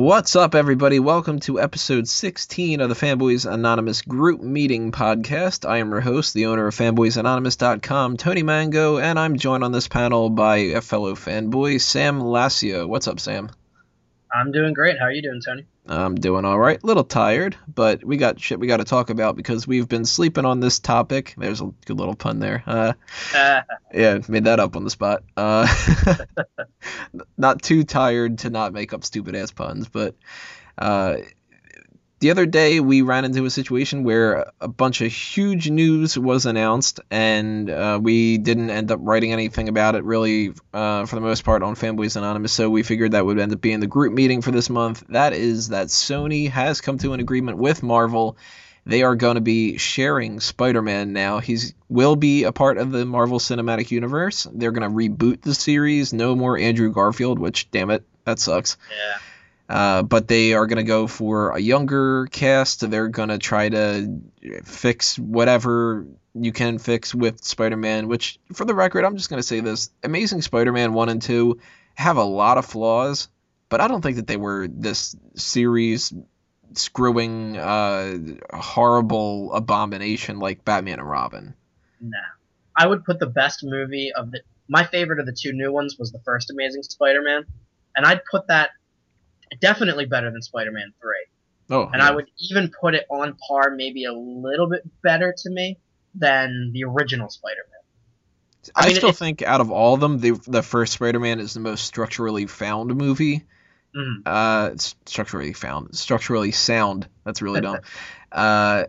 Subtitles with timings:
[0.00, 0.98] What's up, everybody?
[0.98, 5.68] Welcome to episode 16 of the Fanboys Anonymous Group Meeting Podcast.
[5.68, 9.88] I am your host, the owner of FanboysAnonymous.com, Tony Mango, and I'm joined on this
[9.88, 12.88] panel by a fellow fanboy, Sam Lassio.
[12.88, 13.50] What's up, Sam?
[14.32, 14.98] I'm doing great.
[14.98, 15.66] How are you doing, Tony?
[15.86, 16.80] I'm doing all right.
[16.82, 20.04] A little tired, but we got shit we got to talk about because we've been
[20.04, 21.34] sleeping on this topic.
[21.36, 22.62] There's a good little pun there.
[22.66, 22.92] Uh,
[23.92, 25.24] yeah, made that up on the spot.
[25.36, 25.66] Uh,
[27.36, 30.14] not too tired to not make up stupid ass puns, but
[30.78, 31.16] uh,
[32.20, 36.44] the other day we ran into a situation where a bunch of huge news was
[36.44, 41.22] announced and uh, we didn't end up writing anything about it really uh, for the
[41.22, 44.12] most part on fanboys anonymous so we figured that would end up being the group
[44.12, 45.02] meeting for this month.
[45.08, 48.36] That is that sony has come to an agreement with marvel.
[48.84, 51.38] They are going to be sharing spider-man now.
[51.38, 54.46] He's will be a part of the marvel cinematic universe.
[54.52, 56.12] They're going to reboot the series.
[56.12, 58.76] No more andrew garfield which damn it that sucks.
[58.90, 59.18] Yeah
[59.70, 62.90] uh, but they are going to go for a younger cast.
[62.90, 64.20] They're going to try to
[64.64, 69.38] fix whatever you can fix with Spider Man, which, for the record, I'm just going
[69.38, 71.60] to say this Amazing Spider Man 1 and 2
[71.94, 73.28] have a lot of flaws,
[73.68, 76.12] but I don't think that they were this series
[76.74, 78.18] screwing uh,
[78.52, 81.54] horrible abomination like Batman and Robin.
[82.00, 82.18] Nah.
[82.76, 84.40] I would put the best movie of the.
[84.68, 87.44] My favorite of the two new ones was the first Amazing Spider Man,
[87.94, 88.70] and I'd put that
[89.60, 91.10] definitely better than Spider-Man 3.
[91.70, 92.08] Oh, and yeah.
[92.08, 95.78] I would even put it on par, maybe a little bit better to me
[96.14, 98.72] than the original Spider-Man.
[98.74, 101.54] I, I mean, still think out of all of them, the the first Spider-Man is
[101.54, 103.44] the most structurally found movie.
[103.96, 104.22] Mm-hmm.
[104.26, 104.70] Uh,
[105.06, 107.08] structurally found, structurally sound.
[107.24, 107.80] That's really dumb.
[108.30, 108.84] uh,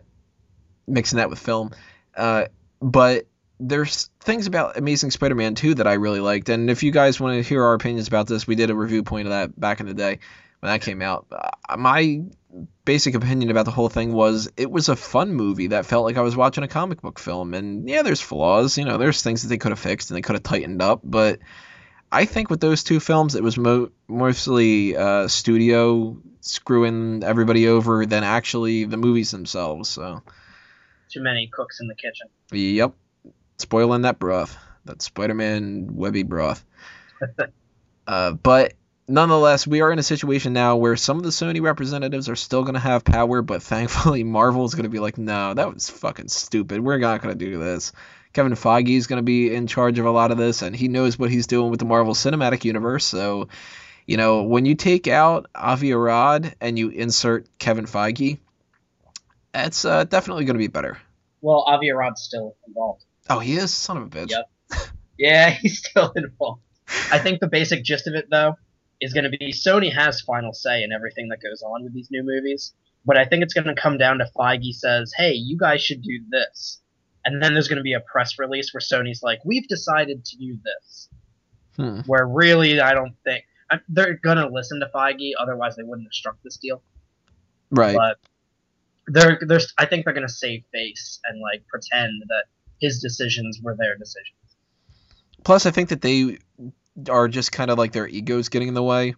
[0.86, 1.70] mixing that with film.
[2.16, 2.46] Uh,
[2.80, 3.26] but
[3.58, 7.36] there's things about Amazing Spider-Man 2 that I really liked, and if you guys want
[7.36, 9.86] to hear our opinions about this, we did a review point of that back in
[9.86, 10.18] the day
[10.62, 11.26] when that came out.
[11.32, 12.22] Uh, my
[12.84, 16.16] basic opinion about the whole thing was it was a fun movie that felt like
[16.16, 17.52] I was watching a comic book film.
[17.52, 20.22] And yeah, there's flaws, you know, there's things that they could have fixed and they
[20.22, 21.40] could have tightened up, but
[22.12, 28.06] I think with those two films, it was mo- mostly uh, studio screwing everybody over
[28.06, 29.88] than actually the movies themselves.
[29.88, 30.22] So
[31.10, 32.28] too many cooks in the kitchen.
[32.52, 32.94] Yep,
[33.58, 36.64] spoiling that broth, that Spider-Man Webby broth.
[38.06, 38.74] uh, but
[39.12, 42.62] nonetheless, we are in a situation now where some of the Sony representatives are still
[42.62, 45.90] going to have power, but thankfully Marvel is going to be like, no, that was
[45.90, 46.80] fucking stupid.
[46.80, 47.92] We're not going to do this.
[48.32, 50.88] Kevin Feige is going to be in charge of a lot of this, and he
[50.88, 53.04] knows what he's doing with the Marvel Cinematic Universe.
[53.04, 53.48] So,
[54.06, 58.38] you know, when you take out Avi Arad and you insert Kevin Feige,
[59.52, 60.98] it's uh, definitely going to be better.
[61.42, 63.04] Well, Avi Arad's still involved.
[63.28, 63.74] Oh, he is?
[63.74, 64.30] Son of a bitch.
[64.30, 64.50] Yep.
[65.18, 66.62] yeah, he's still involved.
[67.10, 68.56] I think the basic gist of it, though,
[69.02, 72.10] is going to be Sony has final say in everything that goes on with these
[72.10, 72.72] new movies.
[73.04, 76.02] But I think it's going to come down to Feige says, "Hey, you guys should
[76.02, 76.80] do this,"
[77.24, 80.36] and then there's going to be a press release where Sony's like, "We've decided to
[80.36, 81.08] do this."
[81.76, 82.00] Hmm.
[82.06, 83.44] Where really, I don't think
[83.88, 86.80] they're going to listen to Feige, otherwise they wouldn't have struck this deal.
[87.70, 87.96] Right.
[87.96, 88.18] But
[89.08, 92.44] they're they're I think they're going to save face and like pretend that
[92.80, 94.36] his decisions were their decisions.
[95.44, 96.38] Plus, I think that they
[97.08, 99.14] are just kind of like their egos getting in the way.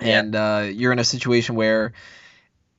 [0.00, 0.20] Yeah.
[0.20, 1.92] And uh, you're in a situation where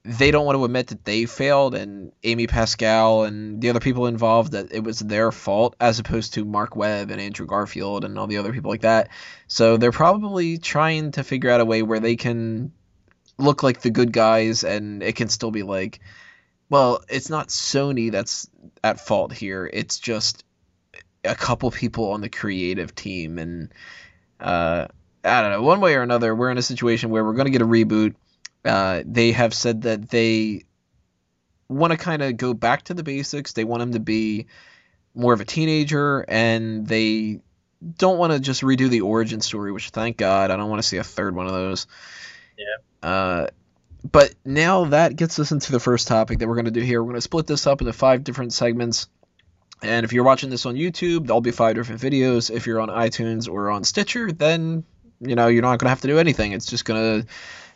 [0.04, 4.08] they don't want to admit that they failed and Amy Pascal and the other people
[4.08, 8.18] involved that it was their fault as opposed to Marc Webb and Andrew Garfield and
[8.18, 9.10] all the other people like that.
[9.48, 12.72] So they're probably trying to figure out a way where they can
[13.38, 16.00] look like the good guys and it can still be like
[16.70, 18.50] well, it's not Sony that's
[18.84, 19.70] at fault here.
[19.72, 20.44] It's just
[21.28, 23.74] a couple people on the creative team and
[24.40, 24.88] uh,
[25.24, 25.62] I don't know.
[25.62, 28.16] One way or another, we're in a situation where we're going to get a reboot.
[28.64, 30.64] Uh, they have said that they
[31.70, 33.54] want to kind of go back to the basics.
[33.54, 34.48] They want him to be
[35.14, 37.42] more of a teenager, and they
[37.98, 39.72] don't want to just redo the origin story.
[39.72, 41.88] Which, thank God, I don't want to see a third one of those.
[42.58, 43.10] Yeah.
[43.10, 43.48] Uh,
[44.10, 47.02] but now that gets us into the first topic that we're going to do here.
[47.02, 49.08] We're going to split this up into five different segments.
[49.82, 52.50] And if you're watching this on YouTube, there'll be five different videos.
[52.50, 54.84] If you're on iTunes or on Stitcher, then
[55.20, 56.52] you know you're not going to have to do anything.
[56.52, 57.28] It's just going to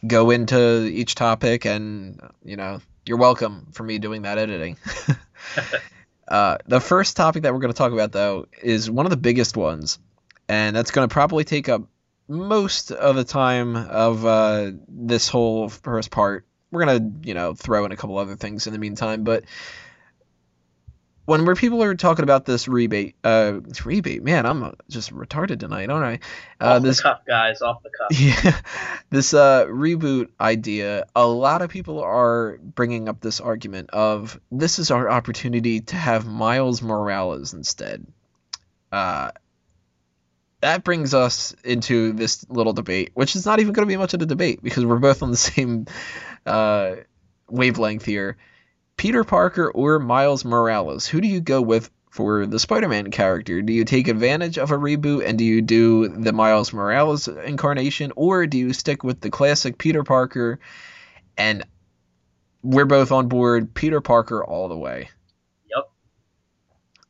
[0.07, 4.77] go into each topic, and you know you're welcome for me doing that editing.
[6.27, 9.17] uh, the first topic that we're going to talk about, though, is one of the
[9.17, 9.99] biggest ones,
[10.47, 11.83] and that's going to probably take up
[12.27, 16.45] most of the time of uh, this whole first part.
[16.71, 19.43] We're gonna, you know, throw in a couple other things in the meantime, but
[21.25, 25.59] when we're people are talking about this rebate, uh, rebate, man, I'm uh, just retarded
[25.59, 26.21] tonight, aren't
[26.59, 26.65] I?
[26.65, 28.19] Uh, off this the cuff, guys, off the cuff.
[28.19, 28.59] yeah,
[29.09, 34.79] this uh, reboot idea, a lot of people are bringing up this argument of this
[34.79, 38.05] is our opportunity to have Miles Morales instead.
[38.91, 39.31] Uh,
[40.61, 44.13] that brings us into this little debate, which is not even going to be much
[44.13, 45.85] of a debate because we're both on the same
[46.45, 46.95] uh,
[47.49, 48.37] wavelength here.
[49.01, 53.59] Peter Parker or Miles Morales, who do you go with for the Spider-Man character?
[53.63, 58.13] Do you take advantage of a reboot and do you do the Miles Morales incarnation,
[58.15, 60.59] or do you stick with the classic Peter Parker?
[61.35, 61.65] And
[62.61, 65.09] we're both on board, Peter Parker all the way.
[65.75, 65.91] Yep.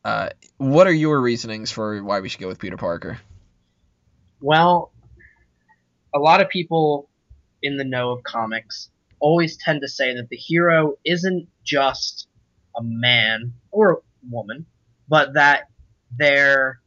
[0.05, 0.29] Uh,
[0.59, 3.19] what are your reasonings for why we should go with Peter Parker?
[4.39, 4.93] Well,
[6.13, 7.09] a lot of people
[7.61, 8.89] in the know of comics
[9.21, 12.27] always tend to say that the hero isn't just
[12.75, 13.97] a man or a
[14.29, 14.65] woman,
[15.07, 15.69] but that
[16.17, 16.81] they're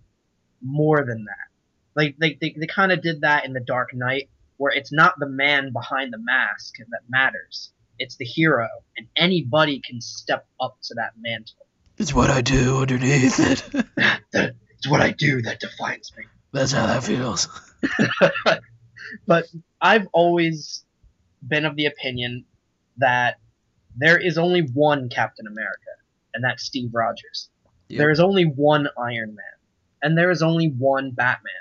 [0.61, 1.49] more than that.
[1.95, 5.15] Like they, they, they kind of did that in the Dark Knight, where it's not
[5.19, 7.73] the man behind the mask that matters.
[7.99, 11.67] It's the hero, and anybody can step up to that mantle.
[11.97, 13.63] It's what I do underneath it.
[14.71, 16.25] it's what I do that defines me.
[16.53, 17.49] That's how that feels.
[19.27, 19.47] but
[19.81, 20.85] I've always
[21.47, 22.45] been of the opinion
[22.99, 23.39] that
[23.97, 25.91] there is only one Captain America,
[26.35, 27.49] and that's Steve Rogers.
[27.89, 27.99] Yep.
[27.99, 29.45] There is only one Iron Man,
[30.03, 31.53] and there is only one Batman.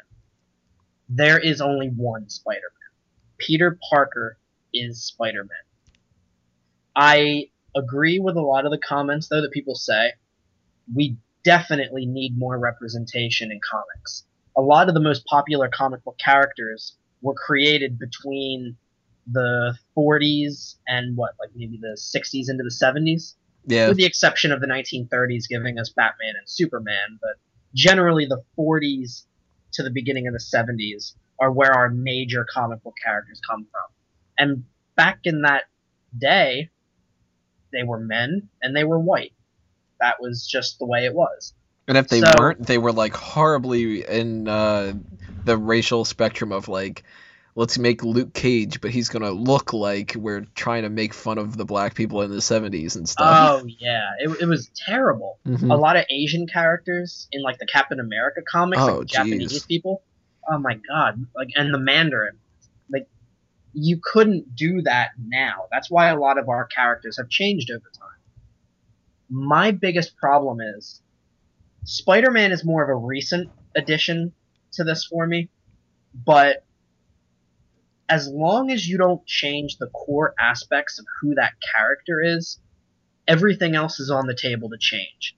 [1.09, 2.89] There is only one Spider Man.
[3.37, 4.37] Peter Parker
[4.73, 5.51] is Spider Man.
[6.95, 10.13] I agree with a lot of the comments, though, that people say.
[10.93, 14.23] We definitely need more representation in comics.
[14.55, 18.77] A lot of the most popular comic book characters were created between
[19.31, 23.35] the 40s and what, like maybe the 60s into the 70s,
[23.65, 23.87] Yeah.
[23.87, 27.19] with the exception of the 1930s giving us Batman and Superman.
[27.21, 27.37] But
[27.73, 29.25] generally, the 40s
[29.73, 33.91] to the beginning of the 70s are where our major comic book characters come from.
[34.37, 34.63] And
[34.95, 35.63] back in that
[36.17, 36.69] day,
[37.71, 39.33] they were men and they were white.
[39.99, 41.53] That was just the way it was.
[41.87, 44.93] And if they So- weren't, they were like horribly in uh,
[45.45, 47.03] the racial spectrum of like,
[47.55, 51.55] let's make Luke Cage, but he's gonna look like we're trying to make fun of
[51.57, 53.61] the black people in the '70s and stuff.
[53.61, 55.39] Oh yeah, it, it was terrible.
[55.45, 55.71] Mhm.
[55.71, 59.67] a lot of Asian characters in like the Captain America comics, Oh, like Japanese jeez.
[59.67, 60.01] people.
[60.49, 61.25] Oh my god!
[61.35, 62.37] Like and the Mandarin,
[62.91, 63.07] like
[63.73, 65.65] you couldn't do that now.
[65.71, 68.09] That's why a lot of our characters have changed over time.
[69.29, 71.01] My biggest problem is
[71.85, 74.33] Spider-Man is more of a recent addition
[74.73, 75.49] to this for me,
[76.25, 76.62] but
[78.09, 82.59] as long as you don't change the core aspects of who that character is,
[83.27, 85.35] everything else is on the table to change.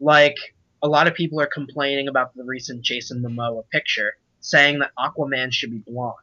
[0.00, 0.36] Like,
[0.82, 5.52] a lot of people are complaining about the recent Jason Momoa picture, saying that Aquaman
[5.52, 6.14] should be blonde.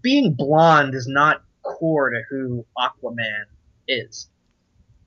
[0.00, 3.44] Being blonde is not core to who Aquaman
[3.86, 4.28] is.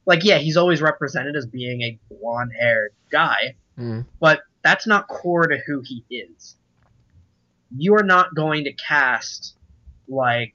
[0.05, 4.05] Like, yeah, he's always represented as being a blonde haired guy, Mm.
[4.19, 6.55] but that's not core to who he is.
[7.75, 9.55] You are not going to cast,
[10.07, 10.53] like,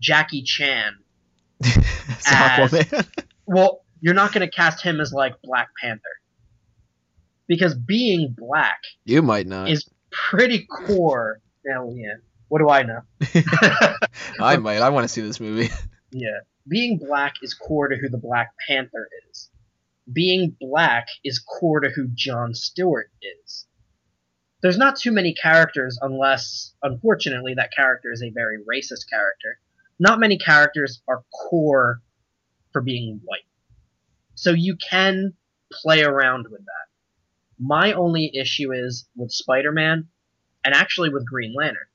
[0.00, 0.96] Jackie Chan
[1.60, 3.06] It's as-
[3.46, 6.02] well, you're not going to cast him as like Black Panther.
[7.46, 9.70] Because being black you might not.
[9.70, 11.40] is pretty core.
[11.66, 12.14] Hell yeah.
[12.48, 13.00] What do I know?
[14.40, 14.78] I might.
[14.78, 15.70] I want to see this movie.
[16.10, 16.40] Yeah.
[16.68, 19.50] Being black is core to who the Black Panther is.
[20.12, 23.10] Being black is core to who John Stewart
[23.44, 23.66] is.
[24.62, 29.58] There's not too many characters unless, unfortunately, that character is a very racist character.
[29.98, 32.00] Not many characters are core
[32.72, 33.40] for being white.
[34.34, 35.34] So you can
[35.72, 36.86] play around with that.
[37.58, 40.08] My only issue is with Spider Man
[40.64, 41.86] and actually with Green Lantern.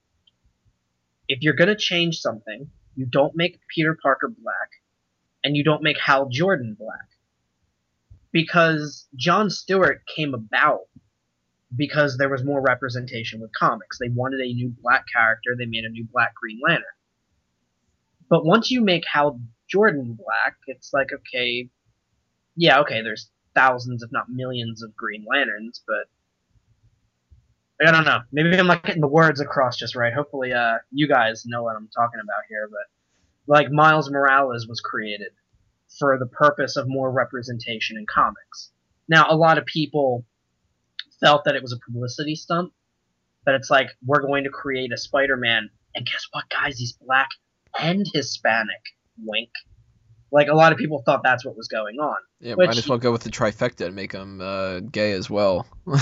[1.27, 4.69] If you're going to change something, you don't make Peter Parker black
[5.43, 7.07] and you don't make Hal Jordan black.
[8.31, 10.81] Because John Stewart came about
[11.77, 13.99] because there was more representation with comics.
[13.99, 16.85] They wanted a new black character, they made a new black Green Lantern.
[18.29, 21.69] But once you make Hal Jordan black, it's like, okay,
[22.55, 26.09] yeah, okay, there's thousands, if not millions, of Green Lanterns, but
[27.85, 28.19] I don't know.
[28.31, 30.13] Maybe I'm not getting the words across just right.
[30.13, 32.67] Hopefully, uh, you guys know what I'm talking about here.
[32.71, 35.31] But like Miles Morales was created
[35.99, 38.71] for the purpose of more representation in comics.
[39.07, 40.25] Now, a lot of people
[41.19, 42.71] felt that it was a publicity stunt.
[43.45, 46.77] That it's like we're going to create a Spider-Man, and guess what, guys?
[46.77, 47.29] He's black
[47.79, 48.81] and Hispanic.
[49.23, 49.49] Wink.
[50.31, 52.17] Like a lot of people thought that's what was going on.
[52.39, 55.29] Yeah, Which- might as well go with the trifecta and make him uh, gay as
[55.29, 55.65] well.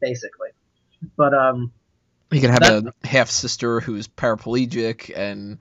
[0.00, 0.48] basically.
[1.16, 1.72] But um,
[2.30, 5.58] He can have a half sister who's paraplegic, and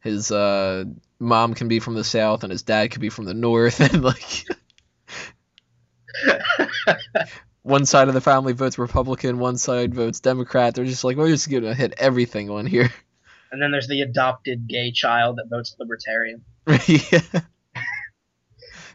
[0.00, 0.84] his uh,
[1.18, 4.02] mom can be from the south, and his dad can be from the north, and
[4.02, 4.46] like
[7.62, 10.74] one side of the family votes Republican, one side votes Democrat.
[10.74, 12.90] They're just like, we're just gonna hit everything on here.
[13.52, 16.44] and then there's the adopted gay child that votes libertarian.
[16.66, 17.20] yeah.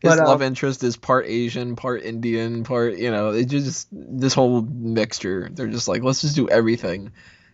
[0.01, 3.87] His But, uh, love interest is part Asian, part Indian, part you know, it just
[3.91, 5.49] this whole mixture.
[5.51, 7.11] They're just like, let's just do everything.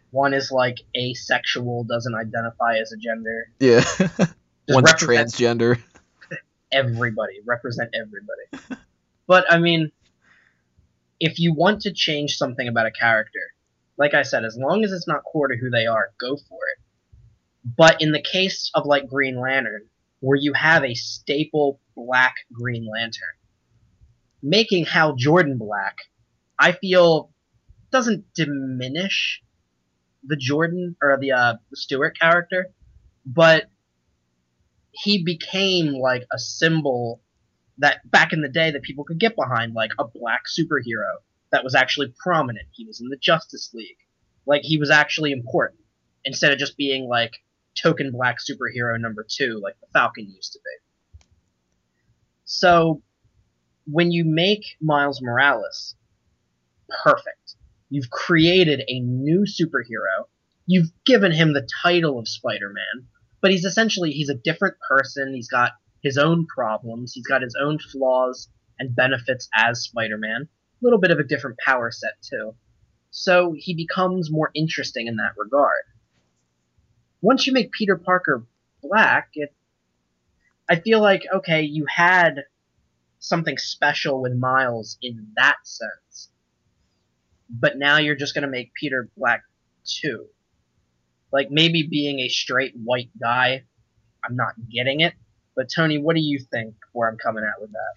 [0.10, 3.50] One is like asexual, doesn't identify as a gender.
[3.60, 3.82] Yeah.
[3.82, 4.36] Just
[4.70, 5.82] One's transgender.
[6.72, 8.82] everybody, represent everybody.
[9.28, 9.92] but I mean,
[11.20, 13.54] if you want to change something about a character,
[13.98, 16.60] like I said, as long as it's not core to who they are, go for
[16.74, 16.84] it.
[17.78, 19.88] But in the case of like Green Lantern,
[20.20, 23.36] where you have a staple black Green Lantern,
[24.42, 25.98] making Hal Jordan black,
[26.58, 27.32] I feel
[27.92, 29.44] doesn't diminish
[30.24, 32.68] the Jordan or the uh, Stewart character,
[33.26, 33.70] but
[34.92, 37.22] he became like a symbol
[37.82, 41.18] that back in the day that people could get behind, like a black superhero
[41.52, 42.68] that was actually prominent.
[42.72, 43.98] He was in the Justice League,
[44.46, 45.82] like he was actually important
[46.24, 47.34] instead of just being like
[47.76, 51.26] token black superhero number two, like the Falcon used to be.
[52.46, 53.02] So
[53.86, 55.96] when you make Miles Morales
[57.04, 57.56] perfect,
[57.90, 60.28] you've created a new superhero.
[60.68, 63.08] You've given him the title of Spider-Man,
[63.42, 65.34] but he's essentially he's a different person.
[65.34, 65.72] He's got
[66.02, 67.14] his own problems.
[67.14, 70.42] He's got his own flaws and benefits as Spider-Man.
[70.42, 72.56] A little bit of a different power set too.
[73.12, 75.84] So he becomes more interesting in that regard.
[77.22, 78.46] Once you make Peter Parker
[78.82, 79.54] black, it
[80.70, 82.44] I feel like okay, you had
[83.20, 86.30] something special with Miles in that sense.
[87.50, 89.44] But now you're just going to make Peter black
[89.86, 90.26] too.
[91.32, 93.66] Like maybe being a straight white guy,
[94.24, 95.14] I'm not getting it.
[95.56, 97.94] But Tony, what do you think where I'm coming at with that?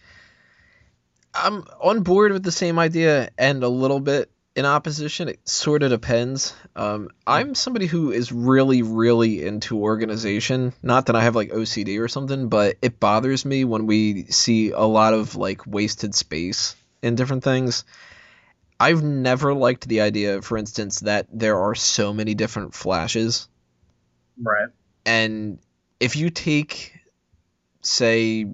[1.34, 5.28] I'm on board with the same idea and a little bit in opposition.
[5.28, 6.54] It sort of depends.
[6.76, 10.73] Um, I'm somebody who is really, really into organization.
[10.82, 14.70] Not that I have like OCD or something, but it bothers me when we see
[14.70, 17.84] a lot of like wasted space in different things.
[18.78, 23.49] I've never liked the idea, for instance, that there are so many different flashes.
[24.40, 24.68] Right.
[25.06, 25.58] And
[26.00, 26.92] if you take,
[27.86, 28.46] say,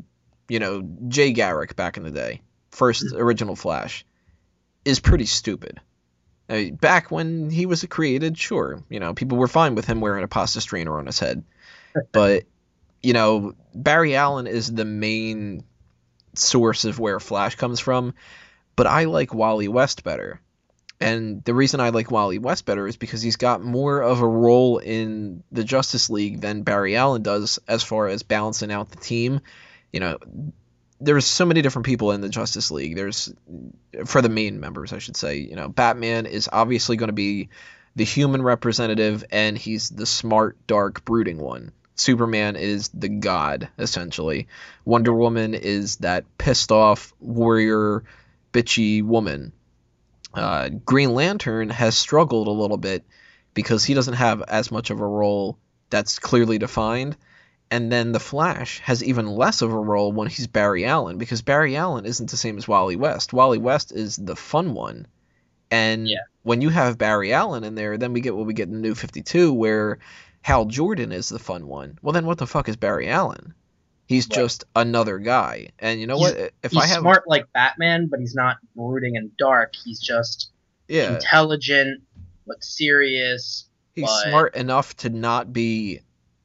[0.49, 3.17] you know, Jay Garrick back in the day, first mm-hmm.
[3.17, 4.05] original Flash,
[4.85, 5.81] is pretty stupid.
[6.49, 10.01] I mean, back when he was created, sure, you know, people were fine with him
[10.01, 11.45] wearing a pasta strainer on his head.
[12.13, 12.45] but,
[13.03, 15.65] you know, Barry Allen is the main
[16.35, 18.15] source of where Flash comes from.
[18.77, 20.41] But I like Wally West better.
[21.01, 24.27] And the reason I like Wally West better is because he's got more of a
[24.27, 28.99] role in the Justice League than Barry Allen does as far as balancing out the
[28.99, 29.41] team.
[29.93, 30.19] You know,
[31.01, 32.97] there's so many different people in the Justice League.
[32.97, 33.33] There's
[34.05, 35.39] for the main members, I should say.
[35.39, 37.49] You know, Batman is obviously going to be
[37.97, 41.73] the human representative, and he's the smart, dark, brooding one.
[41.95, 44.49] Superman is the god, essentially.
[44.85, 48.05] Wonder Woman is that pissed off warrior,
[48.53, 49.53] bitchy woman.
[50.35, 53.05] Uh, Green Lantern has struggled a little bit
[53.55, 55.59] because he doesn't have as much of a role
[55.91, 57.17] that's clearly defined.
[57.73, 61.43] And then the Flash has even less of a role when he's Barry Allen because
[61.43, 63.33] Barry Allen isn't the same as Wally West.
[63.33, 65.07] Wally West is the fun one.
[65.71, 66.19] And Yeah.
[66.43, 68.81] when you have Barry Allen in there, then we get what we get in the
[68.81, 69.99] New 52 where
[70.43, 71.99] Hal Jordan is the fun one.
[72.03, 73.55] Well, then what the fuck is Barry Allen?
[74.11, 74.35] He's Right.
[74.35, 75.69] just another guy.
[75.79, 76.53] And you know He's- what?
[76.65, 79.73] If he's I have smart like Batman, but he's not brooding and dark.
[79.85, 80.51] He's just
[80.89, 82.03] yeah, intelligent
[82.45, 83.67] but serious.
[83.95, 86.01] he's but- smart enough to not be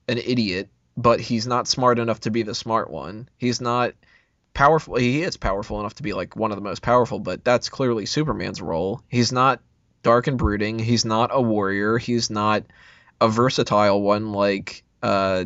[0.08, 3.28] an idiot, but he's not smart enough to be the smart one.
[3.36, 3.96] He's not
[4.54, 4.98] powerful.
[4.98, 8.06] He is powerful enough to be like one of the most powerful, but that's clearly
[8.06, 9.02] Superman's role.
[9.08, 9.60] He's not
[10.04, 10.78] dark and brooding.
[10.78, 11.98] He's not a warrior.
[11.98, 12.64] He's not
[13.20, 15.46] a versatile one like uh,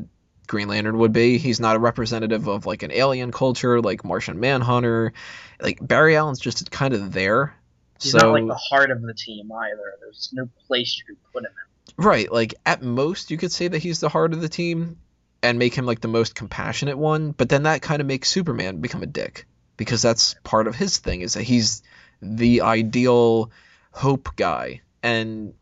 [0.50, 1.38] Green Lantern would be.
[1.38, 5.14] He's not a representative of like an alien culture like Martian Manhunter.
[5.62, 7.56] Like Barry Allen's just kind of there.
[8.02, 9.94] He's so not like the heart of the team either.
[10.02, 12.04] There's no place you could put him in.
[12.04, 14.98] Right, like at most you could say that he's the heart of the team
[15.44, 18.82] and make him like the most compassionate one, but then that kind of makes Superman
[18.82, 19.46] become a dick
[19.78, 21.84] because that's part of his thing is that he's
[22.22, 23.52] the ideal
[23.92, 24.82] hope guy.
[25.04, 25.54] And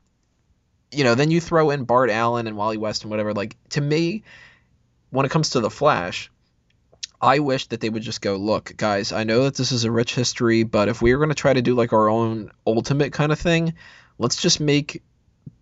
[0.91, 3.82] you know, then you throw in Bart Allen and Wally West and whatever like to
[3.82, 4.24] me
[5.10, 6.32] when it comes to the Flash,
[7.22, 9.92] I wish that they would just go, look, guys, I know that this is a
[9.92, 13.14] rich history, but if we are going to try to do like our own ultimate
[13.14, 13.74] kind of thing,
[14.18, 15.02] let's just make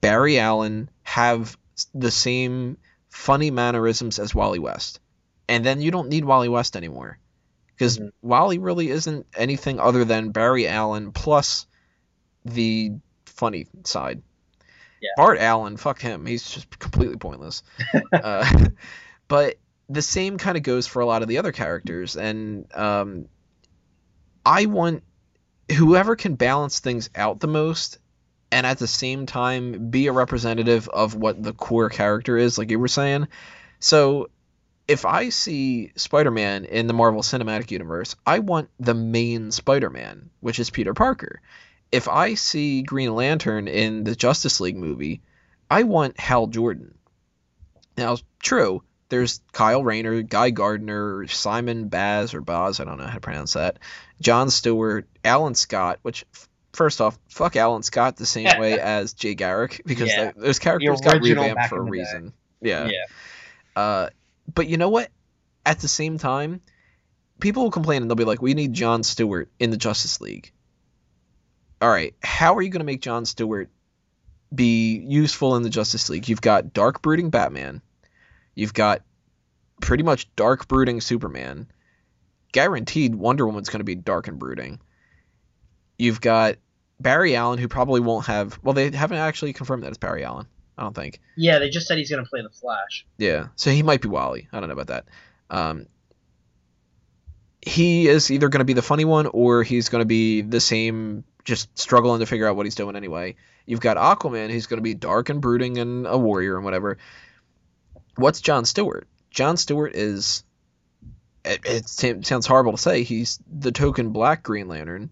[0.02, 1.58] Barry Allen have
[1.94, 2.78] the same
[3.10, 5.00] funny mannerisms as Wally West.
[5.48, 7.18] And then you don't need Wally West anymore.
[7.74, 8.12] Because Mhm.
[8.22, 11.68] Wally really isn't anything other than Barry Allen plus
[12.44, 12.94] the
[13.25, 14.22] funny side.
[15.02, 15.10] Yeah.
[15.18, 16.25] Bart Allen, fuck him.
[16.25, 17.64] He's just completely pointless.
[18.14, 18.66] uh,
[19.27, 19.55] but
[19.89, 22.15] the same kind of goes for a lot of the other characters.
[22.15, 23.27] And um,
[24.46, 25.03] I want
[25.72, 27.98] whoever can balance things out the most
[28.51, 32.70] and at the same time be a representative of what the core character is, like
[32.70, 33.27] you were saying.
[33.79, 34.29] So
[34.88, 39.89] if I see Spider Man in the Marvel Cinematic Universe, I want the main Spider
[39.89, 41.41] Man, which is Peter Parker.
[41.91, 45.22] If I see Green Lantern in the Justice League movie,
[45.70, 46.96] I want Hal Jordan.
[47.98, 48.84] Now, true,
[49.15, 53.53] there's Kyle Rayner, Guy Gardner, Simon Baz or Baz, I don't know how to pronounce
[53.53, 53.79] that,
[54.22, 59.13] John Stewart, Alan Scott, which f- first off, fuck Alan Scott the same way as
[59.13, 60.31] Jay Garrick because Yeah.
[60.31, 61.91] th- those characters got revamped for a the day.
[61.91, 62.34] reason.
[62.62, 62.88] Yeah.
[62.88, 63.81] Yeah.
[63.81, 64.10] Uh,
[64.53, 65.10] but you know what?
[65.65, 66.62] At the same time,
[67.39, 70.51] people will complain and they'll be like, "We need John Stewart in the Justice League."
[71.81, 73.69] All right, how are you going to make John Stewart
[74.53, 76.29] be useful in the Justice League?
[76.29, 77.81] You've got dark brooding Batman,
[78.55, 79.01] you've got
[79.81, 81.67] pretty much dark brooding Superman.
[82.51, 84.79] Guaranteed, Wonder Woman's going to be dark and brooding.
[85.97, 86.55] You've got
[87.00, 88.57] Barry Allen, who probably won't have.
[88.63, 90.47] Well, they haven't actually confirmed that it's Barry Allen.
[90.77, 91.19] I don't think.
[91.35, 93.05] Yeah, they just said he's gonna play the Flash.
[93.17, 94.47] Yeah, so he might be Wally.
[94.51, 95.05] I don't know about that.
[95.50, 95.88] Um,
[97.65, 100.59] he is either going to be the funny one or he's going to be the
[100.59, 103.35] same, just struggling to figure out what he's doing anyway.
[103.65, 107.00] You've got Aquaman, who's going to be dark and brooding and a warrior and whatever.
[108.15, 109.07] What's John Stewart?
[109.29, 110.43] John Stewart is.
[111.43, 113.03] It, it sounds horrible to say.
[113.03, 115.11] He's the token Black Green Lantern,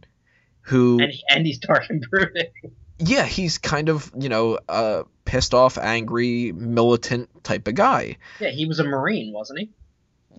[0.61, 2.51] who And and he's dark and brooding.
[2.97, 8.17] yeah, he's kind of you know a pissed off, angry, militant type of guy.
[8.39, 9.69] Yeah, he was a Marine, wasn't he?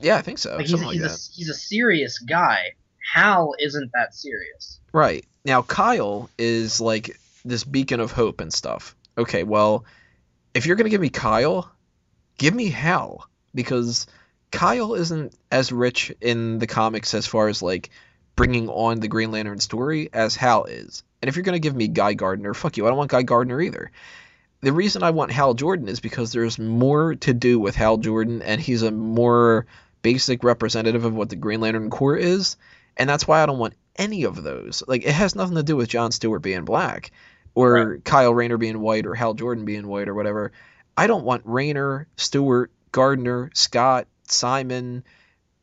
[0.00, 0.56] Yeah, I think so.
[0.56, 1.10] Like he's, like he's that.
[1.10, 2.72] a he's a serious guy.
[3.12, 4.80] Hal isn't that serious.
[4.92, 5.24] Right.
[5.44, 8.96] Now Kyle is like this beacon of hope and stuff.
[9.16, 9.84] Okay, well,
[10.54, 11.70] if you're going to give me Kyle,
[12.38, 14.06] give me Hal because
[14.50, 17.90] Kyle isn't as rich in the comics as far as like
[18.36, 21.02] bringing on the Green Lantern story as Hal is.
[21.22, 22.86] And if you're going to give me Guy Gardner, fuck you.
[22.86, 23.90] I don't want Guy Gardner either.
[24.60, 28.42] The reason I want Hal Jordan is because there's more to do with Hal Jordan
[28.42, 29.66] and he's a more
[30.02, 32.56] basic representative of what the Green Lantern Corps is.
[32.96, 34.82] And that's why I don't want any of those.
[34.86, 37.10] Like it has nothing to do with John Stewart being black
[37.54, 40.52] or Kyle Rayner being white or Hal Jordan being white or whatever.
[40.96, 45.04] I don't want Rayner, Stewart, Gardner, Scott, Simon,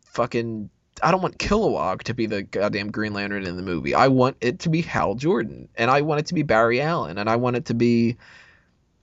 [0.05, 0.69] fucking
[1.03, 3.95] I don't want Kilowog to be the goddamn Green Lantern in the movie.
[3.95, 7.17] I want it to be Hal Jordan and I want it to be Barry Allen
[7.17, 8.17] and I want it to be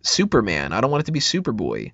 [0.03, 0.73] Superman.
[0.73, 1.93] I don't want it to be Superboy.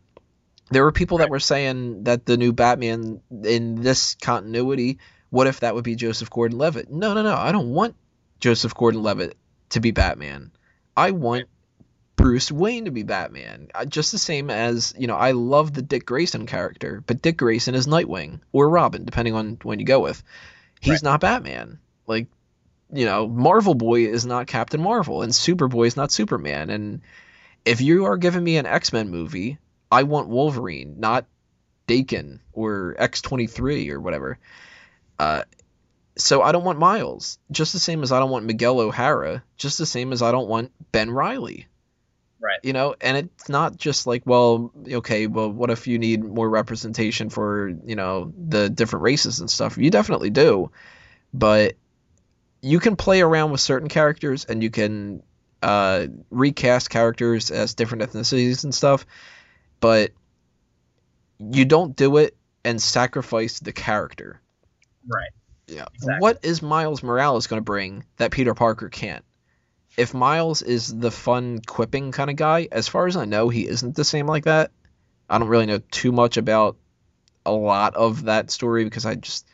[0.71, 4.99] There were people that were saying that the new Batman in this continuity,
[5.31, 6.91] what if that would be Joseph Gordon-Levitt?
[6.91, 7.35] No, no, no.
[7.35, 7.95] I don't want
[8.41, 9.37] Joseph Gordon-Levitt
[9.71, 10.53] to be Batman.
[10.97, 11.49] I want
[12.17, 13.69] Bruce Wayne to be Batman.
[13.75, 17.37] Uh, Just the same as, you know, I love the Dick Grayson character, but Dick
[17.37, 20.23] Grayson is Nightwing or Robin, depending on when you go with.
[20.81, 21.03] He's Right.
[21.03, 21.79] not Batman.
[22.07, 22.29] Like,
[22.93, 26.71] you know, Marvel Boy is not Captain Marvel, and Superboy is not Superman.
[26.71, 27.01] And
[27.65, 29.59] if you are giving me an X Men movie,
[29.91, 31.27] I want Wolverine, not
[31.89, 34.39] Daken or X23 or whatever.
[35.19, 35.43] Uh,
[36.17, 39.79] so I don't want Miles, just the same as I don't want Miguel O'Hara, just
[39.79, 41.67] the same as I don't want Ben Reilly.
[42.45, 42.61] Right.
[42.63, 46.49] You know, and it's not just like, well, okay, well, what if you need more
[46.49, 49.79] representation for, you know, the different races and stuff?
[49.79, 50.71] You definitely do.
[51.33, 51.77] But
[52.61, 55.23] you can play around with certain characters and you can
[55.63, 59.07] uh, recast characters as different ethnicities and stuff,
[59.81, 60.11] but
[61.39, 64.39] you don't do it and sacrifice the character.
[65.09, 65.31] Right.
[65.67, 65.87] Yeah.
[65.95, 66.21] Exactly.
[66.21, 69.25] What is Miles Morales going to bring that Peter Parker can't?
[69.97, 73.69] If Miles is the fun quipping kind of guy, as far as I know, he
[73.69, 74.71] isn't the same like that.
[75.29, 76.77] I don't really know too much about
[77.47, 79.47] a lot of that story because I just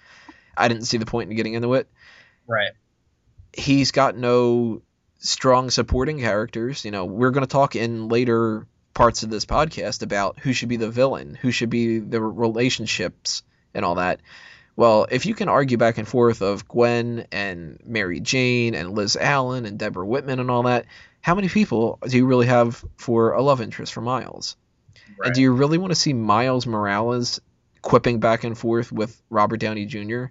[0.57, 1.89] I didn't see the point in getting into it.
[2.47, 2.73] Right.
[3.53, 4.83] He's got no
[5.19, 6.85] strong supporting characters.
[6.85, 10.69] You know, we're going to talk in later parts of this podcast about who should
[10.69, 13.43] be the villain, who should be the relationships
[13.75, 14.21] and all that.
[14.77, 19.17] Well, if you can argue back and forth of Gwen and Mary Jane and Liz
[19.17, 20.87] Allen and Deborah Whitman and all that,
[21.21, 24.57] how many people do you really have for a love interest for Miles?
[25.19, 25.27] Right.
[25.27, 27.41] And do you really want to see Miles Morales
[27.83, 30.27] quipping back and forth with Robert Downey Jr.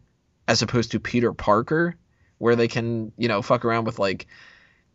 [0.48, 1.96] as opposed to Peter Parker,
[2.38, 4.28] where they can, you know, fuck around with like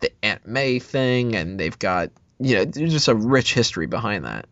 [0.01, 4.25] the Aunt May thing and they've got, you know, there's just a rich history behind
[4.25, 4.47] that.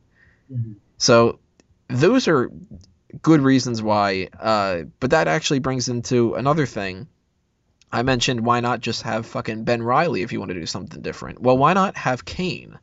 [0.52, 0.76] Mhm.
[0.98, 1.40] So
[1.88, 2.50] those are
[3.20, 4.28] good reasons why.
[4.38, 7.08] Uh, but that actually brings into another thing.
[7.90, 11.02] I mentioned why not just have fucking Ben Reilly if you want to do something
[11.02, 11.40] different.
[11.42, 12.78] Well, why not have Kaine?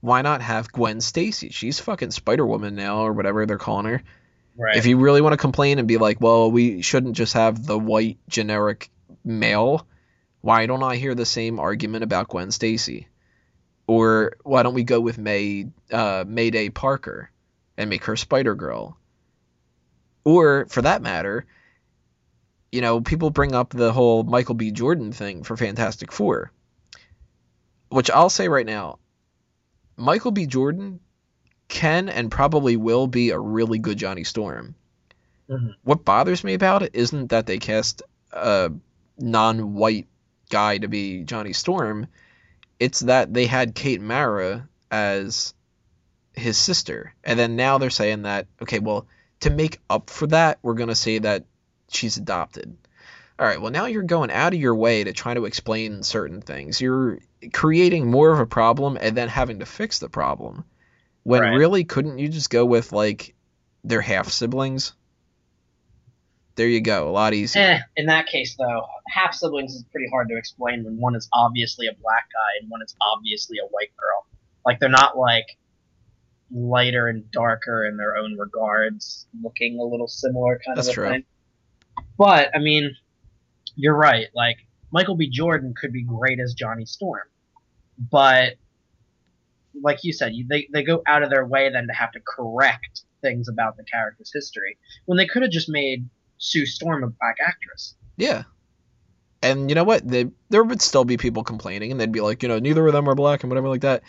[0.00, 1.48] Why not have Gwen Stacy?
[1.48, 4.02] She's fucking Spider Woman now, or whatever they're calling her.
[4.56, 4.76] Right.
[4.76, 7.78] If you really want to complain and be like, well, we shouldn't just have the
[7.78, 8.90] white generic
[9.24, 9.86] male,
[10.42, 13.08] why don't I hear the same argument about Gwen Stacy?
[13.86, 17.30] Or why don't we go with May uh, Mayday Parker
[17.76, 18.96] and make her Spider Girl?
[20.24, 21.46] Or for that matter,
[22.72, 24.70] you know, people bring up the whole Michael B.
[24.70, 26.50] Jordan thing for Fantastic Four,
[27.90, 28.98] which I'll say right now,
[29.96, 30.46] Michael B.
[30.46, 31.00] Jordan
[31.68, 34.74] can and probably will be a really good Johnny Storm.
[35.48, 35.74] Mhm.
[35.82, 38.72] What bothers me about it isn't that they cast a
[39.18, 40.08] non-white
[40.50, 42.06] guy to be Johnny Storm.
[42.80, 45.54] It's that they had Kate Mara as
[46.32, 49.06] his sister, and then now they're saying that okay, well,
[49.44, 51.44] to make up for that, we're gonna say that
[51.88, 52.76] she's adopted.
[53.38, 56.40] All right, well now you're going out of your way to try to explain certain
[56.40, 56.80] things.
[56.80, 57.18] You're
[57.52, 60.64] creating more of a problem and then having to fix the problem.
[61.24, 61.54] When Right.
[61.56, 63.34] really couldn't you just go with like
[63.82, 64.92] their half siblings?
[66.56, 67.62] There you go, a lot easier.
[67.62, 71.28] Eh, in that case, though, half siblings is pretty hard to explain when one is
[71.32, 74.24] obviously a black guy and one is obviously a white girl.
[74.64, 75.58] Like they're not like
[76.50, 81.08] lighter and darker in their own regards, looking a little similar kind That's of true.
[81.08, 81.24] thing.
[82.18, 82.94] But I mean,
[83.76, 84.26] you're right.
[84.34, 84.58] Like
[84.92, 85.28] Michael B.
[85.28, 87.26] Jordan could be great as Johnny Storm,
[88.10, 88.54] but
[89.82, 92.20] like you said, you, they they go out of their way then to have to
[92.20, 97.08] correct things about the character's history when they could have just made Sue Storm a
[97.08, 97.94] black actress.
[98.16, 98.44] Yeah.
[99.42, 100.06] And you know what?
[100.06, 102.94] They, there would still be people complaining, and they'd be like, you know, neither of
[102.94, 104.02] them are black and whatever like that.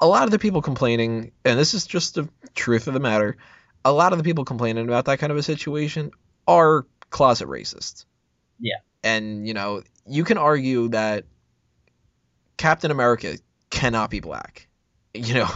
[0.00, 3.36] A lot of the people complaining, and this is just the truth of the matter,
[3.84, 6.10] a lot of the people complaining about that kind of a situation
[6.46, 8.04] are closet racists.
[8.58, 8.76] Yeah.
[9.02, 11.24] And, you know, you can argue that
[12.56, 13.38] Captain America
[13.70, 14.68] cannot be black.
[15.14, 15.50] You know,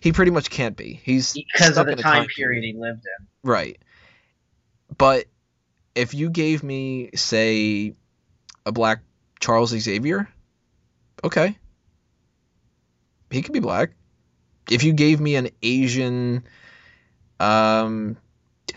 [0.00, 1.00] he pretty much can't be.
[1.02, 3.26] He's because of the a time period he lived in.
[3.42, 3.78] Right.
[4.96, 5.26] But
[5.94, 7.94] if you gave me, say,
[8.64, 9.00] a black
[9.38, 10.28] Charles Xavier,
[11.24, 11.58] okay.
[13.32, 13.90] He could be black.
[14.70, 16.44] If you gave me an Asian,
[17.40, 18.16] um,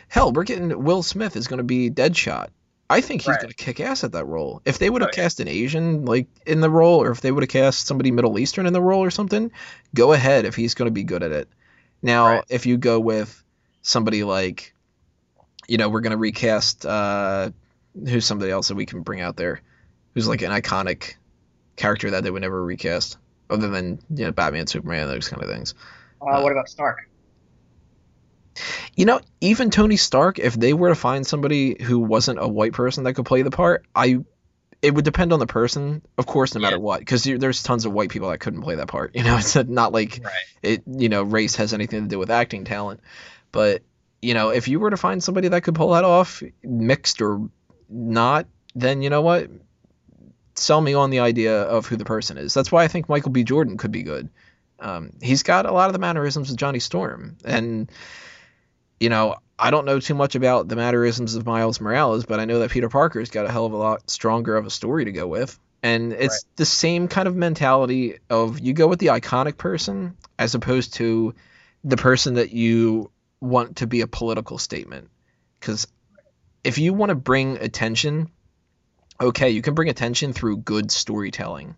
[0.08, 2.48] hell, we're getting Will Smith is going to be Deadshot.
[2.90, 3.42] I think he's Right.
[3.42, 4.62] going to kick ass at that role.
[4.66, 5.24] If they would have Oh, yeah.
[5.24, 8.38] cast an Asian like in the role, or if they would have cast somebody Middle
[8.40, 9.52] Eastern in the role or something,
[9.94, 11.50] go ahead if he's going to be good at it.
[12.02, 12.44] Now, Right.
[12.50, 13.44] if you go with
[13.82, 14.74] somebody like,
[15.68, 17.50] you know, we're going to recast uh,
[17.94, 19.62] who's somebody else that we can bring out there,
[20.14, 21.16] who's like an iconic
[21.76, 23.18] character that they would never recast,
[23.50, 25.74] other than you know Batman, Superman, those kind of things.
[26.22, 26.98] Uh, what about Stark?
[28.96, 32.74] You know, even Tony Stark, if they were to find somebody who wasn't a white
[32.74, 34.20] person that could play the part, I
[34.82, 36.82] it would depend on the person, of course, no matter Yeah.
[36.82, 39.16] what, because there's tons of white people that couldn't play that part.
[39.16, 40.32] You know, it's not like Right.
[40.62, 43.02] it, you know, race has anything to do with acting talent.
[43.52, 43.84] But
[44.22, 47.50] you know, if you were to find somebody that could pull that off, mixed or
[47.90, 49.50] not, then you know what,
[50.56, 52.54] sell me on the idea of who the person is.
[52.54, 53.44] That's why I think Michael B.
[53.44, 54.30] Jordan could be good.
[54.80, 57.90] Um, he's got a lot of the mannerisms of Johnny Storm, and
[59.00, 62.46] you know, I don't know too much about the mannerisms of Miles Morales, but I
[62.46, 65.12] know that Peter Parker's got a hell of a lot stronger of a story to
[65.12, 65.58] go with.
[65.84, 70.56] And it's the same kind of mentality of you go with the iconic person as
[70.56, 71.36] opposed to
[71.84, 75.10] the person that you want to be a political statement.
[75.60, 75.88] Because
[76.64, 78.32] if you want to bring attention,
[79.20, 81.76] okay, you can bring attention through good storytelling.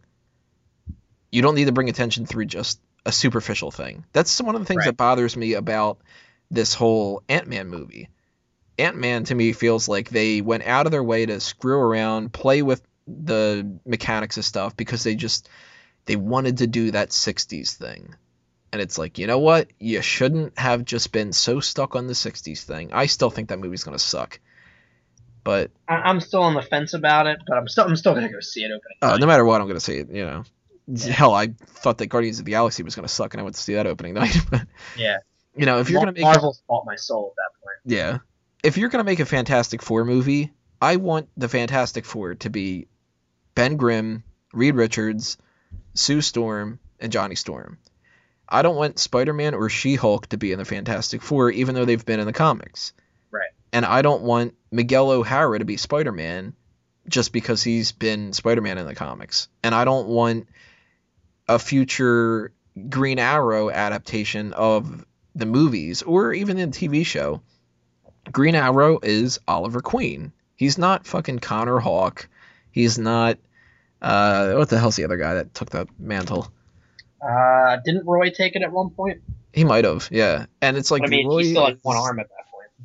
[1.32, 4.06] You don't need to bring attention through just a superficial thing.
[4.13, 4.86] That's one of the things Right.
[4.86, 6.00] that bothers me about
[6.50, 8.10] this whole Ant Man movie.
[8.78, 12.32] Ant Man to me feels like they went out of their way to screw around,
[12.32, 15.50] play with the mechanics of stuff because they just
[16.06, 18.15] they wanted to do that 60s thing.
[18.71, 19.69] And it's like, you know what?
[19.80, 22.91] You shouldn't have just been so stuck on the 60s thing.
[22.93, 24.39] I still think that movie's going to suck.
[25.48, 28.28] But I- I'm still on the fence about it, but I'm still I'm still gonna
[28.28, 28.98] go see it opening.
[29.02, 30.44] uh, no matter what, I'm going to see it, you know.
[31.10, 33.56] Hell, I thought that Guardians of the Galaxy was going to suck and I went
[33.56, 34.36] to see that opening night.
[34.52, 35.20] But, yeah,
[35.56, 37.78] you know, if you're to make Marvel's bought my soul at that point.
[37.86, 38.18] Yeah.
[38.62, 42.50] If you're going to make a Fantastic Four movie, I want the Fantastic Four to
[42.50, 42.88] be
[43.56, 45.38] Ben Grimm, Reed Richards,
[45.94, 47.78] Sue Storm, and Johnny Storm.
[48.50, 52.06] I don't want Spider-Man or She-Hulk to be in the Fantastic Four, even though they've
[52.06, 52.92] been in the comics.
[53.74, 53.78] Right.
[53.78, 56.54] And I don't want Miguel O'Hara to be Spider-Man
[57.08, 59.48] just because he's been Spider-Man in the comics.
[59.64, 60.48] And I don't want
[61.48, 62.52] a future
[62.90, 67.42] Green Arrow adaptation of the movies or even in the TV show.
[68.32, 70.34] Green Arrow is Oliver Queen.
[70.56, 72.28] He's not fucking Connor Hawke.
[72.72, 73.38] He's not
[74.02, 76.52] uh what the hell's the other guy that took the mantle?
[77.22, 79.22] Uh, didn't Roy take it at one point?
[79.54, 80.46] He might have, yeah.
[80.62, 82.37] And it's like I mean, Roy he still had one arm at that point.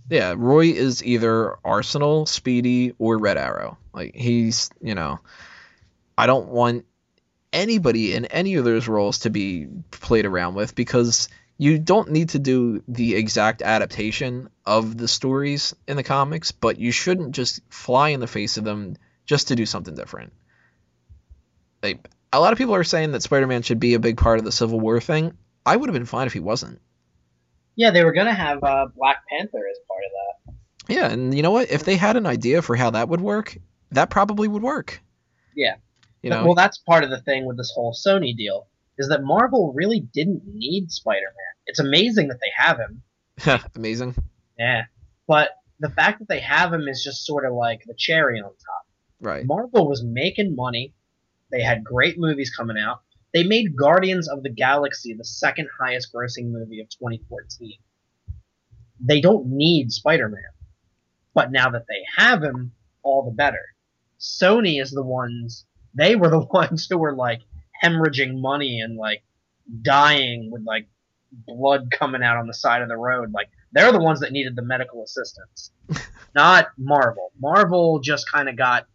[0.08, 3.78] Yeah, Roy is either Arsenal, Speedy, or Red Arrow.
[3.92, 5.20] Like he's, you know,
[6.16, 6.86] I don't want
[7.52, 11.28] anybody in any of those roles to be played around with because
[11.58, 16.78] you don't need to do the exact adaptation of the stories in the comics, but
[16.78, 20.32] you shouldn't just fly in the face of them just to do something different.
[21.82, 24.44] Like a lot of people are saying that Spider-Man should be a big part of
[24.44, 25.36] the Civil War thing.
[25.64, 26.80] I would have been fine if he wasn't.
[27.76, 29.78] Yeah, they were gonna have uh, Black Panther as.
[30.88, 31.70] Yeah, and you know what?
[31.70, 33.56] If they had an idea for how that would work,
[33.92, 35.00] that probably would work.
[35.54, 35.76] Yeah.
[36.22, 39.24] You know, well, that's part of the thing with this whole Sony deal is that
[39.24, 41.34] Marvel really didn't need Spider-Man.
[41.66, 43.02] It's amazing that they have him.
[43.74, 44.14] amazing.
[44.58, 44.82] Yeah,
[45.26, 48.50] but the fact that they have him is just sort of like the cherry on
[48.50, 48.86] top.
[49.20, 49.44] Right.
[49.44, 50.94] Marvel was making money.
[51.50, 53.00] They had great movies coming out.
[53.34, 57.72] They made Guardians of the Galaxy the second highest grossing movie of 2014.
[59.00, 60.42] They don't need Spider Man.
[61.34, 63.60] But now that they have him, all the better.
[64.20, 67.40] Sony is the ones, they were the ones who were like
[67.82, 69.22] hemorrhaging money and like
[69.82, 70.86] dying with like
[71.46, 73.32] blood coming out on the side of the road.
[73.32, 75.72] Like they're the ones that needed the medical assistance,
[76.34, 77.32] not Marvel.
[77.40, 78.86] Marvel just kind of got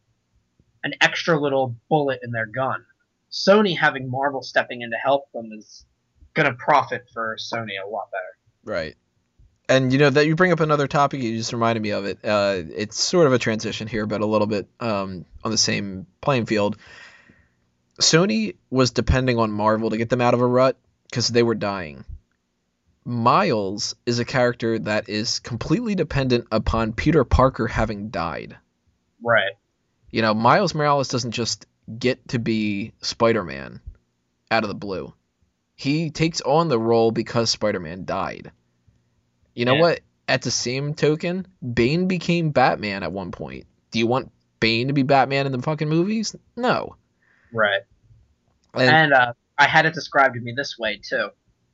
[0.84, 2.86] an extra little bullet in their gun.
[3.32, 5.86] Sony having Marvel stepping in to help them is
[6.34, 8.38] gonna profit for Sony a lot better.
[8.63, 8.95] Right.
[9.69, 12.19] And you know that you bring up another topic, you just reminded me of it.
[12.23, 16.08] Uh, it's sort of a transition here, but a little bit um, on the same
[16.21, 16.77] playing field.
[17.99, 20.77] Sony was depending on Marvel to get them out of a rut
[21.10, 22.06] because they were dying.
[23.03, 28.58] Miles is a character that is completely dependent upon Peter Parker having died.
[29.23, 29.53] Right.
[30.12, 31.65] You know, Miles Morales doesn't just
[31.97, 33.82] get to be Spider-Man
[34.51, 35.13] out of the blue.
[35.75, 38.51] He takes on the role because Spider-Man died.
[39.57, 39.81] You know Yeah.
[39.81, 39.99] what?
[40.27, 43.65] At the same token, Bane became Batman at one point.
[43.91, 46.35] Do you want Bane to be Batman in the fucking movies?
[46.55, 46.95] No.
[47.51, 47.81] Right.
[48.75, 51.29] And, And uh, I had it described to me this way too.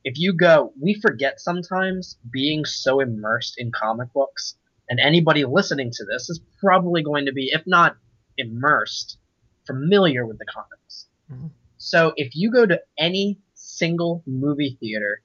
[0.05, 4.55] If you go, we forget sometimes being so immersed in comic books,
[4.89, 7.97] and anybody listening to this is probably going to be, if not
[8.37, 9.17] immersed,
[9.65, 11.07] familiar with the comics.
[11.29, 11.49] Mhm.
[11.77, 15.21] So if you go to any single movie theater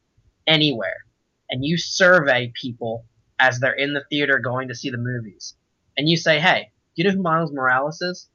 [0.47, 0.97] anywhere
[1.51, 3.05] and you survey people
[3.39, 5.55] as they're in the theater going to see the movies,
[5.97, 8.29] and you say, hey, do you know who Miles Morales is?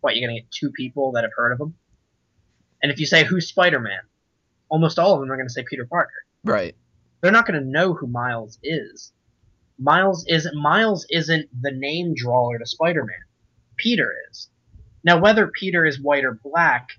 [0.00, 1.74] What, you're going to get two people that have heard of him?
[2.82, 4.00] And if you say who's Spider Man,
[4.68, 6.24] almost all of them are going to say Peter Parker.
[6.44, 6.74] right.
[7.20, 9.12] They're not going to know who Miles is.
[9.76, 13.18] Miles isn't Miles isn't the name drawer to Spider Man.
[13.76, 14.48] Peter is.
[15.02, 16.90] Now whether Peter is white or black,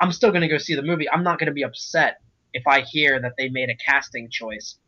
[0.00, 1.08] I'm still going to go see the movie.
[1.10, 2.20] I'm not going to be upset
[2.56, 4.78] if I hear that they made a casting choice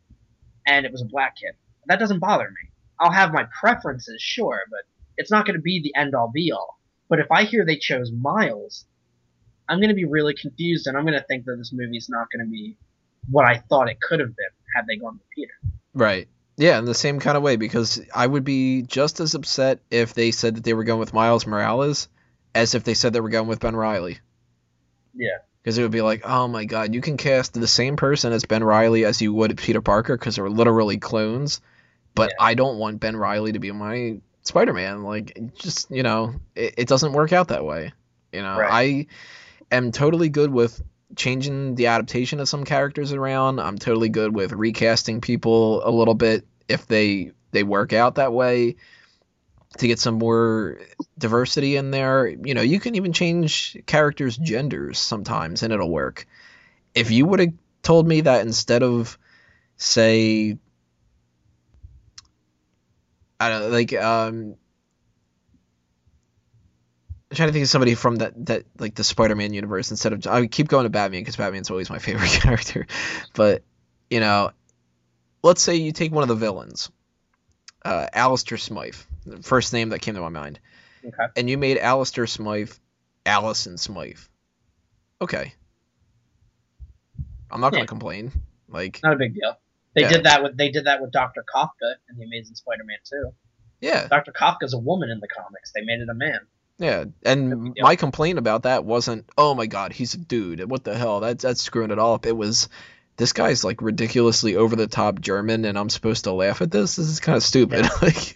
[0.65, 1.53] and it was a black kid.
[1.85, 2.71] That doesn't bother me.
[2.99, 4.81] I'll have my preferences, sure, but
[5.17, 6.79] it's not going to be the end all be all.
[7.09, 8.85] But if I hear they chose Miles,
[9.67, 12.27] I'm going to be really confused and I'm going to think that this movie's not
[12.31, 12.75] going to be
[13.29, 15.53] what I thought it could have been had they gone with Peter.
[15.93, 16.27] Right.
[16.57, 20.15] Yeah, in the same kind of way because I would be just as upset if
[20.15, 22.09] they said that they were going with Miles Morales
[22.55, 24.19] as if they said they were going with Ben Reilly.
[25.13, 25.37] Yeah.
[25.69, 28.43] Because it would be like, oh my god, you can cast the same person as
[28.43, 31.61] Ben Reilly as you would Peter Parker because they're literally clones,
[32.15, 32.43] but Yeah.
[32.43, 35.03] I don't want Ben Reilly to be my Spider-Man.
[35.03, 37.93] Like, just you know, it, it doesn't work out that way.
[38.33, 39.07] You know, Right.
[39.71, 40.81] I am totally good with
[41.15, 43.59] changing the adaptation of some characters around.
[43.59, 48.33] I'm totally good with recasting people a little bit if they they work out that
[48.33, 48.75] way
[49.77, 50.79] to get some more
[51.17, 52.27] diversity in there.
[52.27, 56.25] You know, you can even change characters' genders sometimes and it'll work.
[56.95, 57.53] If you would have
[57.83, 59.17] told me that instead of
[59.77, 60.57] say
[63.39, 64.55] I don't know, like um
[67.31, 70.25] I'm trying to think of somebody from that that like the Spider-Man universe instead of
[70.25, 72.87] I keep going to Batman because Batman's always my favorite character.
[73.33, 73.63] But
[74.09, 74.51] you know,
[75.43, 76.89] let's say you take one of the villains,
[77.85, 80.59] uh, Alistair Smythe, the first name that came to my mind,
[81.05, 81.31] Okay.
[81.37, 82.71] and you made Alistair Smythe
[83.25, 84.19] Allison Smythe.
[85.21, 85.53] Okay.
[87.51, 88.31] I'm not gonna complain.
[88.67, 89.55] Like, Not a big deal.
[89.95, 90.09] They Yeah.
[90.09, 93.31] did that with they did that with Doctor Kafka in the Amazing Spider-Man 2.
[93.81, 95.71] yeah, Doctor Kafka's a woman in the comics.
[95.73, 96.39] They made it a man.
[96.77, 97.05] yeah.
[97.25, 100.69] And my complaint about that wasn't, oh my god, he's a dude.
[100.69, 101.19] What the hell?
[101.21, 102.25] That's that's screwing it all up.
[102.25, 102.69] It was,
[103.17, 106.95] this guy's like ridiculously over the top German, and I'm supposed to laugh at this.
[106.97, 107.85] This is kind of stupid.
[108.01, 108.35] like,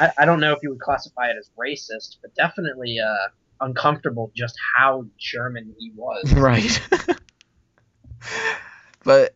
[0.00, 3.28] I, I don't know if you would classify it as racist, but definitely uh,
[3.60, 6.32] uncomfortable just how German he was.
[6.34, 6.80] right.
[9.04, 9.34] but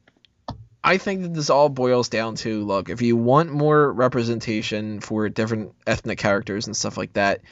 [0.83, 5.29] I think that this all boils down to look, if you want more representation for
[5.29, 7.43] different ethnic characters and stuff like that,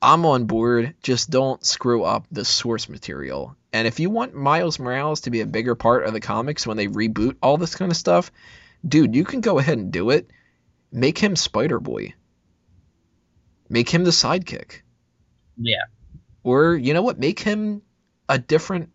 [0.00, 0.94] I'm on board.
[1.02, 3.56] Just don't screw up the source material.
[3.72, 6.76] And if you want Miles Morales to be a bigger part of the comics when
[6.76, 8.30] they reboot all this kind of stuff,
[8.86, 10.30] dude, you can go ahead and do it.
[10.92, 12.14] Make him Spider Boy.
[13.68, 14.80] Make him the sidekick.
[15.56, 15.84] Yeah,
[16.44, 17.18] Or you know what?
[17.18, 17.82] Make him
[18.28, 18.90] a different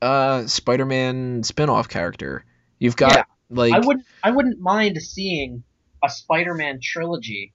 [0.00, 2.44] uh Spider-Man spin-off character.
[2.78, 3.24] You've got Yeah.
[3.50, 5.64] like I wouldn't I wouldn't mind seeing
[6.04, 7.52] a Spider-Man trilogy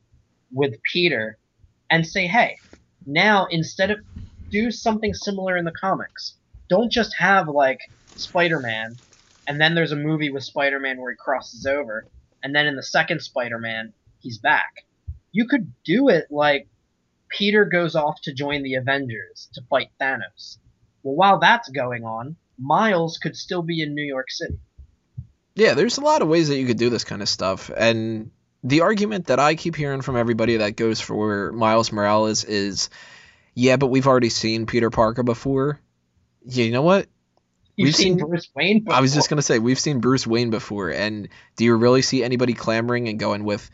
[0.51, 1.37] with Peter
[1.89, 2.57] and say, hey,
[3.05, 3.99] now instead of
[4.49, 6.37] do something similar in the comics.
[6.69, 7.79] Don't just have like
[8.15, 8.97] Spider-Man
[9.47, 12.07] and then there's a movie with Spider-Man where he crosses over
[12.43, 14.85] and then in the second Spider-Man he's back.
[15.33, 16.67] You could do it like
[17.29, 20.57] Peter goes off to join the Avengers to fight Thanos.
[21.01, 24.59] Well, while that's going on, Miles could still be in New York City.
[25.55, 27.69] yeah, there's a lot of ways that you could do this kind of stuff.
[27.75, 28.31] And
[28.63, 32.89] the argument that I keep hearing from everybody that goes for Miles Morales is,
[33.55, 35.79] yeah, but we've already seen Peter Parker before.
[36.45, 37.07] Yeah, you know what?
[37.75, 38.79] You've We've seen, seen- Bruce Wayne.
[38.83, 38.95] Before.
[38.95, 42.23] I was just gonna say we've seen Bruce Wayne before, and do you really see
[42.23, 43.69] anybody clamoring and going with,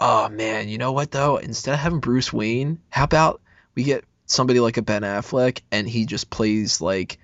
[0.00, 1.36] "Oh man, you know what though?
[1.36, 3.40] Instead of having Bruce Wayne, how about
[3.74, 7.18] we get somebody like a Ben Affleck and he just plays like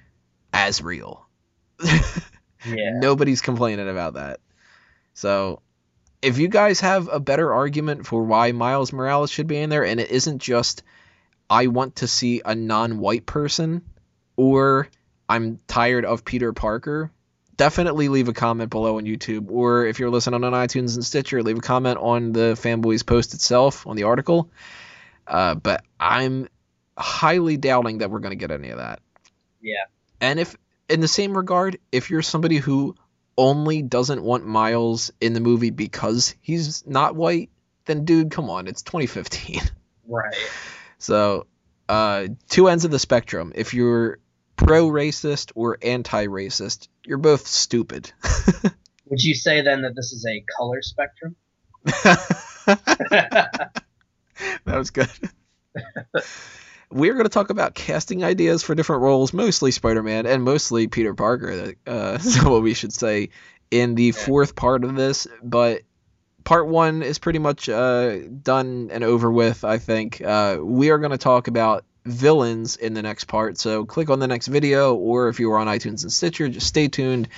[0.52, 1.26] as real."
[1.84, 2.98] yeah.
[3.00, 4.40] Nobody's complaining about that.
[5.14, 5.62] So,
[6.20, 9.84] if you guys have a better argument for why Miles Morales should be in there,
[9.84, 10.82] and it isn't just
[11.48, 13.82] I want to see a non-white person,
[14.36, 14.88] or
[15.28, 17.10] I'm tired of Peter Parker,
[17.56, 21.42] definitely leave a comment below on YouTube, or if you're listening on iTunes and Stitcher,
[21.42, 24.50] leave a comment on the Fanboys post itself on the article.
[25.26, 26.48] Uh, but I'm
[26.96, 29.00] highly doubting that we're going to get any of that.
[29.60, 29.84] Yeah.
[30.20, 30.56] And if,
[30.88, 32.94] in the same regard, if you're somebody who
[33.36, 37.50] only doesn't want Miles in the movie because he's not white,
[37.84, 39.60] then dude, come on, it's 2015.
[40.08, 40.34] Right.
[40.98, 41.46] So,
[41.90, 43.52] uh, two ends of the spectrum.
[43.54, 44.18] If you're
[44.56, 48.12] pro racist or anti racist, you're both stupid.
[49.06, 51.36] Would you say then that this is a color spectrum?
[52.66, 53.82] that
[54.64, 55.08] was good.
[56.90, 60.88] We're going to talk about casting ideas for different roles, mostly Spider Man and mostly
[60.88, 61.74] Peter Parker.
[61.86, 63.30] Uh, so, what we should say
[63.70, 65.26] in the fourth part of this.
[65.42, 65.82] But
[66.44, 70.20] part one is pretty much uh, done and over with, I think.
[70.20, 73.58] Uh, we are going to talk about villains in the next part.
[73.58, 76.66] So, click on the next video, or if you are on iTunes and Stitcher, just
[76.66, 77.28] stay tuned.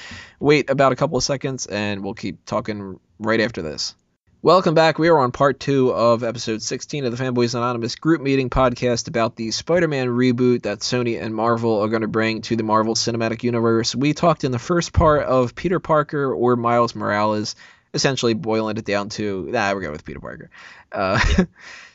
[0.40, 3.94] Wait about a couple of seconds, and we'll keep talking right after this.
[4.40, 5.00] Welcome back.
[5.00, 9.08] We are on part two of episode 16 of the Fanboys Anonymous group meeting podcast
[9.08, 12.62] about the Spider Man reboot that Sony and Marvel are going to bring to the
[12.62, 13.96] Marvel Cinematic Universe.
[13.96, 17.56] We talked in the first part of Peter Parker or Miles Morales,
[17.92, 20.50] essentially boiling it down to, nah, we're going with Peter Parker.
[20.92, 21.18] Uh,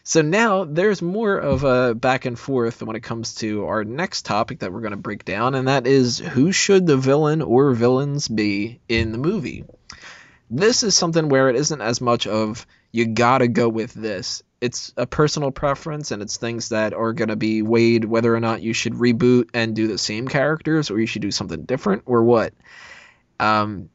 [0.03, 4.25] so now there's more of a back and forth when it comes to our next
[4.25, 7.73] topic that we're going to break down, and that is who should the villain or
[7.73, 9.65] villains be in the movie?
[10.49, 14.43] this is something where it isn't as much of you gotta go with this.
[14.61, 18.61] It's a personal preference and it's things that are gonna be weighed whether or not
[18.61, 22.23] you should reboot and do the same characters or you should do something different or
[22.23, 22.53] what.
[23.39, 23.89] Um,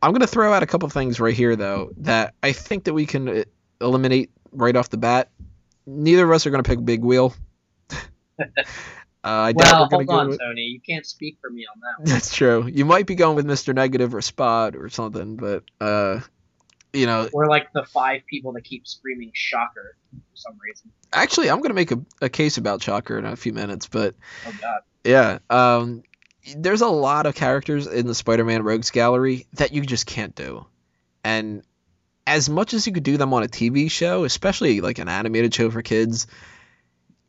[0.00, 3.04] I'm gonna throw out a couple things right here though that I think that we
[3.04, 3.44] can uh,
[3.80, 5.28] eliminate right off the bat.
[5.90, 7.34] Neither of us are gonna pick Big Wheel.
[8.38, 8.44] uh,
[9.24, 10.62] I Well, hold on, with- Tony.
[10.62, 11.98] You can't speak for me on that.
[12.04, 12.08] One.
[12.12, 12.66] that's true.
[12.70, 13.74] You might be going with Mr.
[13.74, 16.20] Negative or Spot or something, but uh,
[16.92, 20.90] you know, We're like the five people that keep screaming "shocker" for some reason.
[21.12, 24.14] actually, I'm gonna make a, a case about Shocker in a few minutes, but
[24.46, 24.80] Oh God.
[25.04, 26.02] yeah, um,
[26.56, 30.64] there's a lot of characters in the Spider-Man Rogues Gallery that you just can't do,
[31.24, 31.62] and
[32.28, 35.54] as much as you could do them on a TV show, especially like an animated
[35.54, 36.26] show for kids,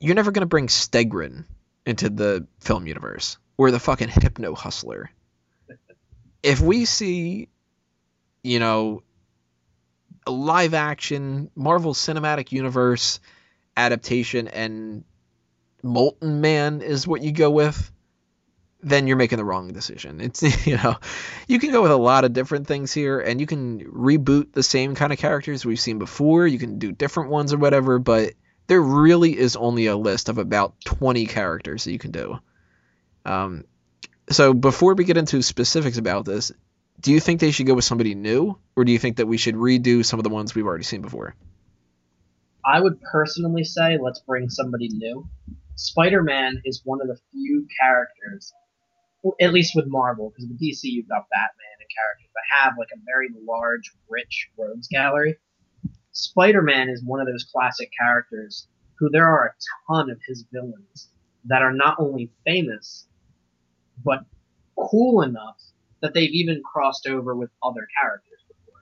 [0.01, 1.45] you're never gonna bring Stegron
[1.85, 5.09] into the film universe or the fucking Hypno Hustler.
[6.43, 7.47] If we see,
[8.43, 9.03] you know,
[10.27, 13.21] a live action Marvel Cinematic Universe
[13.77, 15.05] adaptation and
[15.81, 17.89] Molten Man is what you go with,
[18.81, 20.21] then you're making the wrong decision.
[20.21, 20.95] It's you know,
[21.47, 24.63] you can go with a lot of different things here, and you can reboot the
[24.63, 26.47] same kind of characters we've seen before.
[26.47, 28.33] You can do different ones or whatever, but
[28.67, 32.39] there really is only a list of about 20 characters that you can do.
[33.25, 33.65] Um,
[34.29, 36.51] so before we get into specifics about this,
[37.01, 39.37] do you think they should go with somebody new, or do you think that we
[39.37, 41.35] should redo some of the ones we've already seen before?
[42.63, 45.27] I would personally say let's bring somebody new.
[45.75, 48.53] Spider Man is one of the few characters,
[49.41, 52.89] at least with Marvel, because with DC you've got Batman and characters that have like
[52.93, 55.37] a very large, rich rogues gallery.
[56.11, 58.67] Spider Man is one of those classic characters
[58.97, 61.09] who there are a ton of his villains
[61.45, 63.07] that are not only famous,
[64.03, 64.25] but
[64.77, 65.57] cool enough
[66.01, 68.81] that they've even crossed over with other characters before.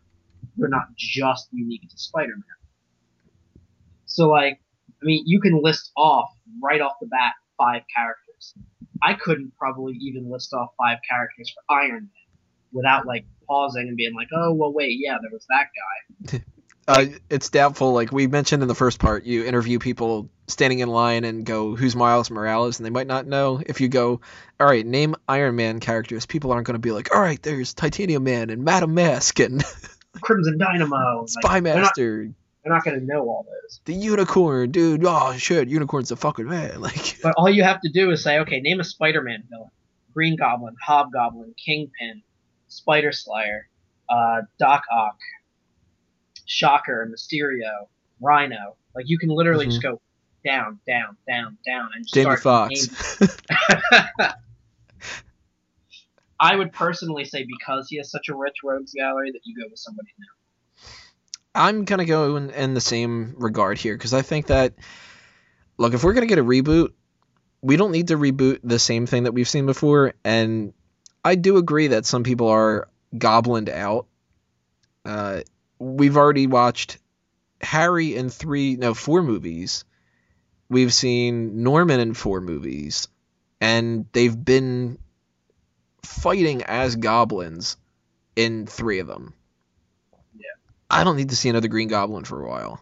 [0.55, 3.63] They're not just unique to Spider Man.
[4.05, 4.59] So like,
[5.01, 6.29] I mean, you can list off
[6.61, 8.26] right off the bat five characters.
[9.01, 12.09] I couldn't probably even list off five characters for Iron Man
[12.71, 15.67] without like pausing and being like, oh well, wait, yeah, there was that
[16.31, 16.43] guy.
[16.89, 17.91] Uh, it's doubtful.
[17.91, 21.75] Like we mentioned in the first part, you interview people standing in line and go,
[21.75, 23.61] "Who's Miles Morales?" and they might not know.
[23.65, 24.21] If you go,
[24.57, 27.73] "All right, name Iron Man characters," people aren't going to be like, "All right, there's
[27.73, 29.65] Titanium Man and Madame Masque and
[30.21, 32.31] Crimson Dynamo, Spy like, not, Master,
[32.67, 33.79] they're not going to know all those.
[33.85, 35.03] the Unicorn, dude.
[35.05, 38.39] Oh shit, Unicorn's a fucking man." Like, But all you have to do is say,
[38.39, 39.69] okay, name a Spider-Man villain:
[40.13, 42.21] Green Goblin, Hobgoblin, Kingpin,
[42.67, 43.67] Spider Slayer,
[44.09, 45.17] uh, Doc Ock,
[46.45, 47.87] Shocker, Mysterio,
[48.21, 48.75] Rhino.
[48.95, 49.71] Like you can literally Mhm.
[49.71, 50.01] just go
[50.45, 52.89] down, down, down, down, and just Jamie start Foxx.
[56.39, 59.67] I would personally say because he has such a rich rogues gallery that you go
[59.69, 60.27] with somebody new.
[61.57, 64.73] I'm gonna go in, in the same regard here because I think that
[65.77, 66.93] look, if we're gonna get a reboot,
[67.61, 70.13] we don't need to reboot the same thing that we've seen before.
[70.23, 70.73] And
[71.25, 74.05] I do agree that some people are goblined out.
[75.03, 75.41] Uh,
[75.79, 76.99] we've already watched
[77.61, 79.83] Harry in three, no, four movies.
[80.69, 83.07] We've seen Norman in four movies,
[83.59, 84.99] and they've been
[86.03, 87.77] fighting as goblins
[88.35, 89.33] in three of them.
[90.89, 92.81] I don't need to see another Green Goblin for a while.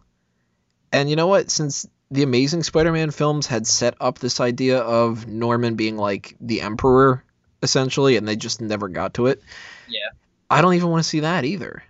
[0.91, 1.49] And you know what?
[1.49, 6.61] Since the Amazing Spider-Man films had set up this idea of Norman being like the
[6.61, 7.23] Emperor,
[7.61, 9.41] essentially, and they just never got to it.
[9.87, 10.09] Yeah.
[10.49, 11.83] I don't even want to see that either.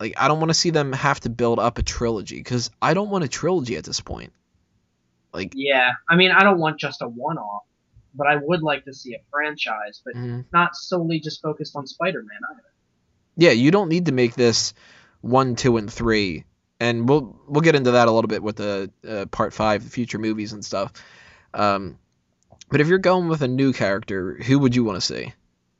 [0.00, 2.94] Like, I don't want to see them have to build up a trilogy because I
[2.94, 4.32] don't want a trilogy at this point.
[5.32, 7.62] Like, Yeah, I mean, I don't want just a one-off,
[8.14, 10.44] but I would like to see a franchise, but mhm.
[10.52, 12.62] not solely just focused on Spider-Man either.
[13.36, 14.74] yeah, you don't need to make this
[15.20, 16.44] one, two, and three.
[16.78, 19.90] And we'll we'll get into that a little bit with the uh, part five, the
[19.90, 20.92] future movies and stuff.
[21.54, 21.98] Um,
[22.68, 25.32] but if you're going with a new character, who would you want to see,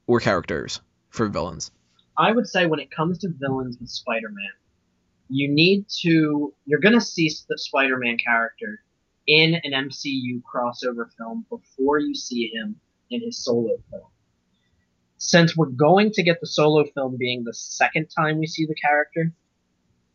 [0.07, 0.81] or characters
[1.11, 1.71] for villains?
[2.17, 4.53] I would say when it comes to villains with Spider-Man,
[5.29, 8.81] you need to you're gonna see the Spider-Man character
[9.27, 12.77] in an MCU crossover film before you see him
[13.11, 14.07] in his solo film.
[15.19, 18.75] Since we're going to get the solo film being the second time we see the
[18.75, 19.33] character,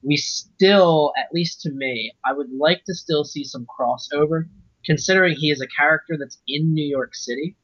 [0.03, 4.47] we still, at least to me, I would like to still see some crossover,
[4.85, 7.55] considering he is a character that's in New York City.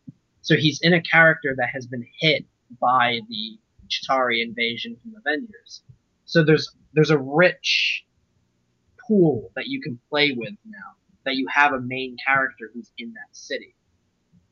[0.41, 2.45] So he's in a character that has been hit
[2.79, 5.81] by the Chitauri invasion from Avengers.
[6.25, 8.03] So there's there's a rich
[9.07, 13.13] pool that you can play with now that you have a main character who's in
[13.13, 13.75] that city.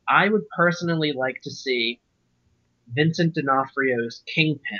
[0.08, 2.00] I would personally like to see
[2.94, 4.80] Vincent D'Onofrio's Kingpin,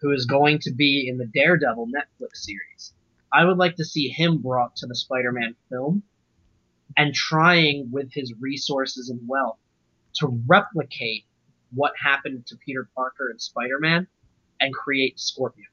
[0.00, 2.92] who is going to be in the Daredevil Netflix series.
[3.32, 6.02] I would like to see him brought to the Spider-Man film
[6.96, 9.58] and trying with his resources and wealth
[10.14, 11.24] to replicate
[11.74, 14.06] what happened to Peter Parker and Spider-Man
[14.60, 15.68] and create Scorpion.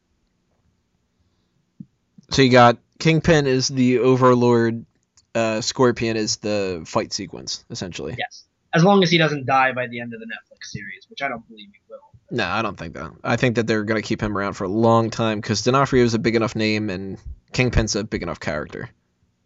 [2.32, 4.86] So you got Kingpin is the Overlord,
[5.34, 8.16] uh, Scorpion is the fight sequence, essentially.
[8.18, 8.46] Yes.
[8.76, 11.28] As long as he doesn't die by the end of the Netflix series, which I
[11.30, 12.00] don't believe he will.
[12.32, 13.12] No, I don't think that.
[13.24, 16.14] I think that they're gonna keep him around for a long time because D'Onofrio is
[16.14, 17.18] a big enough name and
[17.54, 18.90] Kingpin's a big enough character.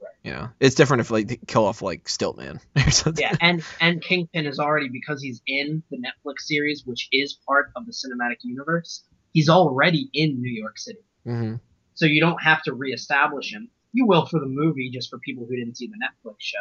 [0.02, 0.12] Right.
[0.24, 3.22] You know, it's different if like they kill off like Stiltman or something.
[3.22, 7.72] Yeah, and and Kingpin is already because he's in the Netflix series, which is part
[7.76, 9.04] of the cinematic universe.
[9.34, 11.56] He's already in New York City, hmm
[12.00, 13.70] so you don't have to reestablish him.
[13.92, 16.58] You will for the movie, just for people who didn't see the Netflix show,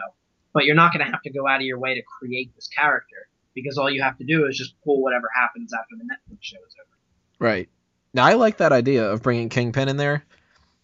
[0.58, 2.66] but you're not going to have to go out of your way to create this
[2.66, 6.38] character because all you have to do is just pull whatever happens after the Netflix
[6.40, 6.98] show is over.
[7.38, 7.68] Right.
[8.12, 10.24] Now I like that idea of bringing Kingpin in there,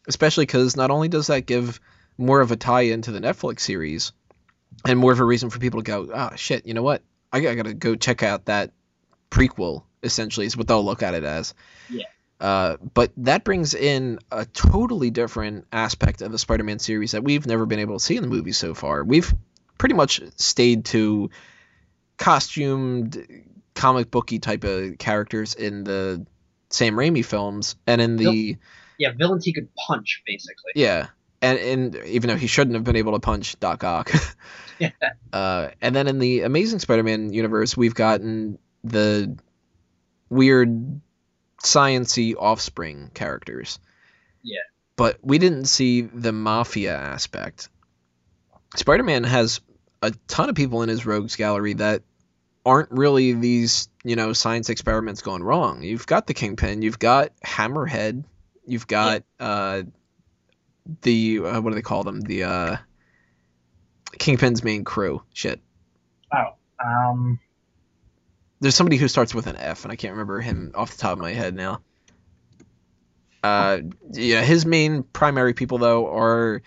[0.07, 1.81] especially because not only does that give
[2.17, 4.13] more of a tie into the Netflix series,
[4.87, 7.03] and more of a reason for people to go, ah, shit, you know what?
[7.33, 8.71] I, I gotta go check out that
[9.29, 9.83] prequel.
[10.05, 11.53] Essentially, is what they'll look at it as.
[11.91, 12.05] Yeah.
[12.41, 17.47] Uh, but that brings in a totally different aspect of the Spider-Man series that we've
[17.47, 19.03] never been able to see in the movies so far.
[19.03, 19.33] We've
[19.79, 21.31] pretty much stayed to
[22.17, 23.27] costumed,
[23.75, 26.27] comic booky type of characters in the
[26.71, 28.57] Sam Raimi films, and in the
[28.99, 30.73] Yeah, villains he could punch basically.
[30.75, 31.09] yeah,
[31.43, 34.11] and and even though he shouldn't have been able to punch Doc Ock.
[34.81, 34.91] Yeah.
[35.33, 39.39] Uh, and then in the Amazing Spider-Man universe, we've gotten the
[40.29, 41.01] weird
[41.63, 43.79] sciency offspring characters.
[44.43, 44.59] Yeah.
[44.97, 47.69] But we didn't see the mafia aspect.
[48.75, 49.61] Spider-Man has
[50.03, 52.03] a ton of people in his rogues gallery that
[52.67, 55.83] aren't really these, you know, science experiments gone wrong.
[55.83, 58.25] You've got the Kingpin, you've got Hammerhead,
[58.67, 59.83] you've got uh
[61.03, 62.21] the uh, what do they call them?
[62.21, 62.77] The uh
[64.19, 65.23] Kingpin's main crew.
[65.33, 65.61] Shit.
[66.33, 66.55] Oh,
[66.85, 67.41] um,
[68.61, 71.13] There's somebody who starts with an F, and I can't remember him off the top
[71.13, 71.81] of my head now.
[73.43, 76.63] Uh, yeah, his main primary people though are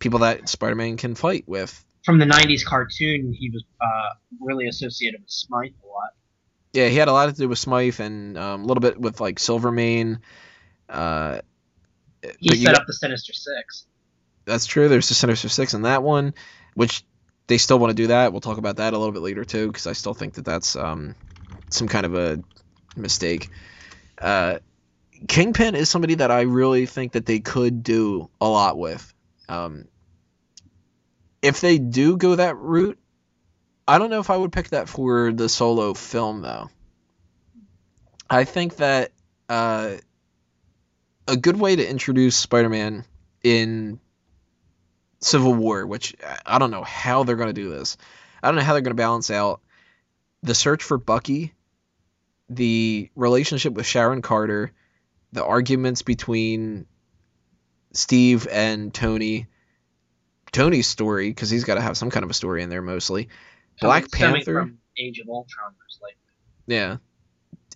[0.00, 1.84] people that Spider-Man can fight with.
[2.04, 6.10] from the '90s cartoon, he was uh, really associated with Smythe a lot.
[6.72, 9.20] Yeah, he had a lot to do with Smythe and um, a little bit with
[9.20, 10.20] like Silvermane.
[10.88, 11.40] Uh,
[12.38, 13.86] He set got- up the Sinister Six.
[14.44, 14.88] that's true.
[14.88, 16.34] There's the Sinister Six in that one,
[16.74, 17.04] which
[17.46, 18.32] they still want to do that.
[18.32, 20.76] We'll talk about that a little bit later too, because I still think that that's
[20.76, 21.14] um,
[21.70, 22.42] some kind of a
[22.96, 23.50] mistake.
[24.20, 24.58] Uh,
[25.28, 29.12] Kingpin is somebody that I really think that they could do a lot with.
[29.50, 29.88] Um,
[31.42, 32.98] if they do go that route,
[33.88, 36.70] I don't know if I would pick that for the solo film though.
[38.28, 39.10] I think that
[39.48, 39.96] uh,
[41.26, 43.04] a good way to introduce Spider-Man
[43.42, 43.98] in
[45.18, 46.14] Civil War, which
[46.46, 47.96] I don't know how they're going to do this.
[48.40, 49.60] I don't know how they're going to balance out
[50.44, 51.54] the search for Bucky,
[52.48, 54.70] the relationship with Sharon Carter,
[55.32, 56.86] the arguments between
[57.92, 59.46] Steve and Tony,
[60.52, 63.28] Tony's story because he's got to have some kind of a story in there mostly.
[63.80, 64.60] Black Stemming Panther?
[64.60, 65.72] from Age of Ultron,
[66.02, 66.16] likely.
[66.66, 66.96] Yeah.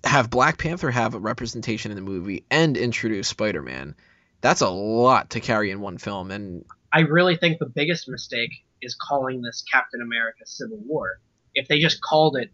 [0.04, 3.94] Have Black Panther have a representation in the movie and introduce Spider-Man.
[4.40, 8.52] That's a lot to carry in one film and I really think the biggest mistake
[8.80, 11.18] is calling this Captain America Civil War.
[11.52, 12.52] If they just called it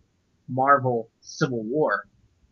[0.48, 2.06] Marvel Civil War,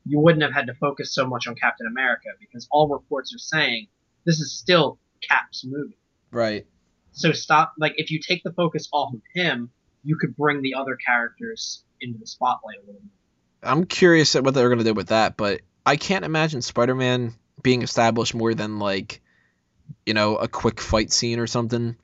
[0.05, 3.39] you wouldn't have had to focus so much on Captain America because all reports are
[3.39, 3.87] saying
[4.29, 5.97] this is still Cap's movie.
[6.31, 6.67] right.
[7.13, 9.71] So stop like if you take the focus off of him,
[10.05, 13.73] you could bring the other characters into the spotlight a little more.
[13.73, 17.35] I'm curious at what they're going to do with that, but I can't imagine Spider-Man
[17.63, 19.21] being established more than like
[20.05, 21.97] you know, a quick fight scene or something.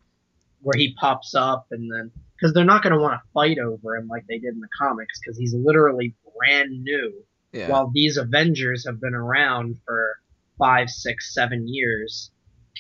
[0.63, 3.97] Where he pops up and then because they're not going to want to fight over
[3.97, 7.13] him like they did in the comics because he's literally brand new.
[7.53, 7.69] Yeah.
[7.69, 10.17] while these Avengers have been around for
[10.59, 12.31] five, six, seven years,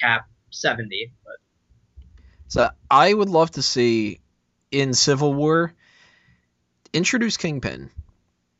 [0.00, 1.12] Cap seventy.
[1.24, 1.36] But
[2.48, 4.20] So I would love to see
[4.70, 5.72] in Civil War
[6.92, 7.90] introduce Kingpin.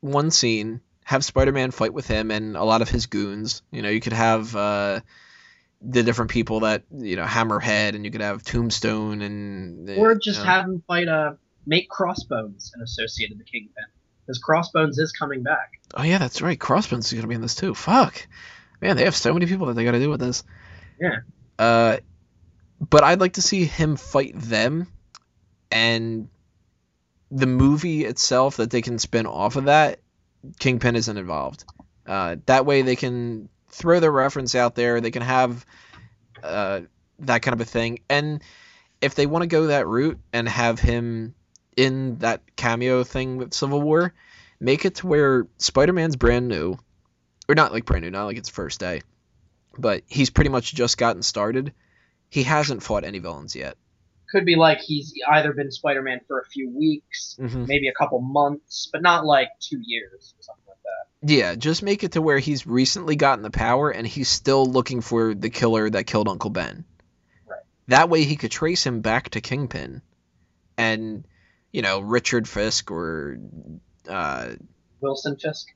[0.01, 3.61] One scene, have Spider-Man fight with him and a lot of his goons.
[3.71, 5.01] You know, you could have uh,
[5.81, 10.39] the different people that you know Hammerhead, and you could have Tombstone, and or just
[10.39, 10.51] you know.
[10.51, 13.85] have him fight a make Crossbones and associated the Kingpin
[14.25, 15.73] because Crossbones is coming back.
[15.93, 16.59] Oh yeah, that's right.
[16.59, 17.75] Crossbones is gonna be in this too.
[17.75, 18.27] Fuck,
[18.81, 20.43] man, they have so many people that they got to do with this.
[20.99, 21.19] Yeah.
[21.57, 21.97] Uh,
[22.79, 24.87] but I'd like to see him fight them,
[25.71, 26.29] and
[27.31, 29.99] the movie itself that they can spin off of that.
[30.59, 31.65] Kingpin isn't involved.
[32.05, 35.01] Uh, that way they can throw their reference out there.
[35.01, 35.65] They can have
[36.43, 36.81] uh,
[37.19, 37.99] that kind of a thing.
[38.09, 38.41] And
[39.01, 41.33] if they want to go that route and have him
[41.75, 44.13] in that cameo thing with Civil War,
[44.59, 46.77] make it to where Spider-Man's brand new,
[47.47, 49.01] or not like brand new, not like it's first day,
[49.77, 51.73] but he's pretty much just gotten started.
[52.29, 53.77] He hasn't fought any villains yet.
[54.31, 58.19] Could be like he's either been Spider-Man for a few weeks, hmm maybe a couple
[58.19, 61.31] months, but not like two years or something like that.
[61.31, 65.01] Yeah, just make it to where he's recently gotten the power and he's still looking
[65.01, 66.85] for the killer that killed Uncle Ben.
[67.47, 67.59] Right.
[67.87, 70.01] That way he could trace him back to Kingpin,
[70.77, 71.25] and
[71.71, 73.37] you know Richard Fisk or
[74.09, 74.53] uh,
[75.01, 75.67] Wilson Fisk.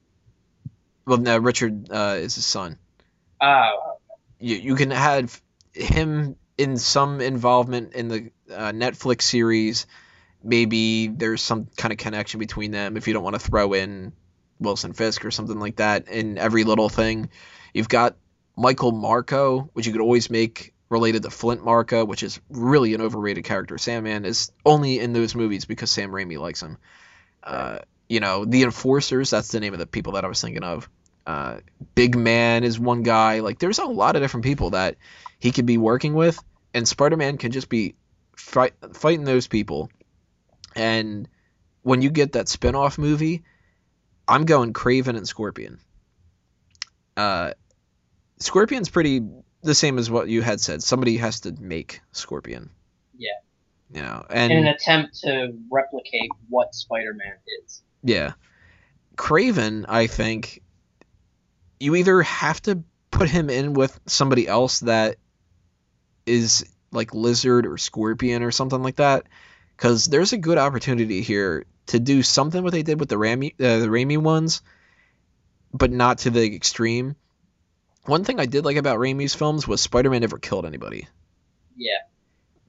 [1.10, 2.78] Well no Richard uh, is his son.
[3.42, 3.98] Oh,
[4.40, 5.42] you, you can have
[5.74, 9.88] him in some involvement in the uh, Netflix series.
[10.44, 14.14] Maybe there's some kind of connection between them if you don't want to throw in
[14.60, 17.30] Wilson Fisk or something like that in every little thing.
[17.74, 18.16] You've got
[18.56, 23.02] Michael Marko, which you could always make related to Flint Marko, which is really an
[23.02, 23.80] overrated character.
[23.80, 26.78] Sandman is only in those movies because Sam Raimi likes him.
[27.42, 27.80] Uh,
[28.10, 30.90] you know, the Enforcers, that's the name of the people that I was thinking of.
[31.30, 31.60] Uh,
[31.94, 33.42] Big Man is one guy.
[33.42, 34.96] Like, there's a lot of different people that
[35.38, 37.94] he could be working with, and Spider Man can just be
[38.36, 39.92] fight, fighting those people.
[40.76, 41.30] And
[41.84, 43.44] when you get that spin off movie,
[44.28, 45.80] I'm going Kraven and Scorpion.
[47.16, 47.52] Uh,
[48.40, 49.22] Scorpion's pretty
[49.62, 50.82] the same as what you had said.
[50.82, 52.72] Somebody has to make Scorpion.
[53.16, 53.30] Yeah.
[53.94, 57.84] You know, and in an attempt to replicate what Spider-Man is.
[58.02, 58.34] yeah,
[59.16, 60.64] Kraven, I think
[61.80, 65.18] you either have to put him in with somebody else that
[66.26, 69.28] is like Lizard or Scorpion or something like that,
[69.76, 73.56] because there's a good opportunity here to do something what they did with the Rami,
[73.60, 74.62] uh, the Raimi ones,
[75.74, 77.16] but not to the extreme.
[78.06, 81.08] One thing I did like about Raimi's films was Spider-Man never killed anybody,
[81.76, 82.00] Yeah.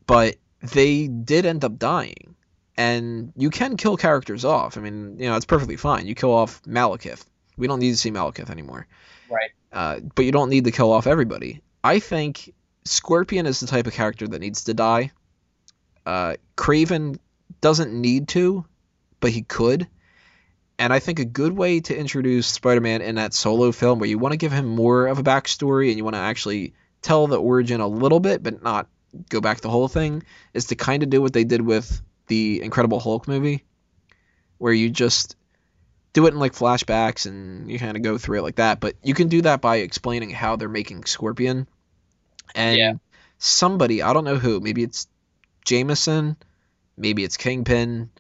[0.07, 2.37] but they did end up dying.
[2.77, 4.79] And you can kill characters off.
[4.79, 6.07] I mean, you know, it's perfectly fine.
[6.07, 7.25] You kill off Malekith.
[7.59, 8.87] We don't need to see Malekith anymore.
[9.31, 9.51] Right.
[9.73, 11.63] Uh, but you don't need to kill off everybody.
[11.83, 12.53] I think
[12.85, 15.13] Scorpion is the type of character that needs to die.
[16.05, 17.19] Uh, Kraven
[17.61, 18.65] doesn't need to,
[19.21, 19.87] but he could.
[20.79, 24.19] And I think a good way to introduce Spider-Man in that solo film, where you
[24.19, 26.73] want to give him more of a backstory and you want to actually
[27.03, 28.89] tell the origin a little bit, but not
[29.29, 30.23] go back the whole thing,
[30.55, 33.65] is to kind of do what they did with the Incredible Hulk movie,
[34.59, 35.37] where you just
[36.13, 38.81] do it in like flashbacks and you kind of go through it like that.
[38.81, 41.69] But you can do that by explaining how they're making Scorpion.
[42.55, 42.93] And Yeah.
[43.39, 45.07] somebody, I don't know who, maybe it's
[45.65, 46.37] Jameson,
[46.97, 48.11] maybe it's Kingpin,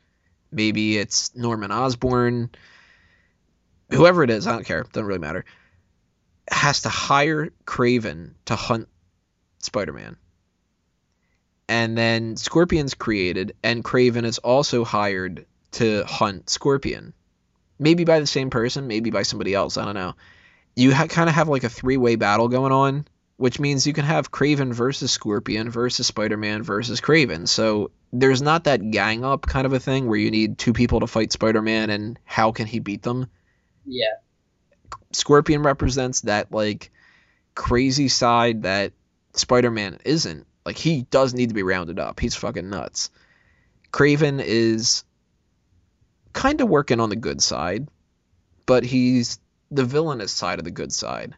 [0.52, 2.50] maybe it's Norman Osborn,
[3.90, 5.44] whoever it is, I don't care, doesn't really matter,
[6.48, 8.88] has to hire Kraven to hunt
[9.58, 10.16] Spider Man.
[11.68, 17.14] And then Scorpion's created, and Kraven is also hired to hunt Scorpion.
[17.80, 20.14] Maybe by the same person, maybe by somebody else, I don't know.
[20.76, 23.06] You ha- kind of have like a three way battle going on,
[23.38, 27.48] which means you can have Kraven versus Scorpion versus Spider Man versus Kraven.
[27.48, 31.00] So there's not that gang up kind of a thing where you need two people
[31.00, 33.26] to fight Spider Man and how can he beat them.
[33.84, 34.14] Yeah.
[35.12, 36.92] Scorpion represents that like
[37.54, 38.92] crazy side that
[39.34, 40.46] Spider-Man isn't.
[40.64, 42.20] Like he does need to be rounded up.
[42.20, 43.10] He's fucking nuts.
[43.92, 45.04] Kraven is
[46.32, 47.88] kind of working on the good side,
[48.66, 49.38] but he's
[49.70, 51.34] the villainous side of the good side.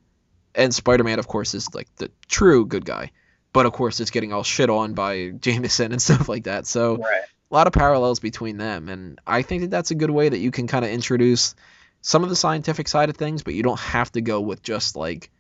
[0.55, 3.11] And Spider-Man of course is like the true good guy.
[3.53, 6.67] But of course it's getting all shit on by Jameson and stuff like that.
[6.67, 7.23] So Right.
[7.51, 10.39] a lot of parallels between them and i think that that's a good way that
[10.39, 11.55] you can kind of introduce
[12.01, 14.97] some of the scientific side of things but you don't have to go with just
[14.97, 15.31] like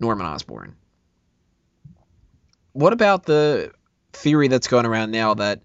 [0.00, 0.74] norman osborn
[2.72, 3.70] what about the
[4.14, 5.60] theory that's going around now that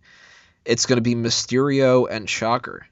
[0.66, 2.86] it's going to be mysterio and shocker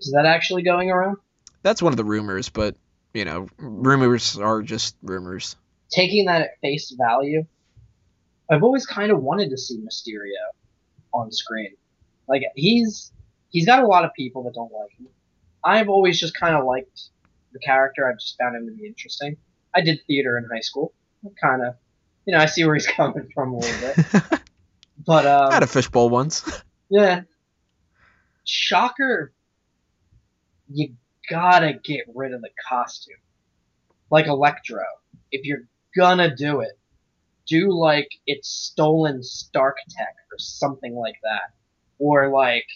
[0.00, 1.16] Is that actually going around?
[1.62, 2.74] that's one of the rumors but
[3.12, 5.56] you know rumors are just rumors
[5.90, 7.44] Taking that at face value,
[8.48, 10.30] I've always kind of wanted to see Mysterio
[11.12, 11.74] on screen.
[12.28, 13.10] Like he's
[13.48, 15.08] he's got a lot of people that don't like him.
[15.64, 17.08] I've always just kind of liked
[17.52, 18.08] the character.
[18.08, 19.36] I've just found him to be interesting.
[19.74, 20.94] I did theater in high school.
[21.42, 21.74] Kind of,
[22.24, 24.40] you know, I see where he's coming from a little bit.
[25.06, 26.44] But i um, had a fishbowl once
[26.90, 27.22] Yeah.
[28.44, 29.32] Shocker.
[30.72, 30.94] You
[31.28, 33.16] gotta get rid of the costume.
[34.10, 34.84] Like Electro.
[35.32, 36.78] If you're gonna do it,
[37.46, 41.52] do like it's stolen Stark tech or something like that.
[41.98, 42.66] Or like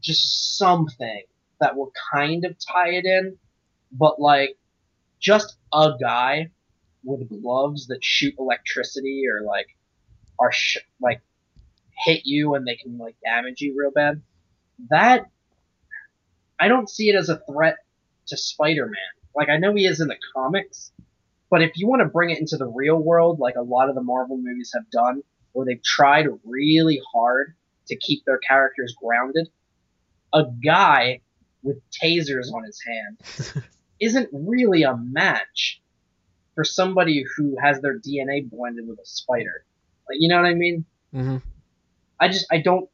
[0.00, 1.22] just something
[1.60, 3.36] that will kind of tie it in,
[3.92, 4.56] but like
[5.20, 6.50] just a guy
[7.04, 9.68] with gloves that shoot electricity or like
[10.38, 11.20] are sh- like
[12.04, 14.22] hit you and they can like damage you real bad.
[14.90, 15.26] That
[16.58, 17.76] I don't see it as a threat
[18.26, 18.94] to Spider-Man.
[19.34, 20.92] Like I know he is in the comics,
[21.50, 23.94] but if you want to bring it into the real world, like a lot of
[23.94, 27.54] the Marvel movies have done, where they've tried really hard
[27.86, 29.48] to keep their characters grounded,
[30.32, 31.20] a guy
[31.62, 33.64] with tasers on his hand
[34.00, 35.80] isn't really a match
[36.54, 39.64] for somebody who has their DNA blended with a spider.
[40.08, 40.84] Like, you know what I mean?
[41.12, 41.36] hmm
[42.18, 42.88] I just I don't.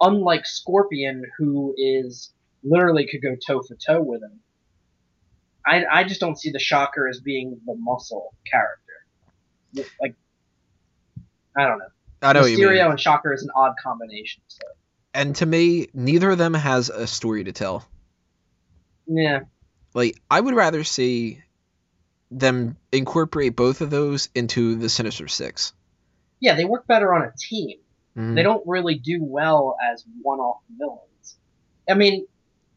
[0.00, 2.32] Unlike Scorpion, who is
[2.62, 4.40] literally could go toe for toe with him.
[5.66, 9.86] I I just don't see the Shocker as being the muscle character.
[10.00, 10.14] Like
[11.56, 11.84] I don't know.
[12.22, 14.42] i know what you mean Mysterio and Shocker is an odd combination.
[14.48, 14.60] So
[15.14, 17.86] and to me neither of them has a story to tell
[19.10, 19.40] yeah,
[19.94, 21.42] Like I would rather see
[22.30, 25.72] them incorporate both of those into the Sinister Six.
[26.40, 27.78] yeah, they work better on a team.
[28.16, 28.34] Mhm.
[28.34, 31.36] They don't really do well as one-off villains.
[31.88, 32.26] I mean,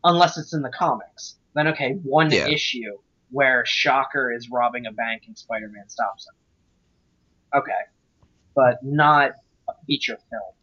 [0.03, 2.47] unless it's in the comics, then okay, one Yeah.
[2.47, 2.97] issue
[3.29, 7.61] where Shocker is robbing a bank and Spider-Man stops him.
[7.61, 7.71] Okay,
[8.55, 9.31] but not
[9.69, 10.53] a feature film,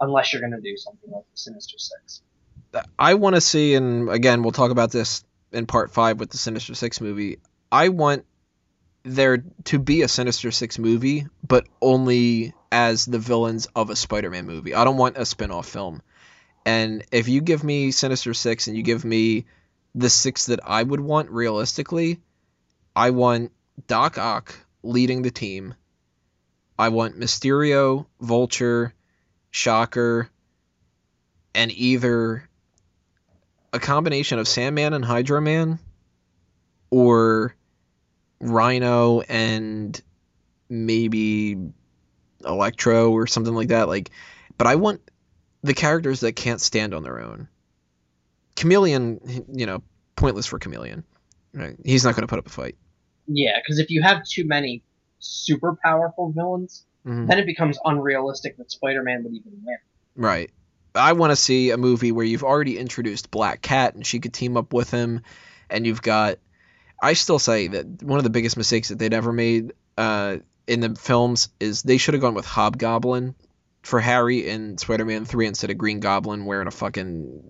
[0.00, 2.22] unless you're gonna do something like the Sinister Six.
[2.98, 6.38] I want to see, and again, we'll talk about this in part five with the
[6.38, 7.38] Sinister Six movie.
[7.72, 8.24] I want
[9.04, 14.46] there to be a Sinister Six movie, but only as the villains of a Spider-Man
[14.46, 14.74] movie.
[14.74, 16.02] I don't want a spin-off film.
[16.64, 19.46] And if you give me Sinister Six and you give me
[19.94, 22.20] the six that I would want realistically,
[22.94, 23.52] I want
[23.86, 25.74] Doc Ock leading the team.
[26.78, 28.94] I want Mysterio, Vulture,
[29.50, 30.30] Shocker,
[31.54, 32.48] and either
[33.72, 35.78] a combination of Sandman and Hydro Man,
[36.90, 37.54] or
[38.40, 40.00] Rhino and
[40.68, 41.56] maybe
[42.44, 43.88] Electro or something like that.
[43.88, 44.10] Like,
[44.56, 45.00] but I want
[45.62, 47.48] the characters that can't stand on their own.
[48.56, 49.82] Chameleon, you know,
[50.16, 51.04] pointless for Chameleon.
[51.54, 51.76] Right?
[51.84, 52.76] He's not going to put up a fight.
[53.26, 54.82] Yeah, because if you have too many
[55.18, 57.28] super powerful villains, Mhm.
[57.28, 59.76] then it becomes unrealistic that Spider-Man would even win.
[60.16, 60.50] Right.
[60.94, 64.32] I want to see a movie where you've already introduced Black Cat and she could
[64.32, 65.22] team up with him,
[65.70, 66.38] and you've got.
[67.00, 70.80] I still say that one of the biggest mistakes that they'd ever made uh, in
[70.80, 73.36] the films is they should have gone with Hobgoblin
[73.88, 77.42] for Harry in Spider-Man Three instead of Green Goblin wearing a fucking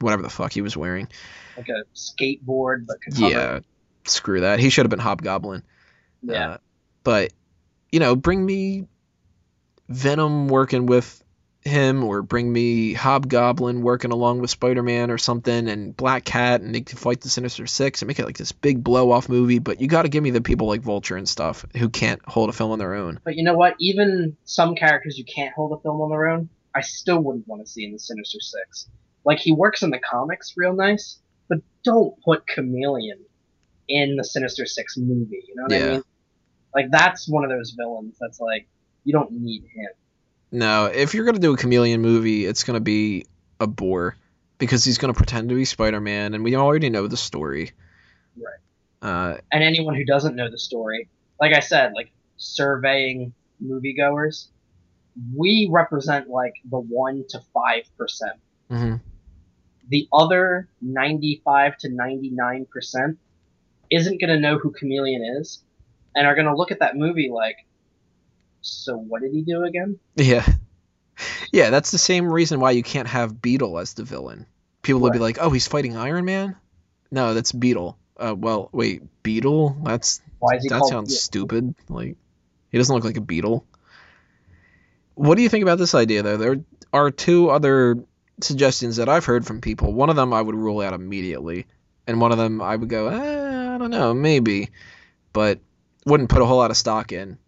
[0.00, 1.08] whatever the fuck he was wearing.
[1.56, 2.98] Like a skateboard, but.
[3.10, 3.60] Yeah,
[4.04, 4.60] screw that.
[4.60, 5.62] He should have been Hobgoblin.
[6.22, 6.50] yeah.
[6.50, 6.58] Uh,
[7.02, 7.32] but
[7.90, 8.88] you know, bring me
[9.88, 11.24] Venom working with
[11.62, 16.74] him, or bring me Hobgoblin working along with Spider-Man or something, and Black Cat, and
[16.74, 19.58] they can fight the Sinister Six and make it like this big blow-off movie.
[19.58, 22.48] But you got to give me the people like Vulture and stuff who can't hold
[22.48, 23.20] a film on their own.
[23.24, 23.74] But you know what?
[23.78, 27.64] Even some characters you can't hold a film on their own, I still wouldn't want
[27.64, 28.88] to see in the Sinister Six.
[29.24, 33.18] Like he works in the comics real nice, but don't put Chameleon
[33.88, 35.44] in the Sinister Six movie.
[35.46, 35.86] You know what Yeah.
[35.86, 36.02] I mean?
[36.74, 38.66] Like that's one of those villains that's like
[39.04, 39.90] you don't need him.
[40.52, 43.26] No, if you're gonna do a Chameleon movie, it's gonna be
[43.60, 44.16] a bore
[44.58, 47.72] because he's gonna pretend to be Spider-Man, and we already know the story.
[48.36, 48.58] Right.
[49.02, 51.08] Uh, And anyone who doesn't know the story,
[51.40, 53.32] like I said, like surveying
[53.64, 54.48] moviegoers,
[55.36, 58.38] we represent like the one to five percent.
[58.70, 59.00] mhm.
[59.88, 63.16] the other 95 to 99%
[63.90, 65.64] isn't going to know who Chameleon is
[66.14, 67.56] and are going to look at that movie like,
[68.60, 69.98] so what did he do again?
[70.16, 70.46] Yeah.
[71.52, 74.46] Yeah, that's the same reason why you can't have Beetle as the villain.
[74.82, 76.56] People would be like, "Oh, he's fighting Iron Man?"
[77.10, 77.98] No, that's Beetle.
[78.16, 79.78] Uh, well, wait, Beetle?
[79.82, 81.74] That's Why is he that called sounds stupid.
[81.88, 82.16] Like,
[82.70, 83.66] he doesn't look like a beetle.
[85.14, 86.36] What do you think about this idea, though?
[86.36, 86.56] There
[86.92, 88.04] are two other
[88.40, 89.92] suggestions that I've heard from people.
[89.92, 91.66] One of them I would rule out immediately,
[92.06, 94.70] and one of them I would go, eh, I don't know, maybe,
[95.32, 95.60] but
[96.06, 97.38] wouldn't put a whole lot of stock in.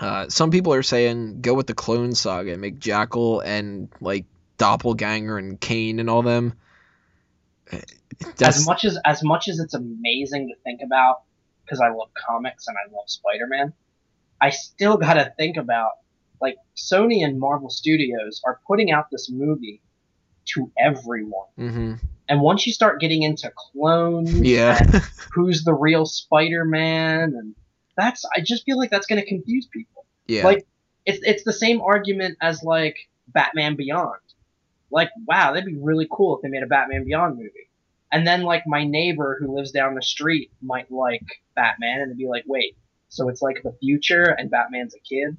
[0.00, 4.24] Uh, some people are saying go with the Clone Saga, make Jackal and like
[4.56, 6.54] Doppelganger and Kaine and all them.
[7.70, 7.80] Eh,
[8.36, 11.22] That's As much as as much as it's amazing to think about
[11.64, 13.72] because I love comics and I love Spider-Man,
[14.40, 15.90] I still got to think about
[16.40, 19.82] like Sony and Marvel Studios are putting out this movie
[20.54, 21.48] to everyone.
[21.56, 21.94] hmm
[22.28, 24.94] And once you start getting into clones yeah, and
[25.34, 27.54] who's the real Spider-Man, and
[28.00, 30.04] that's I just feel like that's going to confuse people.
[30.26, 30.66] yeah, Like
[31.06, 32.96] it's it's the same argument as like
[33.28, 34.20] Batman Beyond.
[34.90, 37.70] Like wow, that'd be really cool if they made a Batman Beyond movie.
[38.12, 41.24] And then like my neighbor who lives down the street might like
[41.54, 42.76] Batman, and be like, wait,
[43.08, 45.36] so it's like the future and Batman's a kid.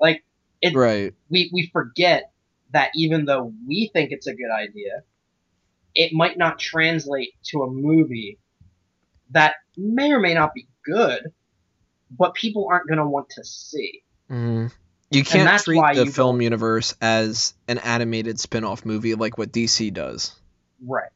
[0.00, 0.24] Like
[0.60, 1.14] it, right.
[1.28, 2.32] we we forget
[2.72, 5.02] that even though we think it's a good idea,
[5.94, 8.38] it might not translate to a movie
[9.30, 11.32] that may or may not be good,
[12.10, 14.02] but people aren't going to want to see.
[14.28, 14.66] hmm
[15.10, 20.34] You can't treat the film universe as an animated spin-off movie like what DC does.
[20.84, 21.10] Right.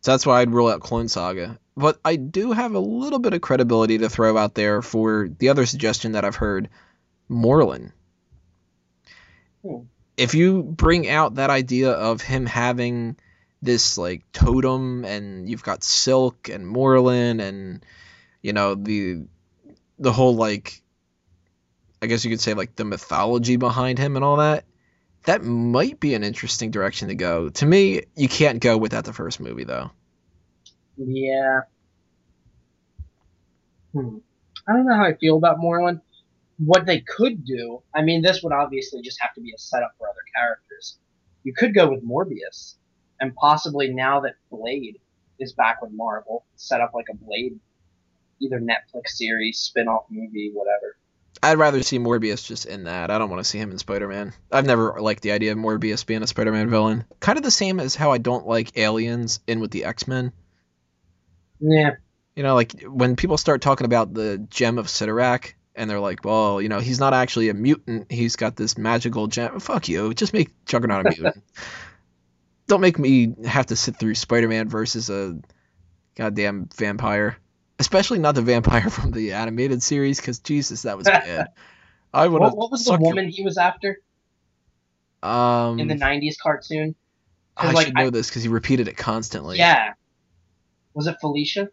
[0.00, 1.58] So that's why I'd rule out Clone Saga.
[1.76, 5.48] But I do have a little bit of credibility to throw out there for the
[5.48, 6.68] other suggestion that I've heard,
[7.30, 7.92] Morlun.
[9.62, 9.84] Hmm.
[10.16, 13.16] If you bring out that idea of him having
[13.62, 17.84] this like totem and you've got Silk and Morlun and
[18.44, 19.24] you know the
[19.98, 20.82] the whole like
[22.02, 24.64] I guess you could say like the mythology behind him and all that,
[25.24, 27.48] that might be an interesting direction to go.
[27.48, 29.90] To me, you can't go without the first movie though.
[30.98, 31.60] Yeah.
[33.94, 34.18] Hmm.
[34.68, 36.02] I don't know how I feel about Morlun.
[36.58, 39.94] What they could do, I mean, this would obviously just have to be a setup
[39.98, 40.98] for other characters.
[41.42, 42.76] you could go with Morbius,
[43.20, 44.98] and possibly now that Blade
[45.38, 47.58] is back with Marvel, set up like a Blade,
[48.40, 50.96] either Netflix series, spin-off movie, whatever.
[51.42, 53.10] I'd rather see Morbius just in that.
[53.10, 54.32] I don't want to see him in Spider Man.
[54.50, 57.04] I've never liked the idea of Morbius being a Spider Man villain.
[57.20, 60.32] Kind of the same as how I don't like aliens in with the X Men.
[61.60, 61.96] Yeah.
[62.34, 66.24] You know, like when people start talking about the gem of Cyttorak, and they're like,
[66.24, 68.10] well, you know, he's not actually a mutant.
[68.10, 69.58] He's got this magical gem.
[69.60, 70.14] Fuck you.
[70.14, 71.42] Just make Juggernaut a mutant.
[72.66, 75.38] don't make me have to sit through Spider Man versus a
[76.14, 77.36] goddamn vampire
[77.78, 81.48] especially not the vampire from the animated series, because Jesus, that was bad.
[82.12, 82.40] I would.
[82.40, 83.32] What, what was the woman your...
[83.32, 84.00] he was after?
[85.22, 86.94] Um, in the '90s cartoon.
[87.56, 88.10] I like, should know I...
[88.10, 89.58] this because he repeated it constantly.
[89.58, 89.94] Yeah.
[90.92, 91.70] Was it Felicia?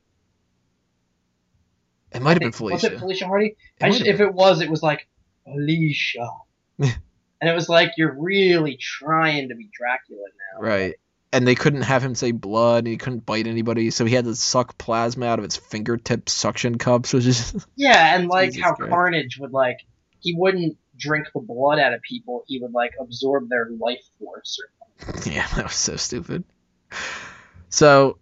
[2.12, 2.74] It might have been Felicia.
[2.74, 3.56] Was it Felicia Hardy?
[3.80, 5.08] It if it was, it was like
[5.44, 6.30] Felicia.
[6.80, 7.00] and
[7.42, 10.62] it was like you're really trying to be Dracula now.
[10.68, 10.96] Right
[11.34, 14.26] and they couldn't have him say blood and he couldn't bite anybody so he had
[14.26, 18.74] to suck plasma out of its fingertip suction cups which is yeah and like how
[18.74, 18.92] Christ.
[18.92, 19.78] carnage would like
[20.20, 24.60] he wouldn't drink the blood out of people he would like absorb their life force
[24.62, 24.70] or
[25.26, 26.44] yeah that was so stupid.
[27.70, 28.18] So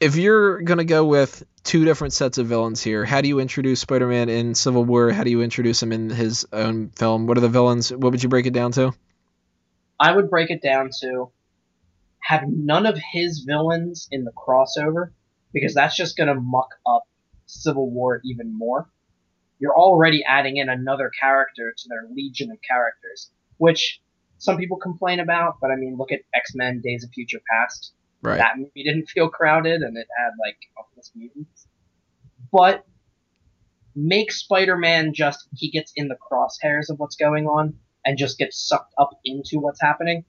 [0.00, 3.80] if you're gonna go with two different sets of villains here how do you introduce
[3.80, 5.10] spider-man in civil war?
[5.12, 7.26] How do you introduce him in his own film?
[7.26, 7.92] What are the villains?
[7.92, 8.92] What would you break it down to?
[10.00, 11.30] I would break it down to
[12.22, 15.12] have none of his villains in the crossover
[15.52, 17.04] because that's just going to muck up
[17.46, 18.88] Civil War even more.
[19.58, 24.00] You're already adding in another character to their legion of characters, which
[24.38, 27.92] some people complain about, but I mean, look at X Men Days of Future Past.
[28.22, 28.38] Right.
[28.38, 31.66] That movie didn't feel crowded and it had like all countless mutants.
[32.52, 32.86] But
[33.96, 38.38] make Spider Man just, he gets in the crosshairs of what's going on and just
[38.38, 40.24] gets sucked up into what's happening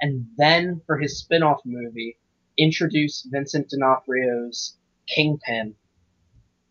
[0.00, 2.16] and then for his spin-off movie,
[2.56, 4.76] introduce Vincent D'Onofrio's
[5.06, 5.74] Kingpin,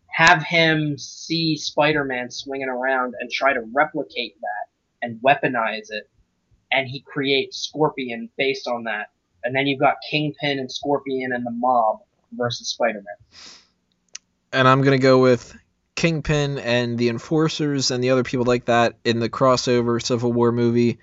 [0.08, 6.08] have him see Spider-Man swinging around and try to replicate that and weaponize it,
[6.72, 9.10] and he creates Scorpion based on that,
[9.44, 12.00] and then you've got Kingpin and Scorpion and the Mob
[12.32, 13.04] versus Spider-Man.
[14.52, 15.56] And I'm gonna go with
[15.94, 20.52] Kingpin and the Enforcers and the other people like that in the crossover Civil War
[20.52, 20.98] movie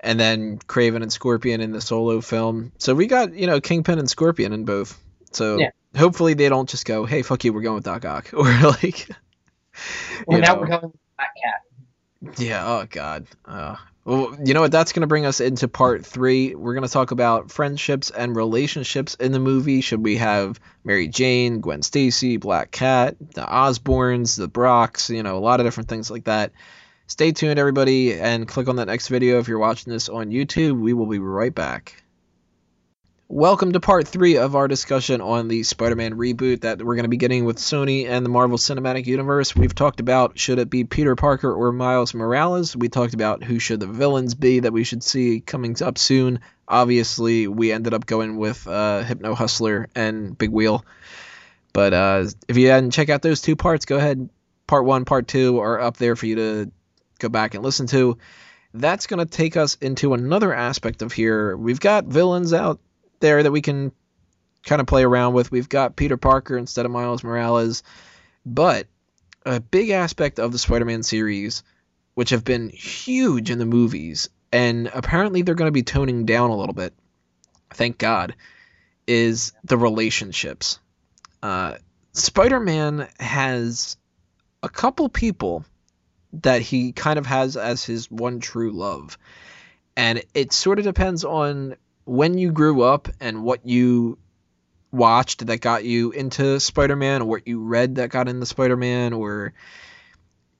[0.00, 2.72] and then Kraven and Scorpion in the solo film.
[2.78, 4.98] So we got you know Kingpin and Scorpion in both.
[5.32, 5.70] So yeah.
[5.96, 9.08] hopefully they don't just go, hey, fuck you, we're going with Doc Ock, or like.
[10.26, 10.60] Well, now know.
[10.60, 12.38] we're going with Black Cat.
[12.38, 12.66] Yeah.
[12.66, 13.26] Oh God.
[13.44, 14.72] Uh, well, you know what?
[14.72, 16.54] That's going to bring us into part three.
[16.54, 19.82] We're going to talk about friendships and relationships in the movie.
[19.82, 25.10] Should we have Mary Jane, Gwen Stacy, Black Cat, the Osborns, the Brocks?
[25.10, 26.52] You know, a lot of different things like that.
[27.10, 30.78] Stay tuned, everybody, and click on that next video if you're watching this on YouTube.
[30.78, 32.04] We will be right back.
[33.26, 37.02] Welcome to part three of our discussion on the Spider Man reboot that we're going
[37.02, 39.56] to be getting with Sony and the Marvel Cinematic Universe.
[39.56, 42.76] We've talked about should it be Peter Parker or Miles Morales.
[42.76, 46.38] We talked about who should the villains be that we should see coming up soon.
[46.68, 50.84] Obviously, we ended up going with uh, Hypno Hustler and Big Wheel.
[51.72, 54.30] But uh, if you hadn't checked out those two parts, go ahead.
[54.68, 56.72] Part one, part two are up there for you to
[57.20, 58.18] go back and listen to.
[58.72, 61.56] That's going to take us into another aspect of here.
[61.56, 62.80] We've got villains out
[63.20, 63.92] there that we can
[64.64, 65.50] kind of play around with.
[65.50, 67.82] We've got Peter Parker instead of Miles Morales.
[68.44, 68.86] But
[69.44, 71.62] a big aspect of the Spider Man series,
[72.14, 76.50] which have been huge in the movies, and apparently they're going to be toning down
[76.50, 76.92] a little bit,
[77.70, 78.34] thank God,
[79.06, 80.78] is the relationships.
[81.42, 81.76] Uh,
[82.12, 83.96] Spider Man has
[84.62, 85.64] a couple people
[86.32, 89.18] that he kind of has as his one true love.
[89.96, 94.18] And it sort of depends on when you grew up and what you
[94.92, 99.52] watched that got you into Spider-Man or what you read that got into Spider-Man or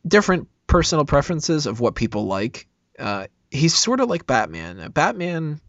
[0.06, 2.66] different personal preferences of what people like.
[2.98, 4.90] Uh, he's sort of like Batman.
[4.92, 5.60] Batman,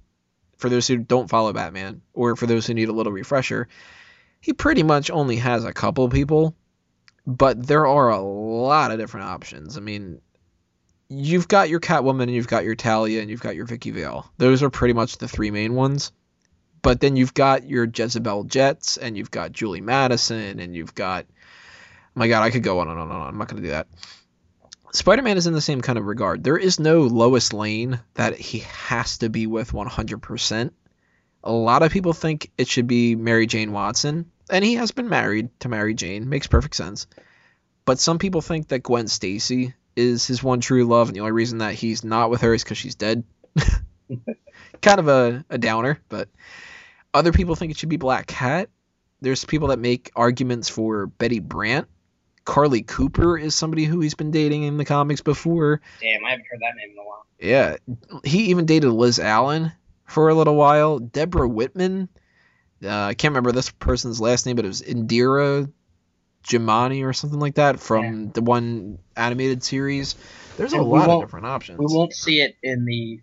[0.57, 3.67] for those who don't follow Batman or for those who need a little refresher,
[4.41, 6.55] he pretty much only has a couple people
[7.25, 9.77] but there are a lot of different options.
[9.77, 10.21] I mean,
[11.09, 14.31] you've got your Catwoman and you've got your Talia and you've got your Vicki Vale.
[14.37, 16.11] Those are pretty much the three main ones.
[16.81, 21.25] But then you've got your Jezebel Jets and you've got Julie Madison and you've got
[21.29, 23.27] oh my god, I could go on and on and on.
[23.27, 23.87] I'm not going to do that.
[24.93, 26.43] Spider-Man is in the same kind of regard.
[26.43, 30.71] There is no Lois Lane that he has to be with 100%.
[31.43, 35.09] A lot of people think it should be Mary Jane Watson, and he has been
[35.09, 36.29] married to Mary Jane.
[36.29, 37.07] Makes perfect sense.
[37.85, 41.31] But some people think that Gwen Stacy is his one true love, and the only
[41.31, 43.23] reason that he's not with her is because she's dead.
[44.81, 46.29] kind of a, a downer, but
[47.13, 48.69] other people think it should be Black Cat.
[49.21, 51.87] There's people that make arguments for Betty Brant.
[52.43, 55.81] Carly Cooper is somebody who he's been dating in the comics before.
[56.01, 57.25] Damn, I haven't heard that name in a while.
[57.39, 57.77] Yeah,
[58.23, 59.71] he even dated Liz Allan
[60.07, 60.99] for a little while.
[60.99, 62.09] Deborah Whitman.
[62.83, 65.71] Uh, I can't remember this person's last name, but it was Indira
[66.47, 68.29] Jimani or something like that from Yeah.
[68.33, 70.15] the one animated series.
[70.57, 71.79] There's a And we lot of different options.
[71.79, 73.21] We won't see it in the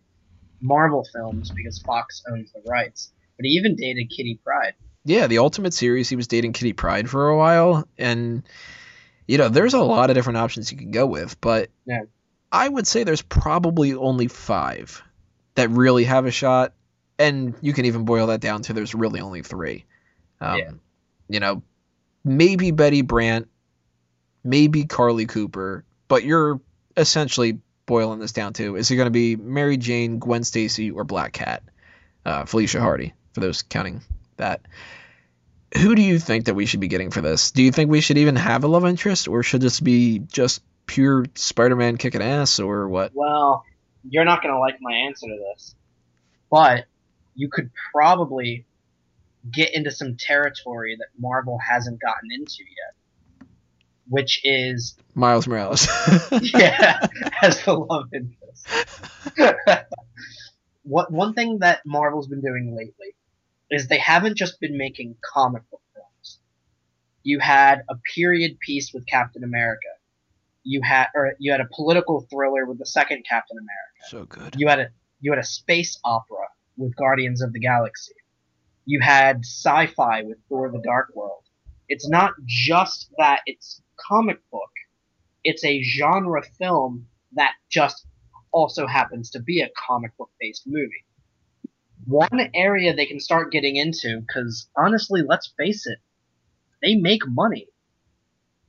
[0.60, 3.12] Marvel films because Fox owns the rights.
[3.36, 4.74] But he even dated Kitty Pryde.
[5.04, 8.42] Yeah, the Ultimate series, he was dating Kitty Pryde for a while, and
[9.26, 12.02] you know, there's a lot of different options you can go with, but Yeah.
[12.50, 15.02] I would say there's probably only five
[15.54, 16.72] that really have a shot,
[17.18, 19.84] and you can even boil that down to there's really only three.
[20.40, 20.70] Um, Yeah.
[21.30, 21.62] You know,
[22.24, 23.48] maybe Betty Brant,
[24.42, 26.60] maybe Carlie Cooper, but you're
[26.96, 31.04] essentially boiling this down to is it going to be Mary Jane, Gwen Stacy, or
[31.04, 31.62] Black Cat?
[32.24, 34.02] Uh, Felicia Hardy, for those counting
[34.36, 34.62] that.
[35.76, 37.50] Who do you think that we should be getting for this?
[37.50, 40.62] Do you think we should even have a love interest, or should this be just
[40.86, 43.12] pure Spider-Man kicking ass, or what?
[43.14, 43.64] Well,
[44.08, 45.74] you're not going to like my answer to this.
[46.50, 46.86] But
[47.38, 48.66] you could probably
[49.50, 53.46] get into some territory that Marvel hasn't gotten into yet.
[54.08, 55.86] Which is, Miles Morales.
[56.42, 56.98] yeah,
[57.40, 58.66] as the love interest.
[60.82, 63.14] what one thing that Marvel's been doing lately
[63.70, 66.38] is they haven't just been making comic book films.
[67.22, 69.88] You had a period piece with Captain America.
[70.64, 74.08] You had or you had a political thriller with the second Captain America.
[74.08, 74.56] so good.
[74.58, 74.88] You had a
[75.20, 76.48] you had a space opera
[76.78, 78.14] with Guardians of the Galaxy.
[78.86, 81.44] You had sci-fi with Thor: The Dark World.
[81.88, 84.70] It's not just that it's comic book;
[85.44, 88.06] it's a genre film that just
[88.52, 91.04] also happens to be a comic book based movie.
[92.06, 95.98] One area they can start getting into, because honestly, let's face it,
[96.80, 97.68] they make money,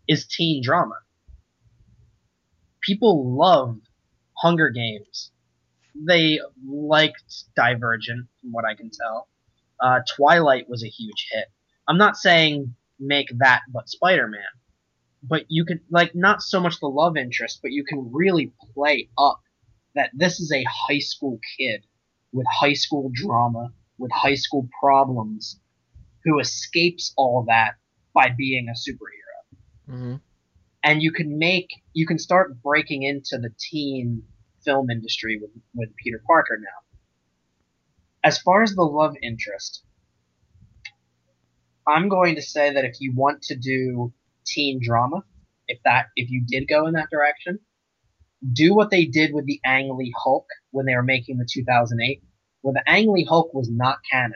[0.08, 0.96] is teen drama.
[2.82, 3.80] People love
[4.38, 5.32] Hunger Games.
[5.96, 9.28] They liked Divergent, from what I can tell.
[9.80, 11.46] Uh, Twilight was a huge hit.
[11.88, 14.42] I'm not saying make that but Spider-Man,
[15.24, 19.10] but you can like not so much the love interest, but you can really play
[19.18, 19.40] up
[19.96, 21.86] that this is a high school kid
[22.32, 25.60] with high school drama, with high school problems,
[26.26, 27.76] who escapes all that
[28.14, 29.30] by being a superhero
[29.90, 30.16] Mm-hmm.
[30.84, 34.22] and you can make you can start breaking into the teen
[34.64, 36.98] film industry with with Peter Parker now.
[38.24, 39.84] As far as the love interest,
[41.88, 44.14] I'm going to say that if you want to do
[44.46, 45.24] teen drama,
[45.68, 47.60] if that if you did go in that direction,
[48.54, 52.22] do what they did with the Ang Lee Hulk when they were making the 2008,
[52.62, 54.34] where the Ang Lee Hulk was not canon.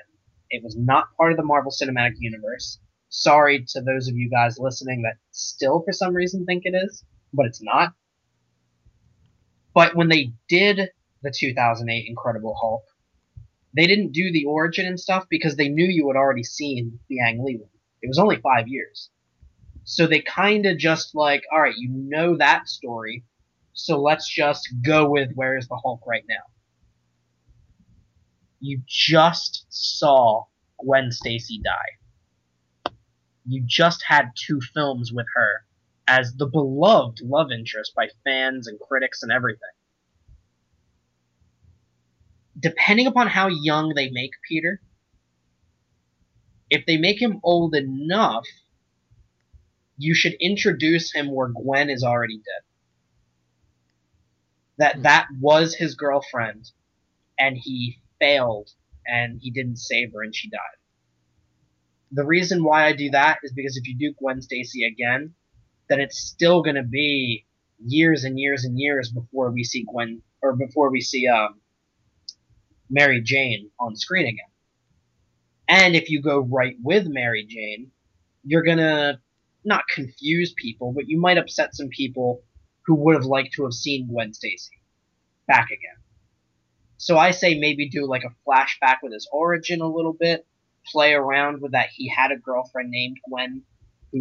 [0.49, 2.79] It was not part of the Marvel Cinematic Universe
[3.13, 7.03] sorry to those of you guys listening that still for some reason think it is,
[7.31, 7.93] but it's not.
[9.73, 10.89] But when they did
[11.21, 12.83] the 2008 Incredible Hulk,
[13.75, 17.19] they didn't do the origin and stuff because they knew you had already seen the
[17.21, 17.69] Ang Lee one.
[18.01, 19.09] It was only five years.
[19.83, 23.23] So they kind of just like, all right, you know that story,
[23.73, 26.43] so let's just go with where's the Hulk right now.
[28.59, 30.45] You just saw
[30.77, 31.97] Gwen Stacy die
[33.45, 35.65] you just had two films with her
[36.07, 39.59] as the beloved love interest by fans and critics and everything.
[42.59, 44.81] Depending upon how young they make Peter,
[46.69, 48.45] if they make him old enough,
[49.97, 52.63] you should introduce him where Gwen is already dead.
[54.77, 55.01] That Hmm.
[55.03, 56.71] that was his girlfriend,
[57.39, 58.69] and he failed,
[59.07, 60.59] and he didn't save her, and she died
[62.11, 65.33] the reason why I do that is because if you do Gwen Stacy again,
[65.93, 67.45] then it's still going to be
[67.85, 71.59] years and years and years before we see Gwen or before we see um,
[72.89, 74.39] Mary Jane on screen again.
[75.67, 77.91] And if you go right with Mary Jane,
[78.43, 79.19] you're going to
[79.63, 82.41] not confuse people, but you might upset some people
[82.87, 84.81] who would have liked to have seen Gwen Stacy
[85.47, 86.01] back again.
[86.97, 90.47] So I say maybe do like a flashback with his origin a little bit
[90.91, 93.61] play around with that he had a girlfriend named Gwen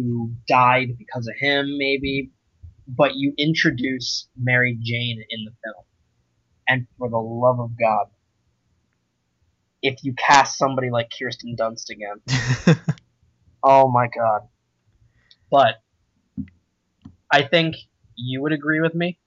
[0.01, 2.31] who died because of him, maybe.
[2.87, 5.85] But you introduce Mary Jane in the film.
[6.67, 8.07] And for the love of God,
[9.81, 12.77] if you cast somebody like Kirsten Dunst again,
[13.63, 14.47] oh my God.
[15.51, 15.75] But
[17.29, 17.75] I think
[18.15, 19.19] you would agree with me.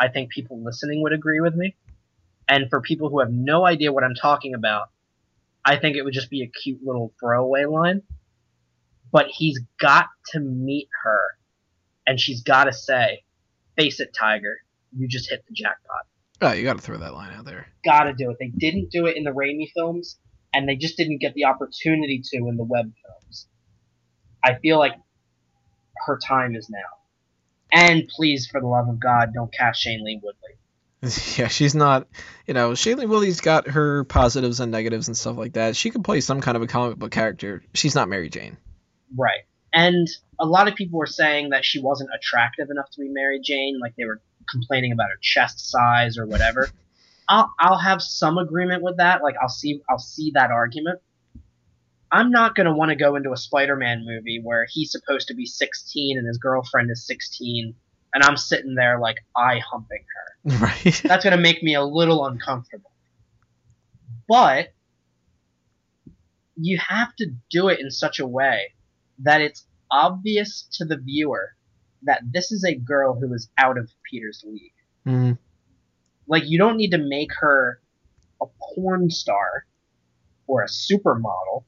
[0.00, 1.76] I think people listening would agree with me.
[2.48, 4.88] And for people who have no idea what I'm talking about,
[5.64, 8.02] I think it would just be a cute little throwaway line.
[9.10, 11.20] But he's got to meet her,
[12.06, 13.24] and she's got to say,
[13.76, 14.58] "Face it, Tiger,
[14.96, 16.06] you just hit the jackpot."
[16.40, 17.66] Oh, you got to throw that line out there.
[17.84, 18.36] Got to do it.
[18.38, 20.18] They didn't do it in the Raimi films,
[20.54, 23.46] and they just didn't get the opportunity to in the Webb films.
[24.44, 24.94] I feel like
[26.06, 26.78] her time is now.
[27.72, 30.58] And please, for the love of God, don't cast Shailene Woodley.
[31.38, 32.08] Yeah, she's not.
[32.46, 35.76] You know, Shailene Woodley's got her positives and negatives and stuff like that.
[35.76, 37.62] She could play some kind of a comic book character.
[37.72, 38.56] She's not Mary Jane.
[39.16, 39.40] Right.
[39.72, 40.08] And
[40.40, 43.78] a lot of people were saying that she wasn't attractive enough to be Mary Jane,
[43.80, 46.68] like they were complaining about her chest size or whatever.
[47.28, 49.22] I'll I'll have some agreement with that.
[49.22, 51.00] Like I'll see I'll see that argument.
[52.10, 55.44] I'm not gonna want to go into a Spider-Man movie where he's supposed to be
[55.44, 57.74] 16 and his girlfriend is 16,
[58.14, 60.24] and I'm sitting there like eye humping her.
[60.60, 61.02] Right.
[61.04, 62.90] That's gonna make me a little uncomfortable.
[64.26, 64.72] But
[66.56, 68.72] you have to do it in such a way
[69.20, 71.54] that it's obvious to the viewer
[72.02, 74.72] that this is a girl who is out of Peter's league.
[75.06, 75.38] Mm,
[76.26, 77.80] Like you don't need to make her
[78.40, 79.64] a porn star
[80.46, 81.64] or a supermodel,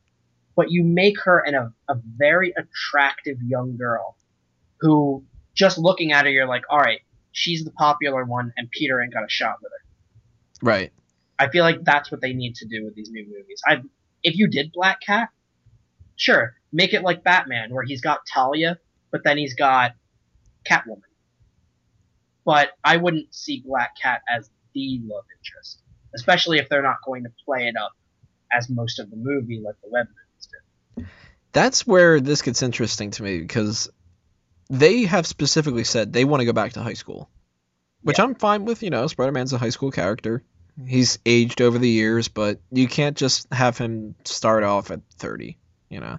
[0.54, 4.16] but you make her an, a, a very attractive young girl
[4.80, 5.24] who
[5.54, 7.00] just looking at her you're like, all right,
[7.32, 10.66] she's the popular one and Peter ain't got a shot with her.
[10.68, 10.92] right.
[11.38, 13.62] I feel like that's what they need to do with these new movies.
[13.66, 13.80] I
[14.22, 15.30] if you did Black Cat,
[16.16, 18.78] sure, make it like Batman where he's got Talia,
[19.10, 19.92] but then he's got
[20.68, 21.02] Catwoman.
[22.44, 25.82] But I wouldn't see Black Cat as the love interest,
[26.14, 27.92] especially if they're not going to play it up
[28.52, 30.48] as most of the movie like the Webb movies
[30.96, 31.06] did.
[31.52, 33.90] That's where this gets interesting to me because
[34.68, 37.28] they have specifically said they want to go back to high school,
[38.02, 38.82] which I'm fine with.
[38.82, 40.42] You know, Spider Man's a high school character.
[40.86, 45.58] He's aged over the years, but you can't just have him start off at 30,
[45.90, 46.18] you know.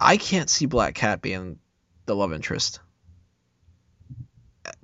[0.00, 1.58] I can't see Black Cat being
[2.06, 2.80] the love interest.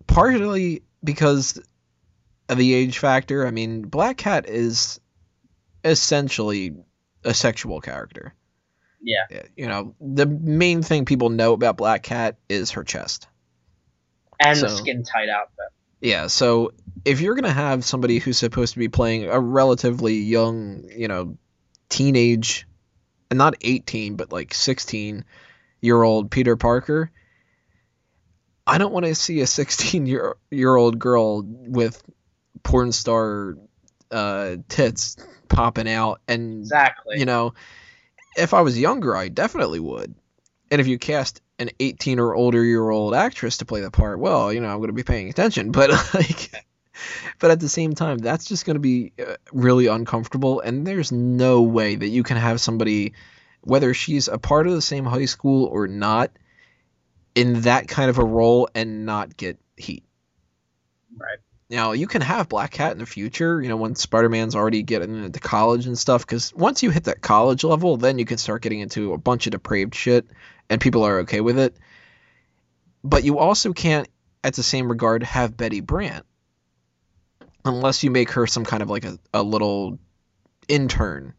[0.06, 1.60] Partially because
[2.48, 3.46] of the age factor.
[3.46, 5.00] I mean, Black Cat is
[5.84, 6.76] essentially
[7.24, 8.34] a sexual character.
[9.00, 13.28] Yeah, You know, the main thing people know about Black Cat is her chest.
[14.40, 15.66] and the skin tight outfit.
[16.00, 16.72] Yeah, so
[17.04, 21.38] if you're gonna have somebody who's supposed to be playing a relatively young, you know,
[21.88, 22.66] teenage,
[23.32, 25.24] not 18, but like 16
[25.80, 27.10] year old Peter Parker,
[28.66, 32.02] I don't want to see a 16 year year old girl with
[32.62, 33.56] porn star
[34.10, 35.16] uh, tits
[35.48, 37.18] popping out, and Exactly.
[37.18, 37.54] you know,
[38.36, 40.14] if I was younger, I definitely would.
[40.70, 44.18] And if you cast an 18 or older year old actress to play the part,
[44.18, 45.72] well, you know, I'm going to be paying attention.
[45.72, 46.52] But like,
[47.38, 50.60] but at the same time, that's just going to be uh, really uncomfortable.
[50.60, 53.14] And there's no way that you can have somebody,
[53.62, 56.30] whether she's a part of the same high school or not,
[57.34, 60.04] in that kind of a role and not get heat.
[61.16, 61.38] Right.
[61.68, 65.24] Now you can have Black Cat in the future, you know, when Spider-Man's already getting
[65.24, 66.24] into college and stuff.
[66.24, 69.46] Because once you hit that college level, then you can start getting into a bunch
[69.46, 70.26] of depraved shit,
[70.70, 71.76] and people are okay with it.
[73.02, 74.08] But you also can't,
[74.44, 76.24] at the same regard, have Betty Brant,
[77.68, 79.98] unless you make her some kind of like a, a little
[80.68, 81.34] intern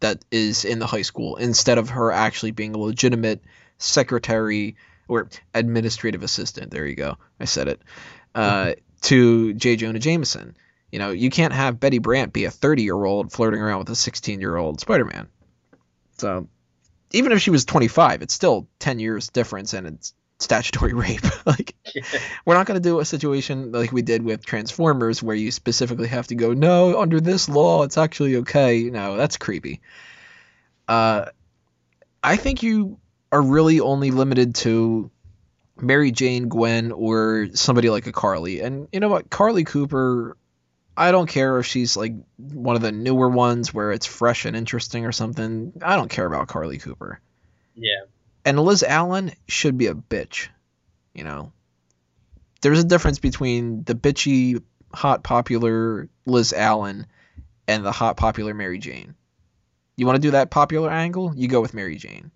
[0.00, 3.42] that is in the high school instead of her actually being a legitimate
[3.78, 4.76] secretary
[5.08, 6.70] or administrative assistant.
[6.70, 7.82] There you go, I said it.
[8.34, 9.76] Uh, to J.
[9.76, 10.56] Jonah Jameson.
[10.92, 13.90] You know, you can't have Betty Brant be a 30 year old flirting around with
[13.90, 15.28] a 16 year old Spider Man.
[16.18, 16.48] So,
[17.12, 21.24] even if she was 25, it's still 10 years difference and it's statutory rape.
[21.46, 21.74] like,
[22.44, 26.08] we're not going to do a situation like we did with Transformers where you specifically
[26.08, 28.84] have to go, no, under this law, it's actually okay.
[28.84, 29.80] No, that's creepy.
[30.86, 31.26] Uh,
[32.22, 32.98] I think you
[33.30, 35.10] are really only limited to
[35.80, 38.60] Mary Jane, Gwen, or somebody like a Carlie.
[38.60, 39.30] And you know what?
[39.30, 40.36] Carlie Cooper,
[40.96, 44.56] I don't care if she's like one of the newer ones where it's fresh and
[44.56, 45.72] interesting or something.
[45.82, 47.20] I don't care about Carlie Cooper.
[47.76, 48.00] Yeah.
[48.48, 50.48] And Liz Allan should be a bitch.
[51.12, 51.52] You know,
[52.62, 54.62] there's a difference between the bitchy,
[54.94, 57.04] hot, popular Liz Allan
[57.66, 59.14] and the hot, popular Mary Jane.
[59.98, 61.34] You want to do that popular angle?
[61.36, 62.30] You go with Mary Jane.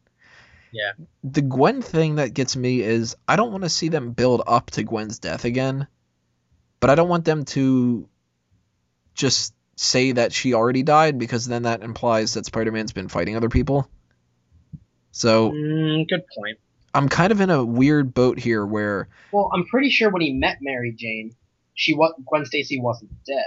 [0.71, 0.93] Yeah.
[1.25, 4.71] The Gwen thing that gets me is I don't want to see them build up
[4.73, 5.87] to Gwen's death again,
[6.79, 8.07] but I don't want them to
[9.15, 13.49] just say that she already died because then that implies that Spider-Man's been fighting other
[13.49, 13.89] people.
[15.13, 16.59] So Mm, good point.
[16.95, 20.33] I'm kind of in a weird boat here where Well, I'm pretty sure when he
[20.33, 21.35] met Mary Jane,
[21.75, 23.45] she was Gwen Stacy wasn't dead.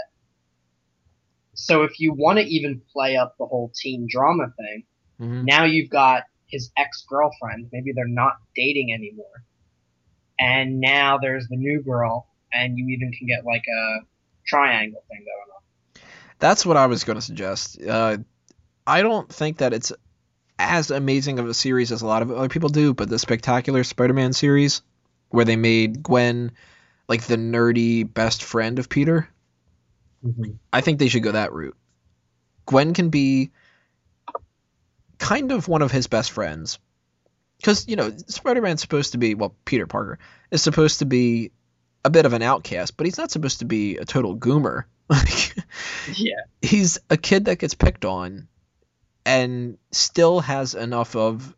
[1.54, 4.84] So if you want to even play up the whole teen drama thing,
[5.20, 5.44] Mhm.
[5.46, 7.70] now you've got his ex girlfriend.
[7.72, 9.44] Maybe they're not dating anymore,
[10.40, 14.00] and now there's the new girl, and you even can get like a
[14.46, 16.10] triangle thing going on.
[16.40, 17.82] That's what I was going to suggest.
[17.82, 18.18] Uh,
[18.86, 19.94] I don't think that it's
[20.58, 23.84] as amazing of a series as a lot of other people do, but the Spectacular
[23.84, 24.82] Spider-Man series,
[25.30, 26.52] where they made Gwen
[27.08, 29.28] like the nerdy best friend of Peter,
[30.26, 30.52] mm-hmm.
[30.72, 31.76] I think they should go that route.
[32.66, 33.52] Gwen can be
[35.18, 36.80] kind of one of his best friends.
[37.58, 40.20] Because, you know, Spider Man's supposed to be, well, Peter Parker
[40.52, 41.52] is supposed to be
[42.04, 44.86] a bit of an outcast, but he's not supposed to be a total goomer.
[45.08, 45.56] Like,
[46.16, 48.48] Yeah, he's a kid that gets picked on
[49.26, 51.56] and still has enough of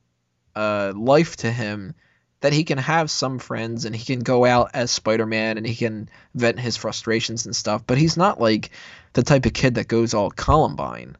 [0.55, 1.93] uh, life to him
[2.39, 5.75] that he can have some friends and he can go out as Spider-Man and he
[5.75, 7.83] can vent his frustrations and stuff.
[7.85, 8.69] But he's not like
[9.13, 11.17] the type of kid that goes all Columbine.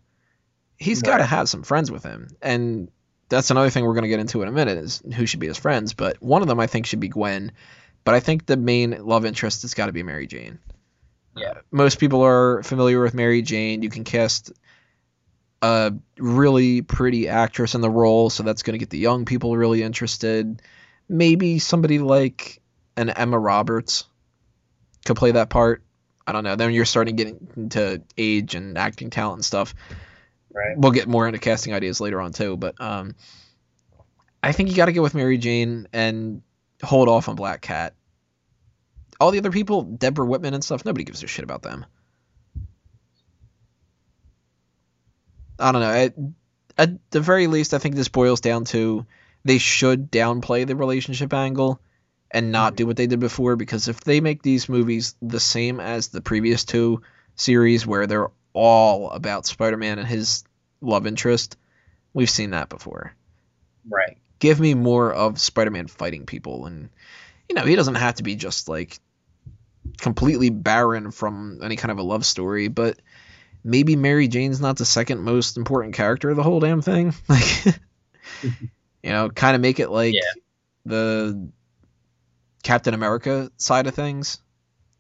[0.77, 2.91] He's got to have some friends with him, and
[3.29, 5.47] that's another thing we're going to get into in a minute is who should be
[5.47, 5.93] his friends.
[5.93, 7.51] But one of them I think should be Gwen,
[8.03, 10.59] but I think the main love interest has got to be Mary Jane.
[11.35, 11.49] Yeah.
[11.49, 13.81] Uh, most people are familiar with Mary Jane.
[13.81, 14.51] You can cast
[15.61, 19.55] a really pretty actress in the role, so that's going to get the young people
[19.55, 20.61] really interested.
[21.09, 22.61] Maybe somebody like
[22.95, 24.05] an Emma Roberts
[25.05, 25.83] could play that part.
[26.25, 26.55] I don't know.
[26.55, 29.73] Then you're starting getting into age and acting talent and stuff.
[30.51, 30.77] right.
[30.77, 33.15] We'll get more into casting ideas later on too, but um,
[34.43, 36.41] I think you got to go with Mary Jane and
[36.83, 37.93] hold off on Black Cat.
[39.19, 41.85] All the other people, Deborah Whitman and stuff, nobody gives a shit about them.
[45.59, 45.91] I don't know.
[45.91, 46.13] At,
[46.77, 49.05] at the very least, I think this boils down to
[49.43, 51.79] they should downplay the relationship angle
[52.29, 52.75] and not mm-hmm.
[52.77, 56.21] do what they did before because if they make these movies the same as the
[56.21, 57.01] previous two
[57.35, 60.43] series where they're all about Spider-Man and his
[60.81, 61.57] love interest,
[62.13, 63.13] we've seen that before.
[63.89, 64.17] Right.
[64.39, 66.89] Give me more of Spider-Man fighting people and
[67.47, 68.99] you know, he doesn't have to be just like
[69.97, 72.99] completely barren from any kind of a love story, but
[73.67, 77.13] maybe Mary Jane's not the second most important character of the whole damn thing.
[77.29, 77.65] Like
[79.03, 80.21] you know, kind of make it like Yeah.
[80.85, 81.49] the
[82.63, 84.39] Captain America side of things.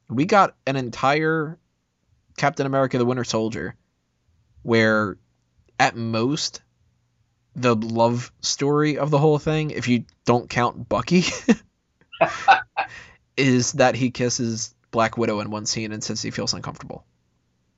[0.09, 1.57] We got an entire
[2.37, 3.75] Captain America the Winter Soldier
[4.63, 5.17] where
[5.79, 6.61] at most
[7.55, 11.23] the love story of the whole thing, if you don't count Bucky,
[13.37, 17.05] is that he kisses Black Widow in one scene and says he feels uncomfortable.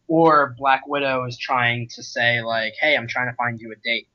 [0.09, 3.75] Or Black Widow is trying to say like, "Hey, I'm trying to find you a
[3.75, 4.07] date,"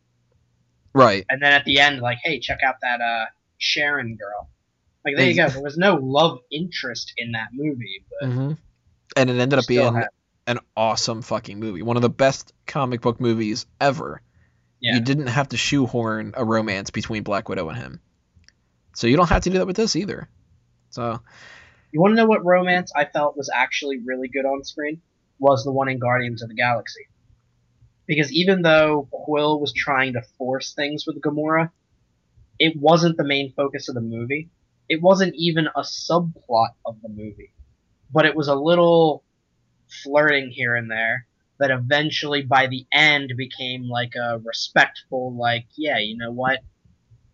[0.93, 1.25] Right.
[1.31, 3.27] and then at the end, like, "Hey, check out that uh
[3.59, 4.51] Sharon girl."
[5.05, 5.49] Like, there you go.
[5.49, 8.53] There was no love interest in that movie, but hmm
[9.17, 10.09] And it ended up being had-
[10.47, 11.83] an awesome fucking movie.
[11.83, 14.21] One of the best comic book movies ever.
[14.81, 14.95] Yeah.
[14.95, 18.01] You didn't have to shoehorn a romance between Black Widow and him.
[18.95, 20.29] So you don't have to do that with this either.
[20.91, 21.21] So
[21.93, 25.01] You want to know what romance I felt was actually really good on screen?
[25.39, 27.07] Was the one in Guardians of the Galaxy.
[28.07, 31.71] Because even though Quill was trying to force things with Gamora,
[32.59, 34.51] it wasn't the main focus of the movie.
[34.89, 37.53] It wasn't even a subplot of the movie.
[38.13, 39.25] But it was a little
[40.03, 41.27] flirting here and there
[41.59, 46.61] that eventually by the end became like a respectful, like, yeah, you know what?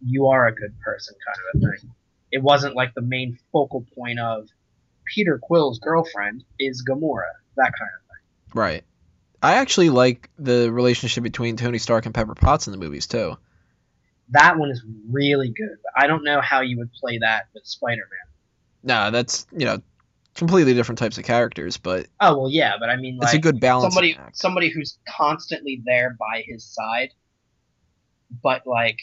[0.05, 1.91] You are a good person kind of a thing
[2.33, 4.49] it wasn't like the main focal point of
[5.05, 8.61] Peter Quill's girlfriend is Gamora, that kind of thing.
[8.61, 8.85] right.
[9.43, 13.39] I actually like the relationship between Tony Stark and Pepper Potts in the movies too.
[14.31, 15.79] That one is really good.
[15.97, 18.05] I don't know how you would play that with Spider-Man.
[18.83, 19.81] Nah, that's you know
[20.35, 23.39] completely different types of characters, but Oh well, yeah, but I mean, like it's a
[23.39, 23.93] good balance.
[23.95, 27.11] somebody somebody who's constantly there by his side,
[28.43, 28.99] but like,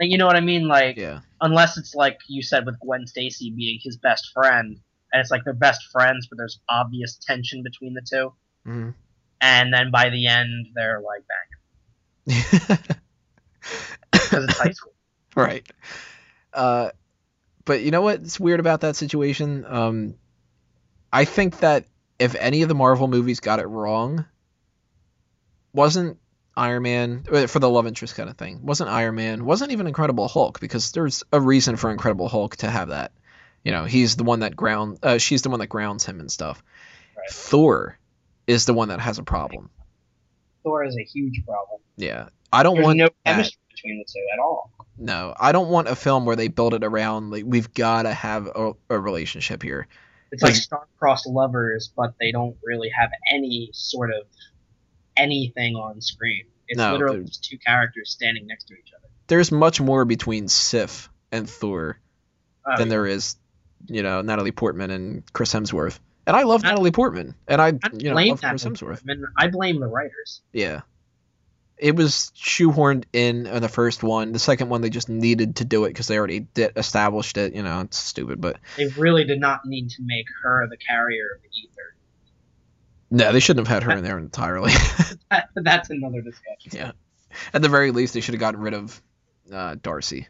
[0.00, 0.66] like you know what I mean?
[0.68, 1.20] Like, Yeah.
[1.40, 4.78] unless it's like you said with Gwen Stacy being his best friend,
[5.14, 8.32] and it's like they're best friends, but there's obvious tension between the two,
[8.64, 8.90] hmm
[9.40, 11.24] and then by the end they're like
[12.26, 12.36] bang
[14.12, 14.92] because it's high school.
[15.36, 15.64] right.
[16.52, 16.90] Uh,
[17.64, 19.64] but you know what's weird about that situation?
[19.66, 20.14] Um,
[21.12, 21.86] I think that
[22.18, 24.24] if any of the Marvel movies got it wrong,
[25.72, 26.18] wasn't
[26.56, 28.64] Iron Man uh, for the love interest kind of thing?
[28.64, 29.44] Wasn't Iron Man?
[29.44, 33.12] Wasn't even Incredible Hulk because there's a reason for Incredible Hulk to have that.
[33.64, 34.98] You know, he's the one that ground.
[35.02, 36.62] Uh, she's the one that grounds him and stuff.
[37.16, 37.30] Right.
[37.30, 37.98] Thor
[38.46, 39.70] is the one that has a problem.
[40.62, 41.80] Thor is a huge problem.
[41.96, 43.32] Yeah, I don't There's want no that.
[43.32, 44.70] chemistry between the two at all.
[44.98, 48.12] No, I don't want a film where they build it around like we've got to
[48.12, 49.88] have a, a relationship here.
[50.30, 54.24] It's like Like- star-crossed lovers, but they don't really have any sort of
[55.16, 56.44] anything on screen.
[56.68, 59.08] It's No, literally just two characters standing next to each other.
[59.26, 61.98] There's much more between Sif and Thor
[62.66, 63.36] Oh, than there is,
[63.86, 65.98] you know, Natalie Portman and Chris Hemsworth.
[66.26, 69.04] And I love I- Natalie Portman, and I, I you know, blame love Chris Hemsworth.
[69.04, 69.26] Portman.
[69.36, 70.40] I blame the writers.
[70.52, 70.82] Yeah.
[71.76, 74.30] It was shoehorned in in the first one.
[74.32, 77.52] The second one, they just needed to do it because they already did, established it.
[77.54, 81.24] You know, it's stupid, but They really did not need to make her the carrier
[81.34, 81.94] of the ether.
[83.10, 84.70] no, they shouldn't have had her in there entirely.
[85.30, 86.70] That, that's another discussion.
[86.72, 86.92] yeah.
[87.52, 89.02] At the very least, they should have gotten rid of
[89.52, 90.28] uh, Darcy.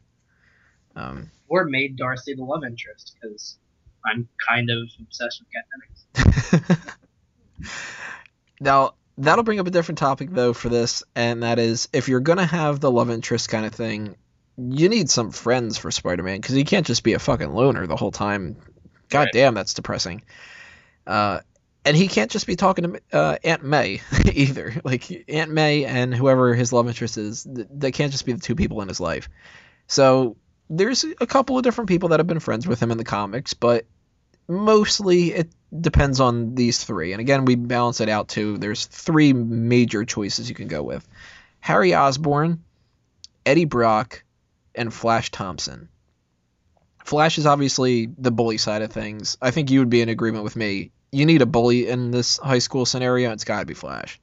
[0.97, 3.59] Um, Or made Darcy the love interest, because
[4.05, 5.43] I'm kind of obsessed
[6.15, 6.79] with Dennings.
[8.61, 12.21] now that'll bring up a different topic though for this, and that is if you're
[12.21, 14.16] gonna have the love interest kind of thing,
[14.57, 17.97] you need some friends for Spider-Man because he can't just be a fucking loner the
[17.97, 18.57] whole time.
[19.09, 19.33] God Right.
[19.33, 20.23] damn, that's depressing.
[21.07, 21.41] Uh,
[21.85, 24.01] and he can't just be talking to uh, Aunt May
[24.33, 24.81] either.
[24.85, 28.41] Like Aunt May and whoever his love interest is, th- they can't just be the
[28.41, 29.29] two people in his life.
[29.87, 30.37] So
[30.70, 33.55] there's a couple of different people that have been friends with him in the comics,
[33.55, 33.85] but
[34.49, 37.12] mostly it depends on these three.
[37.12, 38.59] And again, we balance it out too.
[38.59, 41.07] there's three major choices you can go with:
[41.61, 42.62] Harry Osborn,
[43.45, 44.24] Eddie Brock,
[44.74, 45.89] and Flash Thompson.
[47.05, 49.36] Flash is obviously the bully side of things.
[49.43, 50.91] I think you would be in agreement with me.
[51.12, 53.31] You need a bully in this high school scenario.
[53.32, 54.19] It's got to be Flash.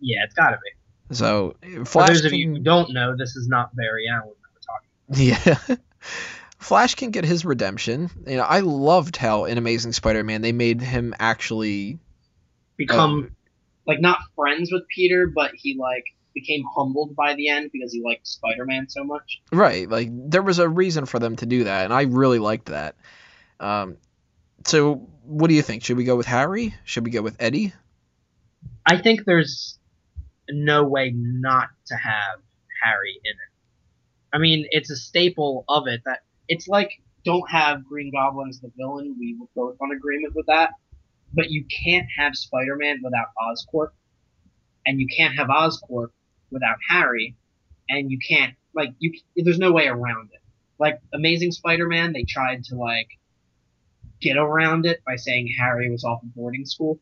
[0.00, 1.14] Yeah, it's gotta be.
[1.14, 4.34] So For those of you who don't know, this is not Barry Allen that we're
[4.34, 4.43] talking
[5.16, 5.58] Yeah.
[6.58, 8.10] Flash can get his redemption.
[8.26, 11.98] You know, I loved how in Amazing Spider-Man they made him actually
[12.76, 13.34] Become Oh.
[13.86, 16.04] like not friends with Peter, but he like
[16.34, 19.40] became humbled by the end because he liked Spider-Man so much.
[19.52, 19.88] right.
[19.88, 22.96] Like there was a reason for them to do that, and I really liked that.
[23.60, 23.98] Um,
[24.66, 25.84] so what do you think?
[25.84, 26.74] Should we go with Harry?
[26.84, 27.72] Should we go with Eddie?
[28.86, 29.78] I think there's
[30.50, 32.40] no way not to have
[32.82, 33.53] Harry in it.
[34.34, 36.90] I mean, it's a staple of it that it's like
[37.24, 39.16] don't have Green Goblin as the villain.
[39.18, 40.72] We were both on agreement with that.
[41.32, 43.90] But you can't have Spider-Man without Oscorp,
[44.86, 46.10] and you can't have Oscorp
[46.50, 47.34] without Harry,
[47.88, 49.12] and you can't like you.
[49.36, 50.40] There's no way around it.
[50.78, 53.08] Like Amazing Spider-Man, they tried to like
[54.20, 57.00] get around it by saying Harry was off of boarding school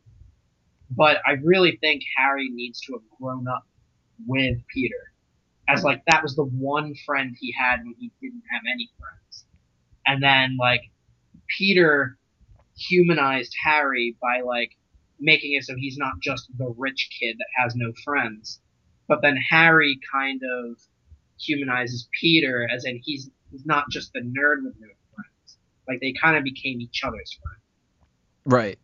[0.95, 3.65] but I really think Harry needs to have grown up
[4.27, 5.12] with Peter.
[5.67, 9.45] As like that was the one friend he had when he didn't have any friends.
[10.05, 10.81] And then like
[11.57, 12.17] Peter
[12.77, 14.71] humanized Harry by like
[15.19, 18.59] making it so he's not just the rich kid that has no friends.
[19.07, 20.79] But then Harry kind of
[21.39, 25.57] humanizes Peter as in he's he's not just the nerd with no friends.
[25.87, 27.63] Like they kind of became each other's friends.
[28.45, 28.79] Right.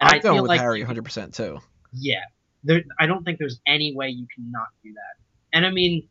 [0.00, 1.60] I'm going with like Harry 100% too.
[1.92, 2.24] Yeah,
[2.64, 2.82] there.
[2.98, 5.22] I don't think there's any way you can not do that.
[5.52, 6.08] And I mean,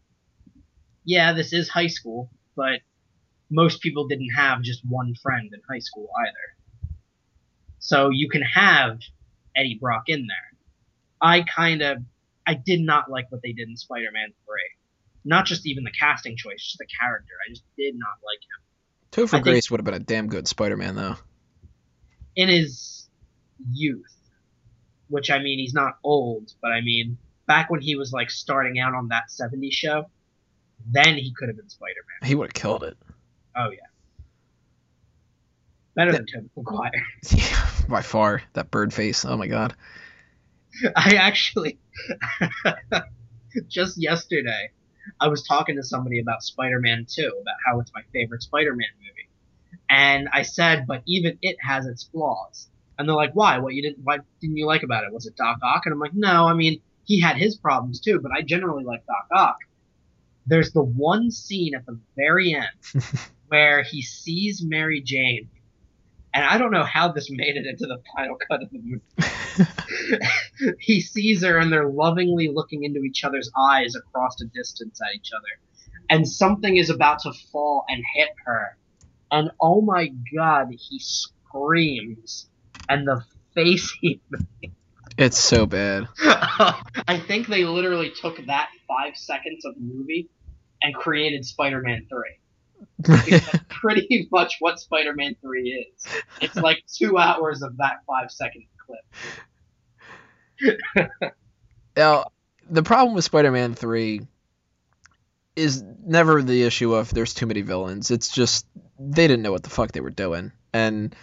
[1.03, 2.81] yeah, this is high school, but
[3.49, 6.95] most people didn't have just one friend in high school either.
[7.79, 8.99] So you can have
[9.55, 10.59] Eddie Brock in there.
[11.19, 11.97] I kind of,
[12.45, 14.55] I did not like what they did in Spider-Man 3.
[15.25, 17.33] Not just even the casting choice, just the character.
[17.47, 19.27] I just did not like him.
[19.27, 21.17] Topher I Grace would have been a damn good Spider-Man though.
[22.35, 23.07] in his
[23.71, 24.15] youth,
[25.09, 28.79] which I mean, he's not old, but I mean, back when he was like starting
[28.79, 30.05] out on that 70s show,
[30.89, 32.27] then he could have been Spider Man.
[32.27, 32.97] He would have killed it.
[33.55, 33.79] Oh, yeah.
[35.95, 36.91] Better than Tobey Maguire.
[37.31, 38.41] Yeah, by far.
[38.53, 39.25] That bird face.
[39.25, 39.75] Oh my god.
[40.95, 41.79] I actually,
[43.67, 44.71] just yesterday,
[45.19, 48.73] I was talking to somebody about Spider Man 2, about how it's my favorite Spider
[48.73, 49.29] Man movie.
[49.89, 52.69] And I said, but even it has its flaws.
[52.97, 53.57] And they're like, why?
[53.57, 54.03] What you didn't?
[54.03, 55.11] Why didn't you like about it?
[55.11, 55.81] Was it Doc Ock?
[55.85, 56.47] And I'm like, no.
[56.47, 56.81] I mean,
[57.11, 59.57] he had his problems too, but I generally like Doc Ock.
[60.45, 63.03] There's the one scene at the very end
[63.49, 65.49] where he sees Mary Jane,
[66.33, 70.77] and I don't know how this made it into the final cut of the movie.
[70.79, 75.13] he sees her, and they're lovingly looking into each other's eyes across a distance at
[75.13, 78.77] each other, and something is about to fall and hit her,
[79.33, 82.49] and oh my god, he screams,
[82.87, 83.21] and the
[83.53, 84.21] face he
[85.17, 86.07] It's so bad.
[86.19, 90.29] I think they literally took that five seconds of the movie
[90.81, 92.21] and created Spider-Man 3.
[92.99, 96.05] That's pretty much what Spider-Man 3 is.
[96.41, 98.99] It's like two hours of that five second clip.
[101.97, 102.31] Now,
[102.69, 104.21] the problem with Spider-Man 3
[105.55, 108.11] is never the issue of there's too many villains.
[108.11, 108.65] It's just
[108.97, 110.53] they didn't know what the fuck they were doing.
[110.73, 111.15] And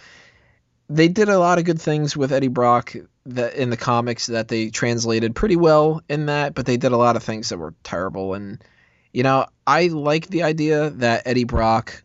[0.89, 2.95] they did a lot of good things with Eddie Brock
[3.35, 6.97] that in the comics that they translated pretty well in that, but they did a
[6.97, 8.33] lot of things that were terrible.
[8.33, 8.63] And
[9.13, 12.03] you know, I like the idea that Eddie Brock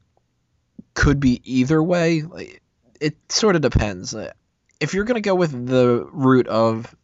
[0.94, 2.22] could be either way.
[2.22, 2.62] Like,
[3.00, 4.14] it sort of depends.
[4.14, 4.32] Uh,
[4.80, 6.94] if you're gonna go with the route of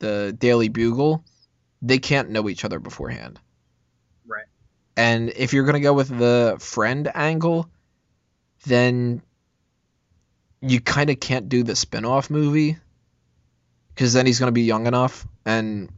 [0.00, 1.24] the Daily Bugle,
[1.82, 3.38] they can't know each other beforehand.
[4.26, 4.46] Right.
[4.96, 7.68] And if you're gonna go with the friend angle,
[8.66, 9.22] then
[10.60, 12.78] you kind of can't do the spin-off movie
[13.98, 15.90] because then he's going to be young enough and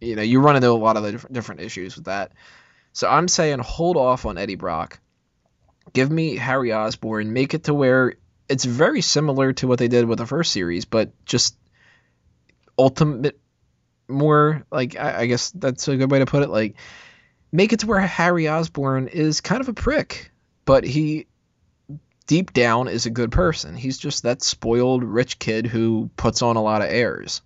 [0.00, 2.30] you know you run into a lot of the different, different issues with that.
[2.92, 5.00] So i'm saying hold off on eddie brock.
[5.92, 7.32] Give me harry osborn.
[7.32, 8.14] Make it to where
[8.48, 11.56] it's very similar to what they did with the first series but just
[12.78, 13.40] ultimate
[14.06, 16.76] more like I, I guess that's a good way to put it like
[17.50, 20.30] make it to where harry osborn is kind of a prick
[20.64, 21.26] but he
[22.30, 23.74] deep down is a good person.
[23.74, 27.42] He's just that spoiled rich kid who puts on a lot of airs.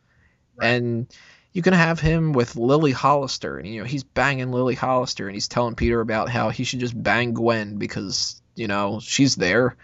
[0.57, 0.75] Right.
[0.75, 1.07] And
[1.55, 5.35] you can have him with Lily Hollister, and you know he's banging Lily Hollister, and
[5.35, 9.75] he's telling Peter about how he should just bang Gwen because you know she's there,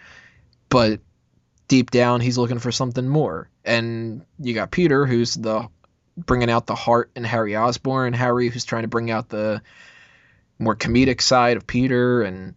[0.69, 0.99] but
[1.67, 3.49] deep down he's looking for something more.
[3.65, 5.67] And you got Peter, who's the
[6.15, 9.63] bringing out the heart in Harry Osborn, Harry who's trying to bring out the
[10.59, 12.53] more comedic side of Peter, and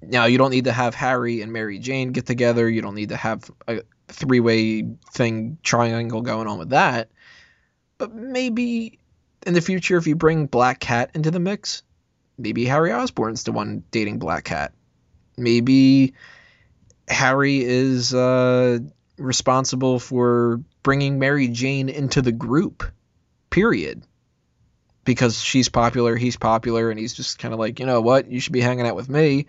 [0.00, 2.68] now, you don't need to have Harry and Mary Jane get together.
[2.68, 7.10] You don't need to have a three way thing triangle going on with that.
[7.98, 9.00] But maybe
[9.46, 11.82] in the future, if you bring Black Cat into the mix,
[12.36, 14.72] maybe Harry Osborn's the one dating Black Cat.
[15.36, 16.14] Maybe
[17.08, 18.78] Harry is uh,
[19.16, 22.84] responsible for bringing Mary Jane into the group,
[23.50, 24.04] period.
[25.04, 28.40] Because she's popular, he's popular, and he's just kind of like, you know what, you
[28.40, 29.46] should be hanging out with me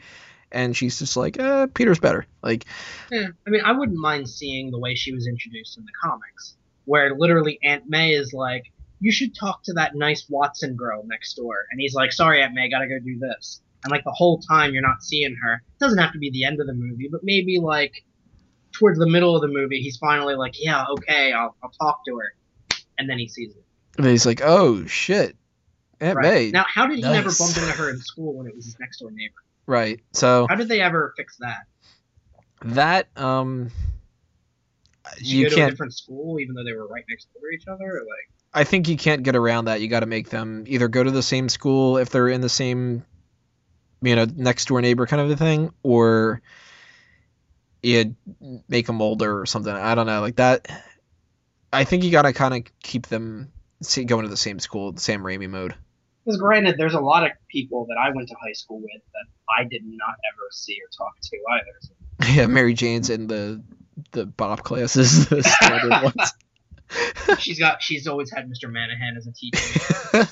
[0.52, 2.26] and she's just like, uh, Peter's better.
[2.42, 2.66] Like,
[3.12, 6.56] yeah, I mean, I wouldn't mind seeing the way she was introduced in the comics,
[6.86, 11.36] where literally Aunt May is like, you should talk to that nice Watson girl next
[11.36, 13.62] door, and he's like, sorry, Aunt May, gotta go do this.
[13.84, 15.54] And like the whole time you're not seeing her.
[15.54, 18.04] It doesn't have to be the end of the movie, but maybe like
[18.74, 22.18] towards the middle of the movie, he's finally like, yeah, okay, I'll, I'll talk to
[22.18, 22.34] her,
[22.98, 23.64] and then he sees it.
[23.98, 25.38] And he's like, oh shit,
[26.02, 26.34] Aunt right.
[26.34, 26.52] May.
[26.52, 27.14] Now, how did he nice.
[27.14, 29.34] never bump into her in school when it was his next door neighbor?
[29.70, 30.00] Right.
[30.14, 31.60] So how did they ever fix that?
[32.64, 33.70] That um
[35.20, 37.56] you, you go to a different school even though they were right next door to
[37.56, 39.80] each other or like I think you can't get around that.
[39.80, 42.50] You got to make them either go to the same school if they're in the
[42.50, 43.06] same
[44.02, 46.42] you know next door neighbor kind of a thing or
[47.84, 48.16] you
[48.68, 49.72] make them older or something.
[49.72, 50.22] I don't know.
[50.22, 50.68] Like that
[51.72, 53.52] I think you got to kind of keep them
[53.84, 55.76] see going to the same school, the same Raimi mode.
[56.30, 59.26] Because granted, there's a lot of people that I went to high school with that
[59.58, 61.80] I did not ever see or talk to either.
[61.82, 61.94] So.
[62.32, 63.64] Yeah, Mary Jane's in the
[64.12, 66.34] the Bob classes, the standard ones.
[67.40, 67.82] she's got.
[67.82, 68.70] She's always had Mr.
[68.70, 70.28] Manahan as a teacher.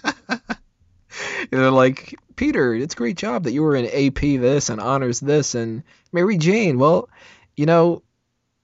[1.50, 5.20] They're like, Peter, it's a great job that you were in AP this and honors
[5.20, 6.78] this, and Mary Jane.
[6.78, 7.10] Well,
[7.56, 8.04] you know,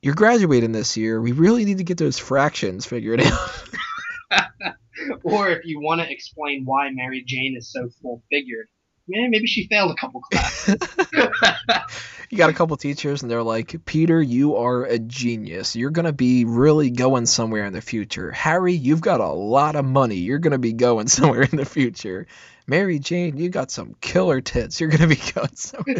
[0.03, 1.19] you're graduating this year.
[1.19, 3.63] We really need to get those fractions figured out.
[5.23, 8.67] or if you want to explain why Mary Jane is so full figured,
[9.07, 10.77] yeah, maybe she failed a couple classes.
[12.29, 15.75] you got a couple teachers, and they're like, Peter, you are a genius.
[15.75, 18.31] You're going to be really going somewhere in the future.
[18.31, 20.15] Harry, you've got a lot of money.
[20.15, 22.27] You're going to be going somewhere in the future.
[22.65, 24.79] Mary Jane, you got some killer tits.
[24.79, 25.95] You're going to be going somewhere.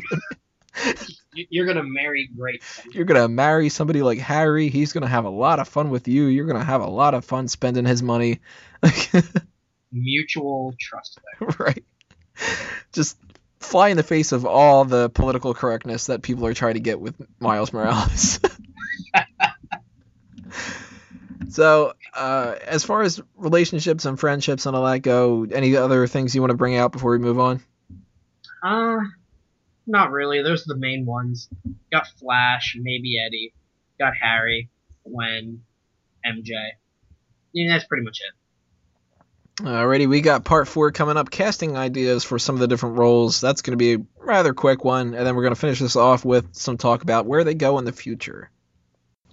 [1.33, 2.63] You're gonna marry great.
[2.91, 4.69] You're gonna marry somebody like Harry.
[4.69, 6.25] He's gonna have a lot of fun with you.
[6.25, 8.41] You're gonna have a lot of fun spending his money.
[9.91, 11.49] Mutual trust there.
[11.59, 11.83] Right
[12.91, 13.17] just
[13.59, 16.99] fly in the face of all the political correctness that people are trying to get
[16.99, 18.39] with Miles Morales.
[21.49, 26.35] so, uh, as far as relationships and friendships and all that go, any other things
[26.35, 27.61] you want to bring out before we move on?
[28.61, 28.99] Uh,
[29.85, 30.41] not really.
[30.41, 31.49] Those are the main ones.
[31.91, 33.53] Got Flash, maybe Eddie.
[33.99, 34.69] Got Harry,
[35.05, 35.61] Gwen,
[36.25, 36.51] MJ.
[37.53, 38.33] Yeah, that's pretty much it.
[39.63, 41.29] Alrighty, we got part four coming up.
[41.29, 43.39] Casting ideas for some of the different roles.
[43.39, 45.95] That's going to be a rather quick one, and then we're going to finish this
[45.95, 48.49] off with some talk about where they go in the future.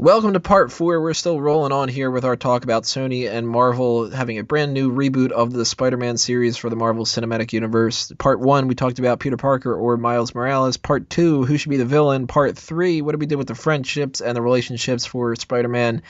[0.01, 0.99] Welcome to part four.
[0.99, 4.73] We're still rolling on here with our talk about Sony and Marvel having a brand
[4.73, 8.11] new reboot of the Spider Man series for the Marvel Cinematic Universe.
[8.17, 10.79] Part one, we talked about Peter Parker or Miles Morales.
[10.79, 12.29] Part two, who should be the villain.
[12.29, 16.01] Part three, what do we do with the friendships and the relationships for Spider Man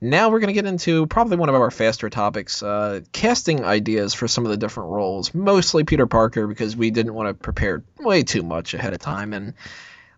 [0.00, 4.14] now we're going to get into probably one of our faster topics uh, casting ideas
[4.14, 5.34] for some of the different roles.
[5.34, 9.32] Mostly Peter Parker because we didn't want to prepare way too much ahead of time.
[9.32, 9.54] And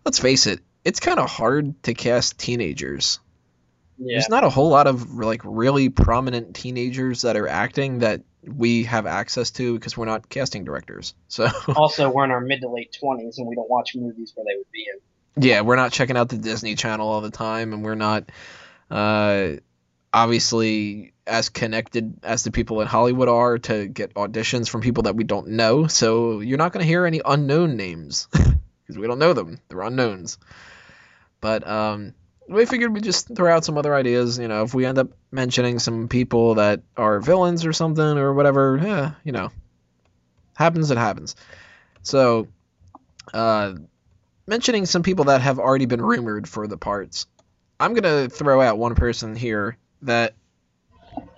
[0.03, 3.19] let's face it, it's kind of hard to cast teenagers.
[3.97, 4.15] Yeah.
[4.15, 8.83] There's not a whole lot of like really prominent teenagers that are acting that we
[8.83, 11.13] have access to because we're not casting directors.
[11.27, 14.45] So also, we're in our mid to late twenties, and we don't watch movies where
[14.45, 15.43] they would be in.
[15.43, 18.29] yeah, we're not checking out the Disney Channel all the time, and we're not
[18.91, 19.53] uh,
[20.13, 25.15] obviously as connected as the people in Hollywood are to get auditions from people that
[25.15, 25.87] we don't know.
[25.87, 28.27] So you're not going to hear any unknown names
[28.87, 30.37] because we don't know them; they're unknowns.
[31.41, 32.13] But um,
[32.47, 34.39] we figured we'd just throw out some other ideas.
[34.39, 38.33] You know, if we end up mentioning some people that are villains or something or
[38.33, 39.51] whatever, yeah, you know,
[40.55, 41.35] happens, it happens.
[42.01, 42.47] So,
[43.33, 43.73] uh,
[44.47, 47.27] mentioning some people that have already been rumored for the parts,
[47.79, 50.33] I'm gonna throw out one person here that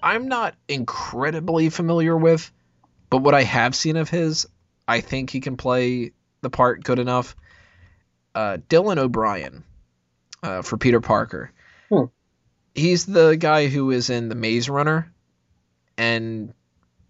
[0.03, 2.51] I'm not incredibly familiar with,
[3.09, 4.47] but what I have seen of his,
[4.88, 6.11] I think he can play
[6.41, 7.36] the part good enough.
[8.34, 9.64] Uh, Dylan O'Brien
[10.44, 11.52] uh, for Peter Parker.
[11.90, 12.06] Hmm.
[12.76, 15.11] He's the guy who is in the Maze Runner,
[15.98, 16.53] and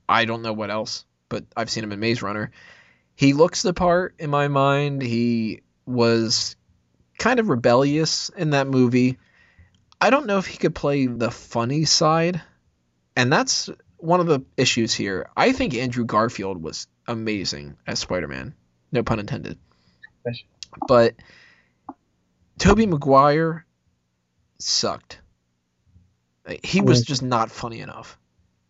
[0.07, 2.51] I don't know what else, but I've seen him in Maze Runner.
[3.15, 5.01] He looks the part in my mind.
[5.01, 6.55] He was
[7.17, 9.17] kind of rebellious in that movie.
[10.01, 12.41] I don't know if he could play the funny side,
[13.15, 15.29] and that's one of the issues here.
[15.35, 18.55] I think Andrew Garfield was amazing as Spider-Man.
[18.91, 19.57] No pun intended.
[20.87, 21.15] But
[22.57, 23.65] Tobey Maguire
[24.59, 25.19] sucked.
[26.63, 28.17] He was just not funny enough.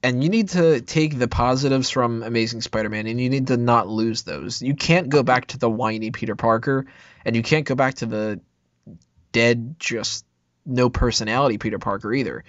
[0.01, 3.87] And you need to take the positives from Amazing Spider-Man and you need to not
[3.87, 4.61] lose those.
[4.61, 6.85] You can't go back to the whiny Peter Parker
[7.25, 8.39] and you can't go back to the
[9.31, 10.25] dead just
[10.65, 12.45] no personality Peter Parker either.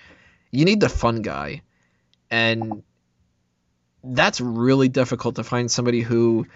[0.53, 1.63] You need the fun guy.
[2.31, 2.85] And
[4.05, 6.47] that's really difficult to find somebody who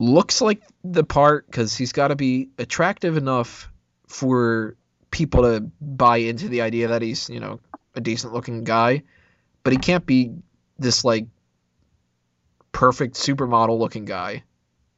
[0.00, 3.70] looks like the part because he's got to be attractive enough
[4.08, 4.74] for
[5.12, 7.60] people to buy into the idea that he's you know
[7.94, 9.02] a decent looking guy
[9.62, 10.32] but he can't be
[10.78, 11.26] this like
[12.72, 14.42] perfect supermodel looking guy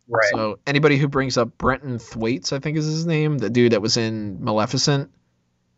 [0.08, 0.30] Right.
[0.32, 3.80] so anybody who brings up Brenton Thwaites, I think is his name, the dude that
[3.80, 5.10] was in Maleficent,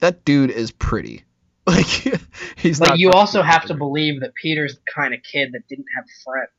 [0.01, 1.25] that dude is pretty.
[1.67, 1.87] Like
[2.57, 2.99] he's but not.
[2.99, 6.51] you also have to believe that Peter's the kind of kid that didn't have friends.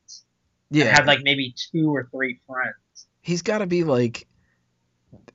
[0.69, 3.07] Yeah, Had like maybe two or three friends.
[3.21, 4.27] he's got to be like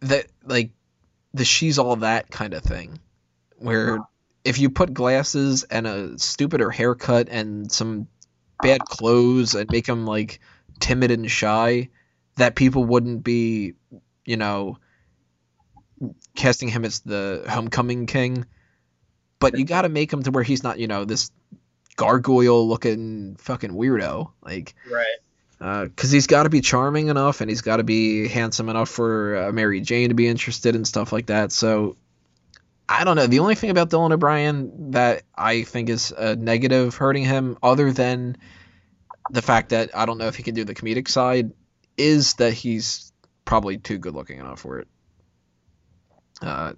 [0.00, 0.70] that, like
[1.34, 2.98] the she's all that kind of thing,
[3.56, 3.98] where
[4.44, 8.08] if you put glasses and a stupider haircut and some
[8.62, 10.40] bad clothes and make him like
[10.80, 11.88] timid and shy,
[12.36, 13.74] that people wouldn't be,
[14.24, 14.78] you know,
[16.34, 18.46] casting him as the homecoming king.
[19.38, 21.30] But you got to make him to where he's not, you know, this
[22.00, 24.30] gargoyle looking fucking weirdo.
[24.42, 25.84] Like, Right.
[25.84, 29.36] because he's got to be charming enough and he's got to be handsome enough for
[29.36, 31.52] uh, Mary Jane to be interested and stuff like that.
[31.52, 31.96] So
[32.88, 33.26] I don't know.
[33.26, 37.92] The only thing about Dylan O'Brien that I think is a negative hurting him, other
[37.92, 38.38] than
[39.30, 41.52] the fact that I don't know if he can do the comedic side,
[41.98, 43.12] is that he's
[43.44, 44.88] probably too good looking enough for it.
[46.40, 46.72] Uh,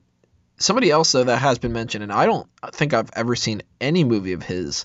[0.58, 4.02] somebody else though that has been mentioned, and I don't think I've ever seen any
[4.04, 4.84] movie of his,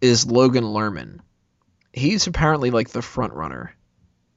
[0.00, 1.20] is Logan Lerman
[1.92, 3.74] he's apparently like the front runner.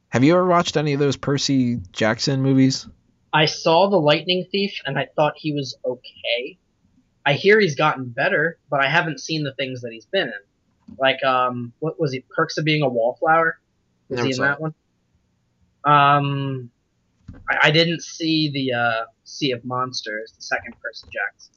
[0.10, 2.88] Have you ever watched any of those Percy Jackson movies?
[3.31, 6.57] I saw the Lightning Thief and I thought he was okay.
[7.26, 10.98] I hear he's gotten better, but I haven't seen the things that he's been in.
[10.99, 12.23] Like, um, what was he?
[12.35, 13.57] Perks of Being a Wallflower.
[14.10, 14.76] Was Never he in that one?
[15.85, 16.69] Um,
[17.49, 21.53] I, I didn't see the uh, Sea of Monsters, the second Percy Jackson.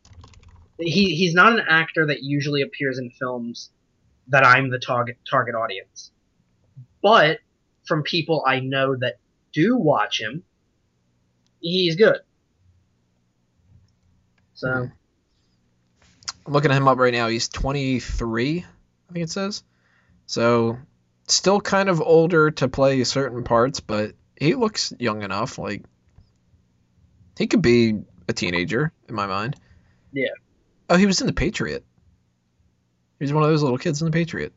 [0.78, 3.70] He he's not an actor that usually appears in films
[4.28, 6.10] that I'm the target target audience.
[7.02, 7.38] But
[7.86, 9.18] from people I know that
[9.52, 10.42] do watch him,
[11.60, 12.18] he's good.
[14.54, 14.90] So.
[16.46, 17.26] I'm looking at him up right now.
[17.28, 19.64] He's 23, I think it says.
[20.26, 20.78] So
[21.28, 25.58] still kind of older to play certain parts, but he looks young enough.
[25.58, 25.84] Like
[27.36, 29.56] he could be a teenager in my mind.
[30.12, 30.28] Yeah.
[30.88, 31.84] Oh, he was in the Patriot.
[33.18, 34.52] He was one of those little kids in the Patriot.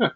[0.00, 0.10] Huh.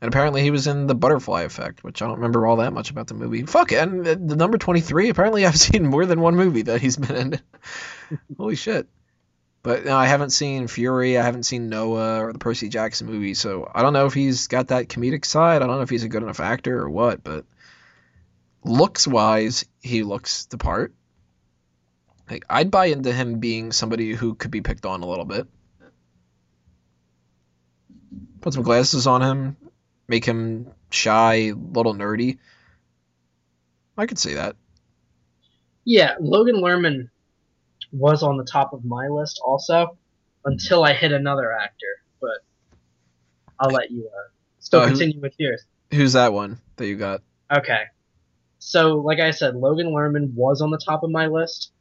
[0.00, 2.90] And apparently he was in the Butterfly Effect, which I don't remember all that much
[2.90, 3.42] about the movie.
[3.42, 6.96] Fuck, and the the number 23, apparently I've seen more than one movie that he's
[6.96, 7.40] been in.
[8.36, 8.88] Holy shit.
[9.62, 13.34] But no, I haven't seen Fury, I haven't seen Noah or the Percy Jackson movie,
[13.34, 15.60] so I don't know if he's got that comedic side.
[15.60, 17.44] I don't know if he's a good enough actor or what, but
[18.62, 20.94] looks wise, he looks the part.
[22.30, 25.48] Like I'd buy into him being somebody who could be picked on a little bit.
[28.46, 29.56] Put some glasses on him,
[30.06, 32.38] make him shy, little nerdy.
[33.98, 34.54] I could see that.
[35.84, 37.08] Yeah, Logan Lerman
[37.90, 39.98] was on the top of my list also
[40.44, 41.88] until I hit another actor,
[42.20, 42.38] but
[43.58, 44.28] I'll let you uh,
[44.60, 45.64] still Uh, who- continue with yours.
[45.92, 47.22] Who's that one that you got?
[47.52, 47.82] Okay.
[48.60, 51.72] So, like I said, Logan Lerman was on the top of my list,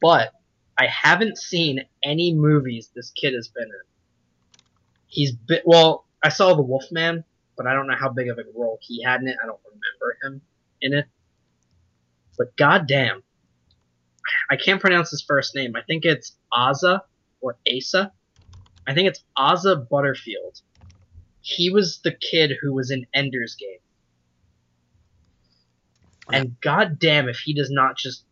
[0.00, 0.32] but
[0.78, 3.93] I haven't seen any movies this kid has been in.
[5.14, 7.22] He's been, well, I saw The Wolfman,
[7.56, 9.36] but I don't know how big of a role he had in it.
[9.40, 10.42] I don't remember him
[10.80, 11.06] in it.
[12.36, 13.22] But goddamn,
[14.50, 15.76] I can't pronounce his first name.
[15.76, 17.04] I think it's Asa
[17.40, 18.10] or Asa.
[18.88, 20.60] I think it's Asa Butterfield.
[21.42, 23.78] He was the kid who was in Ender's Game.
[26.32, 28.24] And goddamn if he does not just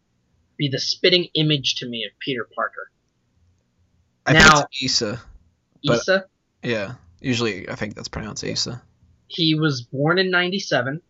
[0.57, 2.91] be the spitting image to me of Peter Parker.
[4.27, 5.23] I Now- think it's Issa.
[5.85, 6.25] Issa,
[6.63, 6.95] Yeah.
[7.21, 8.83] Usually, I think that's pronounced Asa.
[9.29, 11.01] he was born in 97,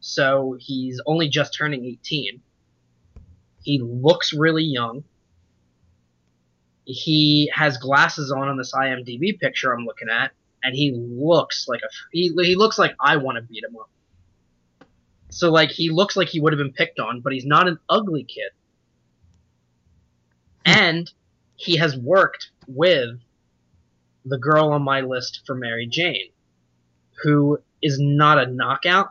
[0.00, 2.40] so he's only just turning 18.
[3.62, 5.04] He looks really young.
[6.84, 10.32] He has glasses on on this IMDb picture I'm looking at,
[10.62, 13.88] and he looks like a he, he looks like I want to beat him up.
[15.30, 17.78] So like he looks like he would have been picked on, but he's not an
[17.88, 18.50] ugly kid.
[20.66, 20.78] Hmm.
[20.78, 21.12] And
[21.56, 23.18] he has worked with
[24.24, 26.30] the girl on my list for Mary Jane,
[27.22, 29.10] who is not a knockout,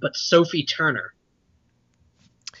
[0.00, 1.14] but Sophie Turner,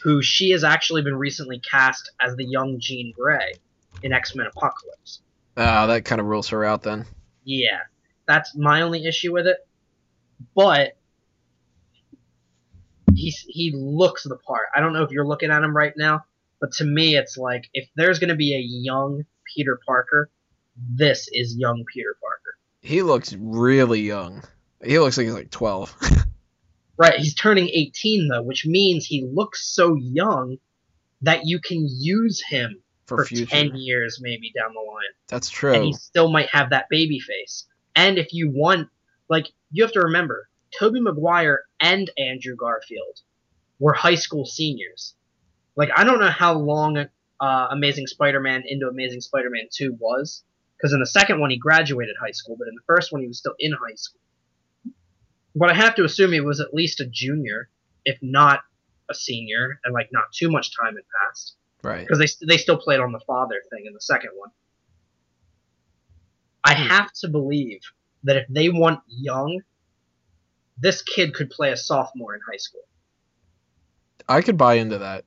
[0.02, 3.54] who she has actually been recently cast as the young Jean Grey
[4.02, 5.20] in X Men Apocalypse.
[5.56, 7.04] Ah, that kind of rules her out then.
[7.44, 7.80] Yeah,
[8.26, 9.58] that's my only issue with it.
[10.54, 10.96] But
[13.14, 14.68] he's he looks the part.
[14.74, 16.24] I don't know if you're looking at him right now,
[16.60, 20.30] but to me, it's like if there's gonna be a young Peter Parker,
[20.88, 22.56] this is young Peter Parker.
[22.80, 24.42] He looks really young.
[24.82, 25.96] He looks like he's like 12.
[27.00, 30.58] Right, he's turning 18 though, which means he looks so young
[31.22, 33.46] that you can use him for, for future.
[33.46, 35.14] 10 years maybe down the line.
[35.26, 35.72] That's true.
[35.72, 37.64] and he still might have that baby face.
[37.96, 38.90] And if you want,
[39.30, 43.20] like, you have to remember, Tobey Maguire and Andrew Garfield
[43.78, 45.14] were high school seniors.
[45.76, 46.98] Like, I don't know how long
[47.40, 50.44] uh, Amazing Spider-Man into Amazing Spider-Man 2 was,
[50.80, 53.28] because in the second one he graduated high school, but in the first one he
[53.28, 54.20] was still in high school.
[55.54, 57.68] But I have to assume he was at least a junior,
[58.04, 58.60] if not
[59.10, 62.06] a senior, and like not too much time had passed Right.
[62.06, 64.50] because they they still played on the father thing in the second one.
[66.62, 67.80] I have to believe
[68.24, 69.62] that if they want young,
[70.78, 72.82] this kid could play a sophomore in high school.
[74.28, 75.24] I could buy into that.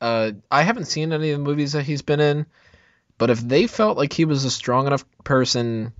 [0.00, 2.46] Uh, I haven't seen any of the movies that he's been in,
[3.18, 5.92] but if they felt like he was a strong enough person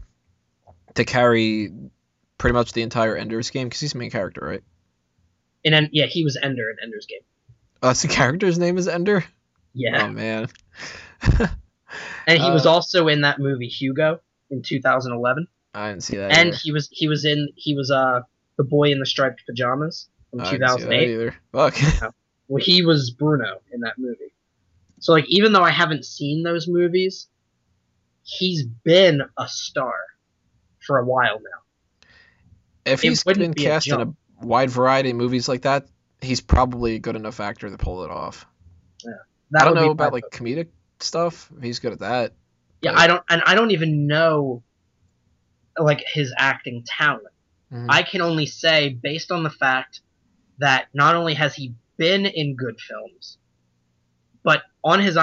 [0.95, 1.73] to carry
[2.39, 4.62] pretty much the entire Ender's game, because he's the main character, right?
[5.65, 7.20] And then yeah, he was Ender in Ender's Game.
[7.82, 9.24] Oh, the character's name is Ender.
[9.74, 10.49] Yeah, Oh man.
[12.27, 14.20] and he was uh, also in that movie Hugo
[14.51, 16.32] in 2011, I didn't see that.
[16.32, 16.57] and either.
[16.62, 18.20] he was he was in he was uh
[18.57, 21.11] the boy in the striped pajamas from I didn't see that 2008.
[21.11, 21.35] either.
[21.53, 22.15] Fuck.
[22.51, 24.32] Well, he was Bruno in that movie.
[25.01, 27.29] So like even though I haven't seen those movies,
[28.25, 29.95] he's been a star
[30.87, 32.11] for a while now.
[32.85, 34.15] if he's been be a cast in a
[34.45, 35.87] wide variety of movies like that,
[36.20, 38.47] he's probably a good enough actor to pull it off.
[39.51, 40.69] That I don't know about like comedic
[41.01, 41.51] stuff.
[41.62, 42.33] He's good at that.
[42.83, 44.62] Yeah, but- I don't, and I don't even know
[45.79, 47.29] like his acting talent.
[47.73, 47.87] Mhm.
[47.89, 50.01] I can only say based on the fact
[50.59, 53.39] that not only has he been in good films,
[54.49, 55.19] but on his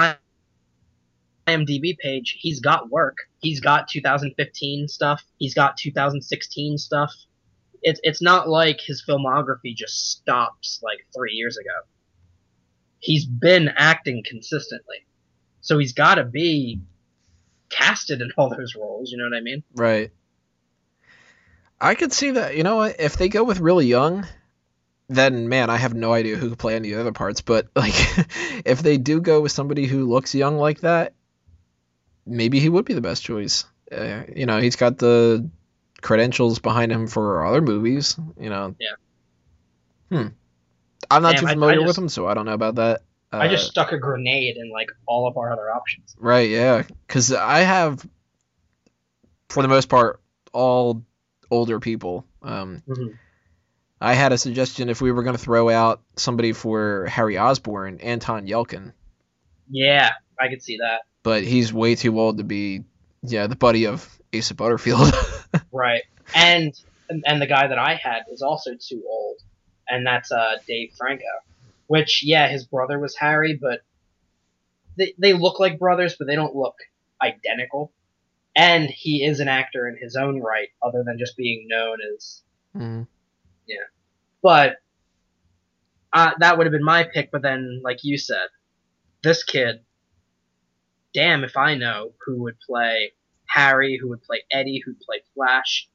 [1.48, 3.16] IMDb page, he's got work.
[3.40, 5.20] He's got 2015 stuff.
[5.38, 7.12] He's got 2016 stuff.
[7.82, 11.72] It's it's not like his filmography just stops like three years ago.
[13.00, 15.04] He's been acting consistently,
[15.60, 16.80] so he's got to be
[17.68, 19.10] casted in all those roles.
[19.10, 19.64] You know what I mean?
[19.74, 20.12] Right.
[21.80, 22.56] I could see that.
[22.56, 22.82] You know?
[22.82, 24.24] If they go with really young,
[25.08, 27.40] then man, I have no idea who could play any of the other parts.
[27.40, 27.94] But like,
[28.64, 31.14] if they do go with somebody who looks young like that,
[32.26, 33.64] maybe he would be the best choice.
[33.90, 35.48] Uh, you know, he's got the
[36.02, 38.16] credentials behind him for other movies.
[38.38, 38.74] You know.
[38.80, 38.96] Yeah.
[40.10, 40.28] Hmm.
[41.10, 43.02] I'm not Damn, too I- I familiar with him, so I don't know about that.
[43.32, 46.14] Uh, I just stuck a grenade in like all of our other options.
[46.18, 46.82] Right, yeah.
[47.06, 48.04] Because I have,
[49.48, 50.20] for the most part,
[50.52, 51.04] all
[51.50, 52.24] older people.
[52.42, 53.18] Um, Mhm.
[54.00, 57.98] I had a suggestion if we were going to throw out somebody for Harry Osborn,
[58.00, 58.92] Anton Yelchin,
[59.70, 61.02] Yeah, I could see that.
[61.22, 62.84] but he's way too old to be,
[63.22, 65.12] yeah, the buddy of Asa Butterfield.
[65.72, 66.02] Right.
[66.34, 66.74] And
[67.08, 69.36] and the guy that I had is also too old,
[69.88, 71.24] and that's uh Dave Franco.
[71.86, 73.80] which yeah, his brother was Harry, but
[74.98, 76.74] they they look like brothers, but they don't look
[77.22, 77.92] identical.
[78.54, 82.42] And he is an actor in his own right, other than just being known as.
[83.68, 83.74] Mhm.
[84.42, 84.76] But
[86.12, 87.30] uh, that would have been my pick.
[87.30, 88.48] But then, like you said,
[89.22, 89.80] this kid.
[91.14, 93.12] Damn, if I know who would play
[93.46, 95.88] Harry, who would play Eddie, who'd play Flash,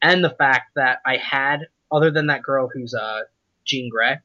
[0.00, 3.22] and the fact that I had, other than that girl who's uh
[3.64, 4.16] Jean Grey,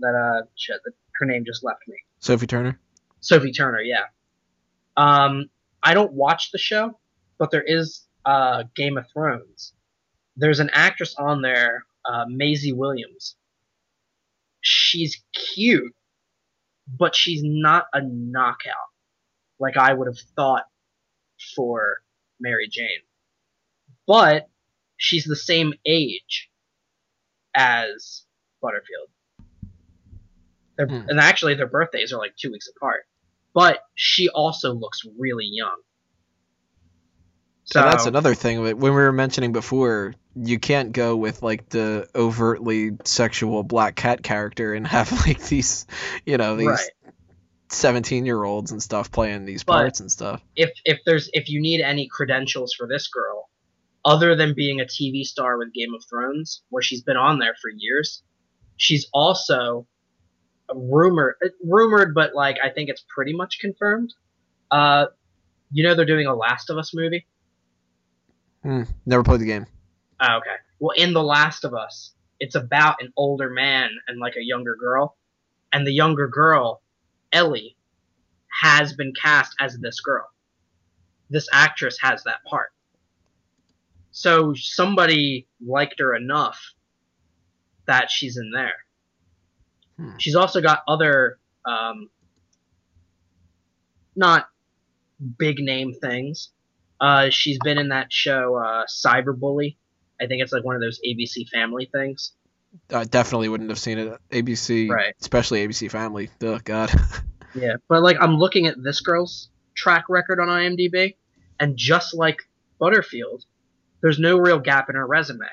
[0.00, 1.96] that uh shit, that her name just left me.
[2.20, 2.78] Sophie Turner.
[3.20, 4.04] Sophie Turner, yeah.
[4.96, 5.50] Um,
[5.82, 6.98] I don't watch the show,
[7.38, 9.72] but there is uh, Game of Thrones.
[10.38, 13.36] There's an actress on there, uh, Maisie Williams.
[14.60, 15.94] She's cute,
[16.98, 18.74] but she's not a knockout
[19.58, 20.64] like I would have thought
[21.54, 21.98] for
[22.40, 23.02] Mary Jane.
[24.06, 24.48] But
[24.96, 26.48] she's the same age
[27.54, 28.24] as
[28.62, 29.08] Butterfield.
[30.76, 31.08] Their, Hmm.
[31.08, 33.04] And actually, their birthdays are like two weeks apart.
[33.52, 35.80] But she also looks really young.
[37.70, 38.62] So that's another thing.
[38.62, 44.22] When we were mentioning before, you can't go with like the overtly sexual black cat
[44.22, 45.86] character and have like these,
[46.24, 47.12] you know, these right.
[47.68, 50.40] seventeen-year-olds and stuff playing these But- parts and stuff.
[50.56, 53.50] If if there's if you need any credentials for this girl,
[54.02, 57.54] other than being a TV star with Game of Thrones, where she's been on there
[57.60, 58.22] for years,
[58.78, 59.86] she's also
[60.74, 64.14] rumored rumored, but like I think it's pretty much confirmed.
[64.70, 65.06] Uh,
[65.70, 67.26] you know they're doing a Last of Us movie.
[68.62, 68.82] Hmm.
[69.06, 69.66] Never played the game.
[70.20, 70.56] Oh, okay.
[70.78, 74.76] Well, in The Last of Us, it's about an older man and like a younger
[74.76, 75.16] girl,
[75.72, 76.82] and the younger girl,
[77.32, 77.76] Ellie,
[78.62, 80.26] has been cast as this girl.
[81.30, 82.72] This actress has that part.
[84.10, 86.58] So somebody liked her enough
[87.86, 88.84] that she's in there.
[89.96, 90.16] Hmm.
[90.18, 92.08] She's also got other, um,
[94.16, 94.48] not
[95.38, 96.50] big name things.
[97.00, 99.76] Uh, she's been in that show, uh, Cyberbully.
[100.20, 102.32] I think it's like one of those ABC Family things.
[102.92, 104.18] I definitely wouldn't have seen it.
[104.30, 105.14] ABC, Right.
[105.20, 106.30] especially ABC Family.
[106.42, 106.90] Oh God.
[107.54, 111.16] Yeah, but like I'm looking at this girl's track record on IMDb,
[111.58, 112.42] and just like
[112.78, 113.46] Butterfield,
[114.02, 115.46] there's no real gap in her resume.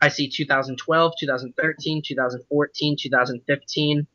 [0.00, 4.06] I see 2012, 2013, 2014, 2015.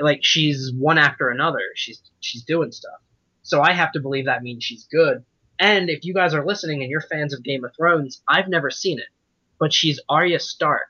[0.00, 1.60] Like she's one after another.
[1.74, 3.00] She's she's doing stuff.
[3.42, 5.24] So I have to believe that means she's good.
[5.60, 8.70] And if you guys are listening and you're fans of Game of Thrones, I've never
[8.70, 9.08] seen it,
[9.58, 10.88] but she's Arya Stark,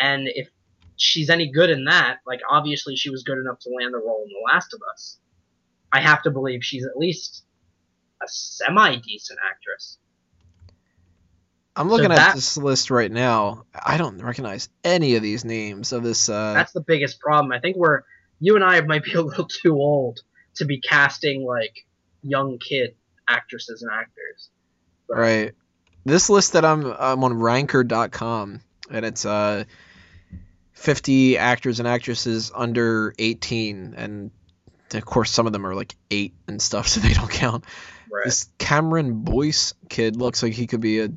[0.00, 0.48] and if
[0.96, 4.24] she's any good in that, like obviously she was good enough to land the role
[4.26, 5.18] in The Last of Us.
[5.92, 7.44] I have to believe she's at least
[8.20, 9.98] a semi decent actress.
[11.76, 13.66] I'm looking So at that- this list right now.
[13.72, 16.28] I don't recognize any of these names of this.
[16.28, 17.52] Uh, That's the biggest problem.
[17.52, 18.02] I think we're
[18.40, 20.20] you and I might be a little too old
[20.56, 21.86] to be casting like
[22.22, 22.94] young kid
[23.32, 24.50] actresses and actors.
[25.08, 25.52] Right.
[26.04, 28.60] This list that I'm I'm on ranker.com
[28.90, 29.64] and it's uh
[30.72, 34.30] 50 actors and actresses under 18 and
[34.92, 37.64] of course some of them are like 8 and stuff so they don't count.
[38.10, 38.24] Right.
[38.24, 41.08] This Cameron Boyce kid looks like he could be a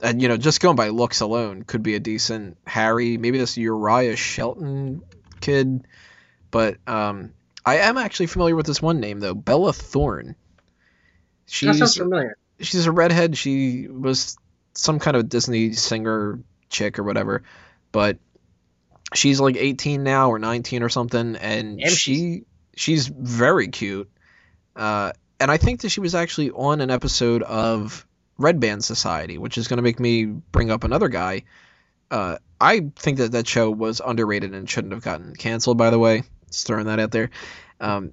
[0.00, 3.56] and you know just going by looks alone could be a decent Harry, maybe this
[3.56, 5.02] Uriah Shelton
[5.40, 5.86] kid
[6.50, 7.32] but um
[7.66, 10.36] I am actually familiar with this one name though, Bella Thorne.
[11.46, 12.36] That sounds She's familiar.
[12.60, 13.36] she's a redhead.
[13.36, 14.36] She was
[14.74, 17.42] some kind of Disney singer chick or whatever,
[17.92, 18.18] but
[19.14, 22.44] she's like 18 now or 19 or something, and And she
[22.76, 24.10] she's very cute.
[24.74, 28.06] Uh, and I think that she was actually on an episode of
[28.38, 31.44] Red Band Society, which is going to make me bring up another guy.
[32.10, 35.78] Uh, I think that that show was underrated and shouldn't have gotten canceled.
[35.78, 37.30] By the way, just throwing that out there.
[37.80, 38.12] Um,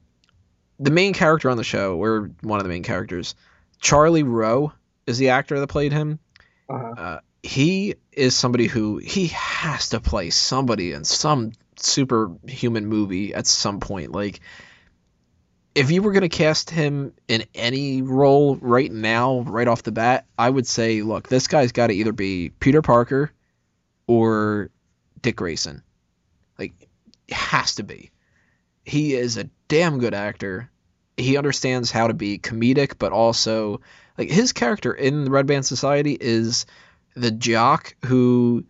[0.81, 3.35] the main character on the show, or one of the main characters,
[3.79, 4.73] Charlie Rowe
[5.05, 6.19] is the actor that played him.
[6.67, 6.93] Uh-huh.
[6.97, 13.45] Uh, he is somebody who he has to play somebody in some superhuman movie at
[13.45, 14.11] some point.
[14.11, 14.41] Like,
[15.75, 19.91] if you were going to cast him in any role right now, right off the
[19.91, 23.31] bat, I would say, look, this guy's got to either be Peter Parker
[24.07, 24.71] or
[25.21, 25.83] Dick Grayson.
[26.57, 26.89] Like,
[27.29, 28.11] has to be.
[28.83, 30.70] He is a damn good actor.
[31.22, 33.81] He understands how to be comedic, but also
[34.18, 36.65] like his character in the Red Band Society is
[37.15, 38.65] the jock who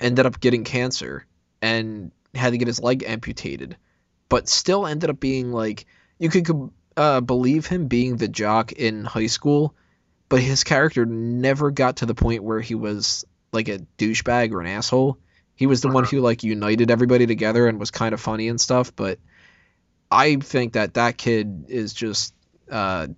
[0.00, 1.26] ended up getting cancer
[1.60, 3.76] and had to get his leg amputated,
[4.28, 5.86] but still ended up being like
[6.18, 9.74] you could uh, believe him being the jock in high school,
[10.28, 14.60] but his character never got to the point where he was like a douchebag or
[14.60, 15.18] an asshole.
[15.54, 16.16] He was the one Uh-huh.
[16.16, 18.94] who like united everybody together and was kind of funny and stuff.
[18.94, 19.18] But
[20.10, 22.34] I think that that kid is just
[22.70, 23.08] uh,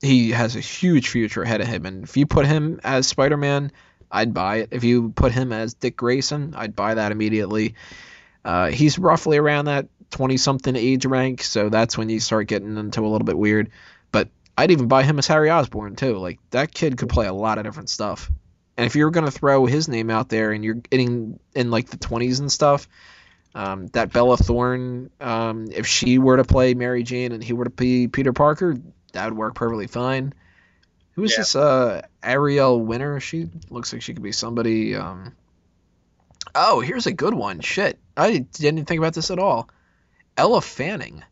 [0.00, 1.86] he has a huge future ahead of him.
[1.86, 3.72] And if you put him as Spider Man,
[4.10, 4.68] I'd buy it.
[4.70, 7.74] If you put him as Dick Grayson, I'd buy that immediately.
[8.44, 12.76] Uh, he's roughly around that 20 something age rank, so that's when you start getting
[12.76, 13.70] into a little bit weird.
[14.12, 16.18] But I'd even buy him as Harry Osborn too.
[16.18, 18.30] Like that kid could play a lot of different stuff.
[18.76, 21.96] And if you're gonna throw his name out there and you're getting in like the
[21.96, 22.88] 20s and stuff,
[23.54, 27.64] um, that Bella Thorne, um, if she were to play Mary Jane and he were
[27.64, 28.76] to be Peter Parker,
[29.12, 30.32] that would work perfectly fine.
[31.12, 31.36] Who is Yeah.
[31.38, 31.54] this?
[31.56, 33.20] Uh, Ariel Winter.
[33.20, 34.96] She looks like she could be somebody.
[34.96, 35.32] Um...
[36.54, 37.60] Oh, here's a good one.
[37.60, 39.68] Shit, I didn't think about this at all.
[40.36, 41.22] Ella Fanning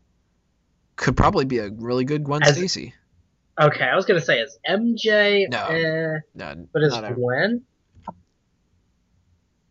[0.95, 2.93] could probably be a really good Gwen As- Stacy.
[3.59, 5.65] Okay, I was gonna say as MJ, No.
[5.67, 7.61] eh, No, but as Gwen,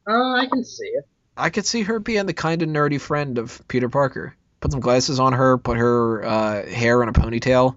[0.07, 1.07] uh, I can see it.
[1.43, 4.37] I could see her being the kind of nerdy friend of Peter Parker.
[4.61, 7.75] Put some glasses on her, put her uh, hair in a ponytail.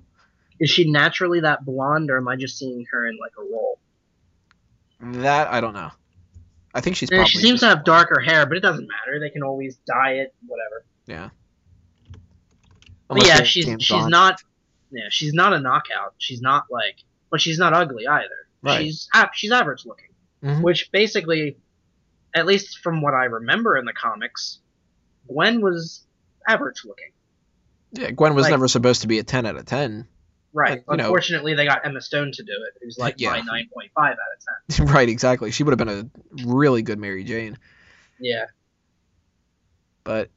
[0.59, 3.79] Is she naturally that blonde, or am I just seeing her in like a role?
[5.23, 5.89] That I don't know.
[6.73, 7.25] I think she's probably.
[7.25, 9.19] she seems to have darker hair, but it doesn't matter.
[9.19, 10.85] They can always dye it, whatever.
[11.07, 11.29] Yeah.
[13.07, 14.41] But yeah, she's she's not.
[14.91, 16.13] Yeah, she's not a knockout.
[16.19, 16.97] She's not like,
[17.31, 18.47] but she's not ugly either.
[18.61, 18.83] Right.
[18.83, 20.09] She's she's average looking,
[20.43, 20.61] Mhm.
[20.61, 21.57] which basically,
[22.35, 24.59] at least from what I remember in the comics,
[25.27, 26.05] Gwen was
[26.47, 27.11] average looking.
[27.93, 30.07] Yeah, Gwen was like- never supposed to be a ten out of ten.
[30.53, 30.73] Right.
[30.73, 33.31] And, you know- Unfortunately, they got Emma Stone to do it, who's like Yeah.
[33.31, 34.85] my nine point five out of ten.
[34.93, 35.51] right, exactly.
[35.51, 36.09] She would have been
[36.43, 37.57] a really good Mary Jane.
[38.19, 38.45] Yeah.
[40.03, 40.29] But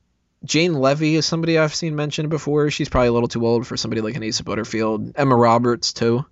[0.45, 2.71] Jane Levy is somebody I've seen mentioned before.
[2.71, 5.13] She's probably a little too old for somebody like an Asa Butterfield.
[5.17, 6.25] Emma Roberts too.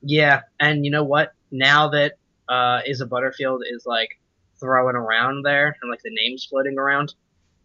[0.00, 1.32] Yeah, and you know what?
[1.50, 2.14] Now that
[2.48, 4.10] uh, Isa Butterfield is like
[4.60, 7.14] throwing around there and like the names floating around,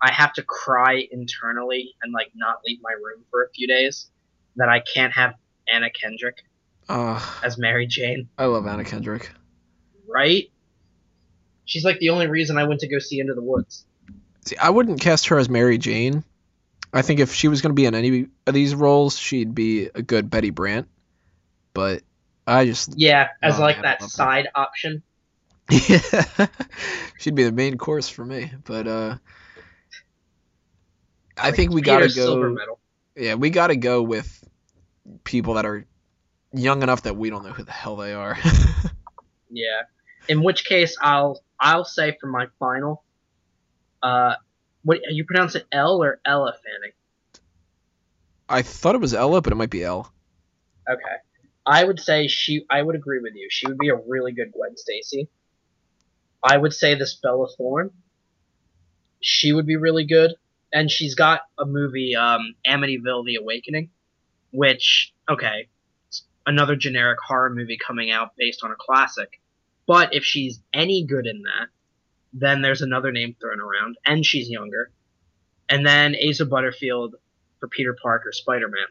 [0.02, 4.10] I have to cry internally and like not leave my room for a few days
[4.56, 5.34] that I can't have
[5.72, 6.44] Anna Kendrick
[6.90, 9.32] Uh, as Mary Jane, I love Anna Kendrick.
[10.08, 10.50] right?
[11.66, 13.86] She's like the only reason I went to go see Into the Woods.
[14.46, 16.24] See, I wouldn't cast her as Mary Jane.
[16.92, 19.86] I think if she was going to be in any of these roles, she'd be
[19.96, 20.88] a good Betty Brant.
[21.74, 22.04] But
[22.46, 24.14] I just Yeah, as Oh, like I that love her.
[24.14, 25.02] side option.
[25.70, 26.48] Yeah.
[27.20, 29.18] She'd be the main course for me, but uh
[31.38, 32.80] I think we got to Peter's silver go.
[33.16, 34.44] Yeah, we got to go with
[35.24, 35.86] people that are
[36.54, 38.38] young enough that we don't know who the hell they are.
[39.54, 39.84] Yeah.
[40.28, 43.04] In which case, I'll I'll say for my final,
[44.02, 44.36] uh,
[44.84, 46.94] what you pronounce it L or Ella Fanning?
[48.50, 50.12] I thought it was Ella, but it might be L.
[50.90, 51.16] Okay.
[51.66, 52.66] I would say she.
[52.70, 53.48] I would agree with you.
[53.50, 55.30] She would be a really good Gwen Stacy.
[56.44, 57.92] I would say this Bella Thorne.
[59.22, 60.36] She would be really good,
[60.74, 63.90] and she's got a movie, um, Amityville: The Awakening,
[64.52, 65.70] which okay,
[66.46, 69.40] another generic horror movie coming out based on a classic.
[69.88, 71.68] But if she's any good in that,
[72.34, 74.92] then there's another name thrown around, and she's younger.
[75.70, 77.16] And then Asa Butterfield
[77.60, 78.88] for Peter Parker, Spider Man.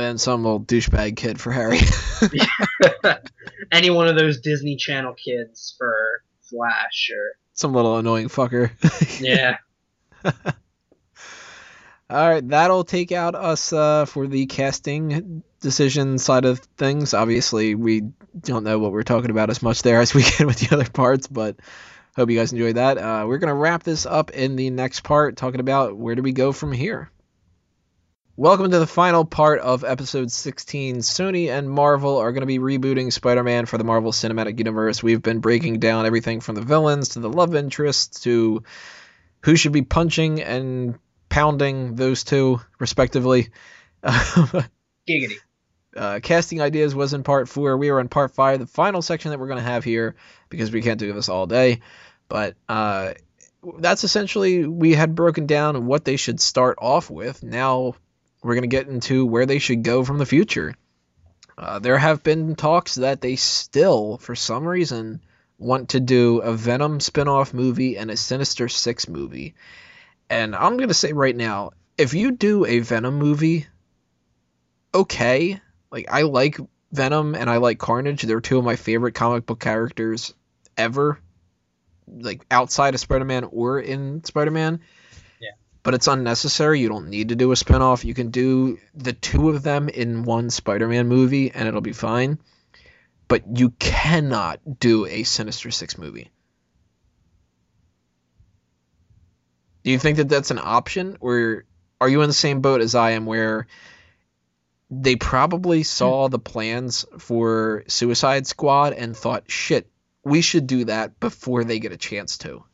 [0.00, 1.78] And some old douchebag kid for Harry.
[3.72, 8.70] any one of those Disney Channel kids for Flash or some little annoying fucker.
[9.20, 9.58] yeah.
[12.08, 17.14] All right, that'll take out us uh, for the casting decision side of things.
[17.14, 18.02] Obviously, we
[18.40, 20.88] don't know what we're talking about as much there as we can with the other
[20.90, 21.56] parts, but
[22.16, 22.98] hope you guys enjoyed that.
[22.98, 26.22] Uh, we're going to wrap this up in the next part, talking about where do
[26.22, 27.10] we go from here.
[28.40, 31.00] Welcome to the final part of episode 16.
[31.00, 35.02] Sony and Marvel are going to be rebooting Spider Man for the Marvel Cinematic Universe.
[35.02, 38.62] We've been breaking down everything from the villains to the love interests to
[39.42, 40.98] who should be punching and
[41.28, 43.50] pounding those two, respectively.
[44.02, 45.36] Giggity.
[45.94, 47.76] uh, casting ideas was in part four.
[47.76, 50.16] We are in part five, the final section that we're going to have here
[50.48, 51.82] because we can't do this all day.
[52.30, 53.12] But uh,
[53.80, 57.42] that's essentially we had broken down what they should start off with.
[57.42, 57.96] Now
[58.42, 60.74] we're going to get into where they should go from the future.
[61.58, 65.20] Uh, there have been talks that they still, for some reason,
[65.58, 69.54] want to do a Venom spin-off movie and a Sinister Six movie.
[70.30, 73.66] And I'm going to say right now, if you do a Venom movie,
[74.94, 75.60] okay.
[75.90, 76.58] Like I like
[76.92, 78.22] Venom and I like Carnage.
[78.22, 80.32] They're two of my favorite comic book characters
[80.78, 81.20] ever.
[82.08, 84.80] Like outside of Spider-Man or in Spider-Man.
[84.80, 84.86] Yeah.
[85.82, 86.80] But it's unnecessary.
[86.80, 88.04] You don't need to do a spin-off.
[88.04, 92.38] You can do the two of them in one Spider-Man movie and it'll be fine.
[93.28, 96.30] But you cannot do a Sinister Six movie.
[99.82, 101.64] Do you think that that's an option, or
[102.00, 103.66] are you in the same boat as I am, where
[104.90, 106.32] they probably saw hmm.
[106.32, 109.88] the plans for Suicide Squad and thought, shit,
[110.24, 112.64] we should do that before they get a chance to?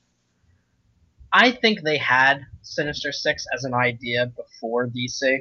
[1.37, 5.41] I think they had Sinister Six as an idea before DC.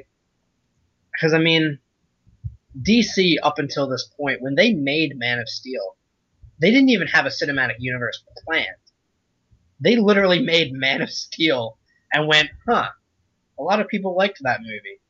[1.10, 1.78] Because, I mean,
[2.78, 5.96] DC, up until this point, when they made Man of Steel,
[6.58, 8.66] they didn't even have a cinematic universe planned.
[9.80, 11.78] They literally made Man of Steel
[12.12, 12.90] and went, huh,
[13.58, 15.00] a lot of people liked that movie.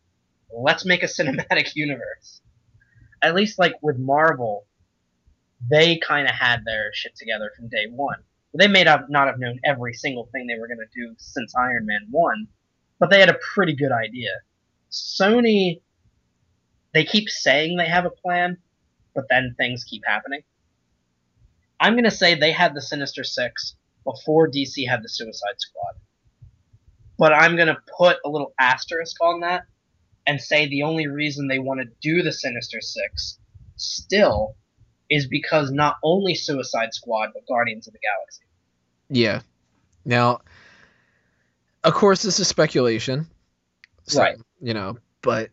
[0.57, 2.43] Let's make a cinematic universe.
[3.21, 4.69] At least, like, with Marvel,
[5.69, 8.23] they kind of had their shit together from day one.
[8.55, 11.87] They may not have known every single thing they were going to do since Iron
[11.87, 12.49] Man 1,
[12.99, 14.31] but they had a pretty good idea.
[14.91, 15.81] Sony,
[16.95, 18.59] they keep saying they have a plan,
[19.15, 20.43] but then things keep happening.
[21.79, 25.95] I'm going to say they had the Sinister Six before DC had the Suicide Squad.
[27.19, 29.65] But I'm going to put a little asterisk on that
[30.27, 33.39] and say the only reason they want to do the Sinister Six
[33.77, 34.57] still
[35.11, 38.43] is because not only Suicide Squad, but Guardians of the Galaxy.
[39.09, 39.41] Yeah.
[40.05, 40.41] Now,
[41.85, 43.27] of course, this is speculation.
[44.05, 44.37] So, Right.
[44.61, 45.51] You know, but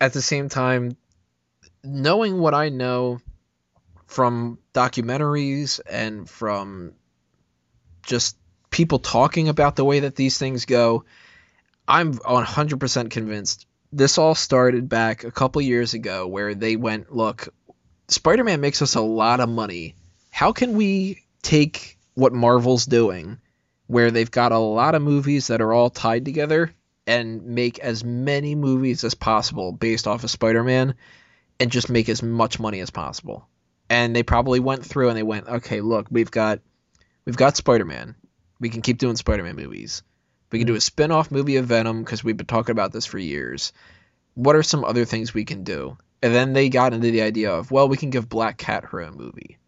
[0.00, 0.96] at the same time,
[1.84, 3.20] knowing what I know
[4.06, 6.94] from documentaries and from
[8.02, 8.36] just
[8.70, 11.04] people talking about the way that these things go,
[11.86, 17.48] I'm 100% convinced this all started back a couple years ago where they went, look,
[18.10, 19.94] Spider Man makes us a lot of money.
[20.30, 23.38] How can we take what Marvel's doing,
[23.86, 26.72] where they've got a lot of movies that are all tied together,
[27.06, 30.94] and make as many movies as possible based off of Spider Man
[31.60, 33.46] and just make as much money as possible?
[33.90, 36.60] And they probably went through and they went, okay, look, we've got
[37.26, 38.14] we've got Spider Man.
[38.58, 40.02] We can keep doing Spider Man movies.
[40.50, 43.04] We can do a spin off movie of Venom because we've been talking about this
[43.04, 43.74] for years.
[44.32, 45.98] What are some other things we can do?
[46.22, 49.00] And then they got into the idea of, well, we can give Black Cat her
[49.02, 49.58] own movie.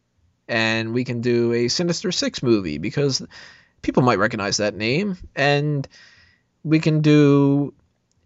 [0.49, 3.23] And we can do a Sinister Six movie because
[3.83, 5.17] people might recognize that name.
[5.37, 5.87] And
[6.65, 7.73] we can do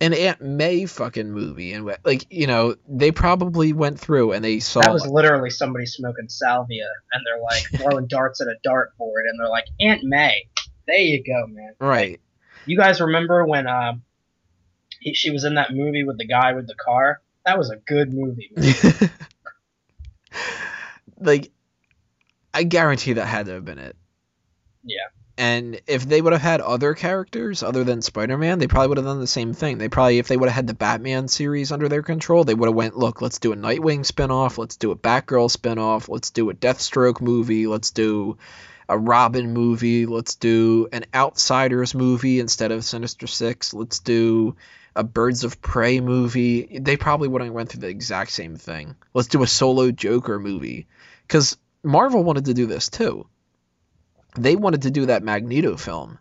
[0.01, 1.73] an Aunt May fucking movie.
[1.73, 4.81] And, like, you know, they probably went through and they saw.
[4.81, 9.39] That was literally somebody smoking salvia, and they're like throwing darts at a dartboard, and
[9.39, 10.49] they're like, Aunt May.
[10.87, 11.75] There you go, man.
[11.79, 12.21] right.
[12.67, 13.95] You guys remember when uh,
[15.01, 17.21] he, she was in that movie with the guy with the car?
[17.47, 18.51] That was a good movie.
[21.21, 21.51] like
[22.53, 23.97] I guarantee that had to have been it.
[24.85, 25.09] Yeah.
[25.37, 29.07] And if they would have had other characters other than Spider-Man, they probably would have
[29.07, 29.79] done the same thing.
[29.79, 32.69] They probably if they would have had the Batman series under their control, they would
[32.69, 36.51] have went, "Look, let's do a Nightwing spin-off, let's do a Batgirl spin-off, let's do
[36.51, 38.39] a Deathstroke movie, let's do
[38.89, 44.55] a Robin movie, let's do an Outsiders movie instead of Sinister 6, let's do
[44.97, 48.97] a Birds of Prey movie." They probably would have went through the exact same thing.
[49.13, 50.87] Let's do a solo Joker movie
[51.29, 53.27] cuz Marvel wanted to do this too
[54.37, 56.19] they wanted to do that Magneto film.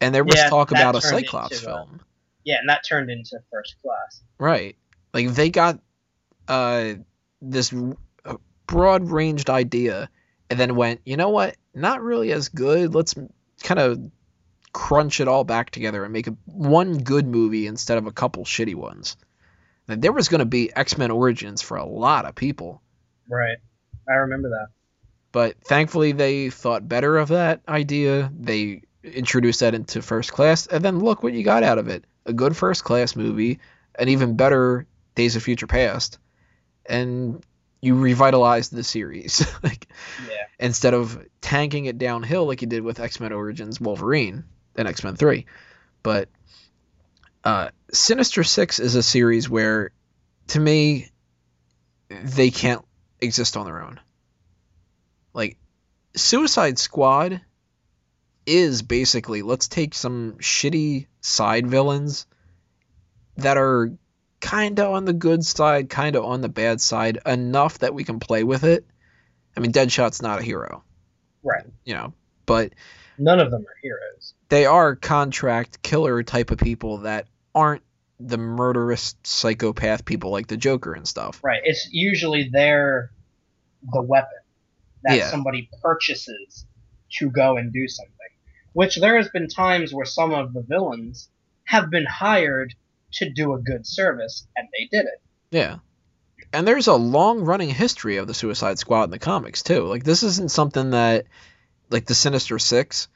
[0.00, 2.00] And there was Yeah, talk about a Cyclops into, uh, film.
[2.44, 4.20] Yeah, and that turned into First Class.
[4.38, 4.76] Right.
[5.14, 5.78] Like they got
[6.48, 6.94] uh
[7.40, 7.72] this
[8.24, 8.36] uh,
[8.66, 10.10] broad ranged idea
[10.50, 11.56] and then went, "You know what?
[11.74, 12.94] Not really as good.
[12.94, 13.14] Let's
[13.62, 14.10] kind of
[14.72, 18.44] crunch it all back together and make a, one good movie instead of a couple
[18.44, 19.16] shitty ones."
[19.88, 22.80] And there was going to be X-Men Origins for a lot of people.
[23.28, 23.58] Right.
[24.08, 24.68] I remember that.
[25.32, 28.30] But thankfully, they thought better of that idea.
[28.38, 32.04] They introduced that into First Class, and then look what you got out of it:
[32.26, 33.58] a good First Class movie,
[33.98, 36.18] an even better Days of Future Past,
[36.86, 37.44] and
[37.80, 39.44] you revitalized the series.
[39.62, 39.88] like
[40.28, 40.36] Yeah.
[40.60, 44.44] instead of tanking it downhill like you did with X Men Origins Wolverine
[44.76, 45.46] and X Men Three.
[46.02, 46.28] But
[47.44, 49.90] uh, Sinister Six is a series where,
[50.48, 51.08] to me,
[52.08, 52.84] they can't
[53.20, 54.00] exist on their own.
[55.32, 55.56] Like
[56.14, 57.40] Suicide Squad
[58.44, 62.26] is basically let's take some shitty side villains
[63.36, 63.92] that are
[64.40, 68.04] kind of on the good side, kind of on the bad side, enough that we
[68.04, 68.84] can play with it.
[69.56, 70.82] I mean, Deadshot's not a hero,
[71.42, 71.64] Right.
[71.84, 72.12] you know,
[72.46, 72.72] but
[73.22, 74.34] None of them are heroes.
[74.48, 77.82] they are contract killer type of people that aren't
[78.20, 81.40] the murderous psychopath people like the Joker and stuff.
[81.42, 81.60] Right.
[81.64, 83.10] It's usually their
[83.92, 84.38] the weapon
[85.04, 85.30] that Yeah.
[85.30, 86.66] somebody purchases
[87.18, 88.12] to go and do something.
[88.74, 91.28] Which there has been times where some of the villains
[91.64, 92.74] have been hired
[93.14, 95.20] to do a good service, and they did it.
[95.50, 95.78] Yeah.
[96.54, 99.84] And there's a long running history of the Suicide Squad in the comics too.
[99.86, 101.26] Like this isn't something that
[101.92, 103.08] like the Sinister Six.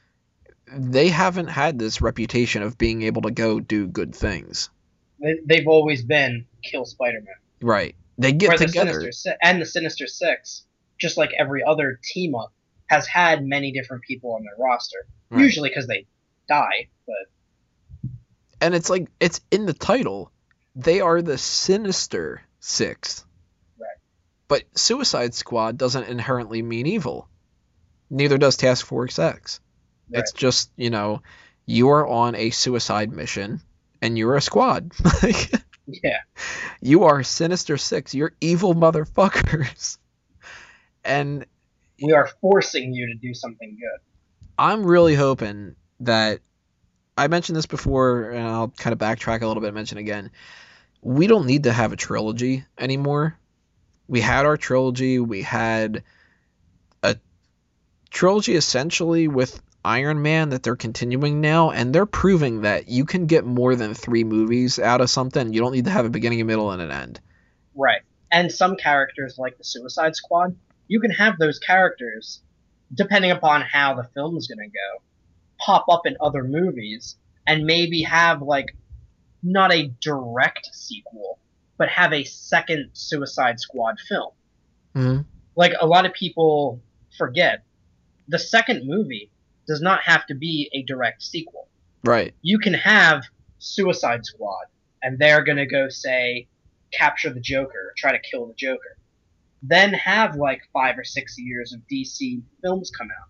[0.71, 4.69] they haven't had this reputation of being able to go do good things.
[5.21, 7.35] They, they've always been kill Spider-Man.
[7.61, 7.95] Right.
[8.17, 8.91] They get Where the together.
[9.01, 10.65] Sinister Si- and the Sinister Six,
[10.99, 12.51] just like every other team up,
[12.87, 15.07] has had many different people on their roster.
[15.29, 15.41] Right.
[15.43, 16.05] Usually because they
[16.47, 18.11] die, but
[18.59, 20.31] and it's like it's in the title.
[20.75, 23.25] They are the Sinister Six.
[23.79, 23.87] Right.
[24.47, 27.27] But Suicide Squad doesn't inherently mean evil.
[28.09, 29.59] Neither does Task Force X.
[30.11, 31.21] It's just, you know,
[31.65, 33.61] you are on a suicide mission
[34.01, 34.91] and you're a squad.
[35.23, 35.51] Like
[36.03, 36.19] yeah,
[36.81, 38.13] you are Sinister Six.
[38.13, 39.97] You're evil motherfuckers.
[41.05, 41.45] And
[42.03, 44.01] we are forcing you to do something good.
[44.57, 46.41] I'm really hoping that
[47.17, 50.31] I mentioned this before, and I'll kind of backtrack a little bit and mention again.
[51.01, 53.39] We don't need to have a trilogy anymore.
[54.09, 55.19] We had our trilogy.
[55.19, 56.03] We had
[58.17, 63.27] trilogy essentially with Iron Man that they're continuing now, and they're proving that you can
[63.27, 65.53] get more than three movies out of something.
[65.53, 67.19] You don't need to have a beginning, a middle, and an end.
[67.75, 68.01] Right.
[68.31, 70.55] And some characters, like the Suicide Squad,
[70.87, 72.41] you can have those characters,
[72.91, 75.03] depending upon how the film is going to go,
[75.59, 78.75] pop up in other movies and maybe have, like,
[79.43, 81.37] not a direct sequel,
[81.77, 84.31] but have a second Suicide Squad film.
[84.95, 85.21] Mm-hmm.
[85.55, 86.81] Like, a lot of people
[87.15, 87.63] forget,
[88.27, 89.31] the second movie
[89.67, 91.67] does not have to be a direct sequel
[92.03, 92.33] Right.
[92.41, 93.23] you can have
[93.59, 94.65] Suicide Squad,
[95.01, 96.47] and they're gonna go say,
[96.91, 98.97] capture the Joker, try to kill the Joker.
[99.63, 103.29] Then have like five or six years of DC films come out,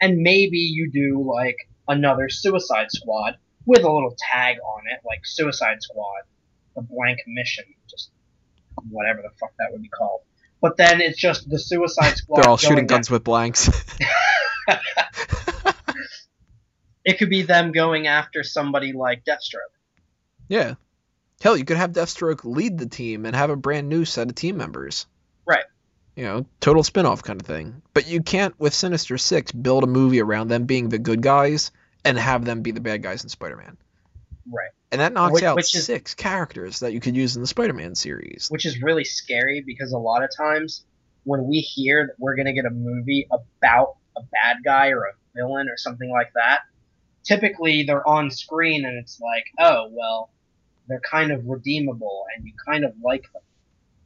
[0.00, 1.56] and maybe you do like
[1.88, 6.22] another Suicide Squad with a little tag on it, like Suicide Squad,
[6.76, 8.10] the blank mission, just
[8.90, 10.20] whatever the fuck that would be called.
[10.60, 12.42] But then it's just the Suicide Squad.
[12.42, 13.68] They're all shooting guns with blanks.
[17.04, 19.74] It could be them going after somebody like Deathstroke.
[20.48, 20.74] Yeah.
[21.42, 24.34] Hell, you could have Deathstroke lead the team and have a brand new set of
[24.34, 25.06] team members.
[25.46, 25.64] Right.
[26.16, 27.82] You know, total spin-off kind of thing.
[27.92, 31.72] But you can't with Sinister 6 build a movie around them being the good guys
[32.06, 33.76] and have them be the bad guys in Spider-Man.
[34.50, 34.70] Right.
[34.90, 37.48] And that knocks Which- out which is- six characters that you could use in the
[37.48, 38.46] Spider-Man series.
[38.48, 40.84] which is really scary because a lot of times
[41.24, 45.04] when we hear that we're going to get a movie about a bad guy or
[45.04, 46.60] a villain or something like that,
[47.24, 50.30] typically they're on screen and it's like, oh, well,
[50.88, 53.42] they're kind of redeemable and you kind of like them.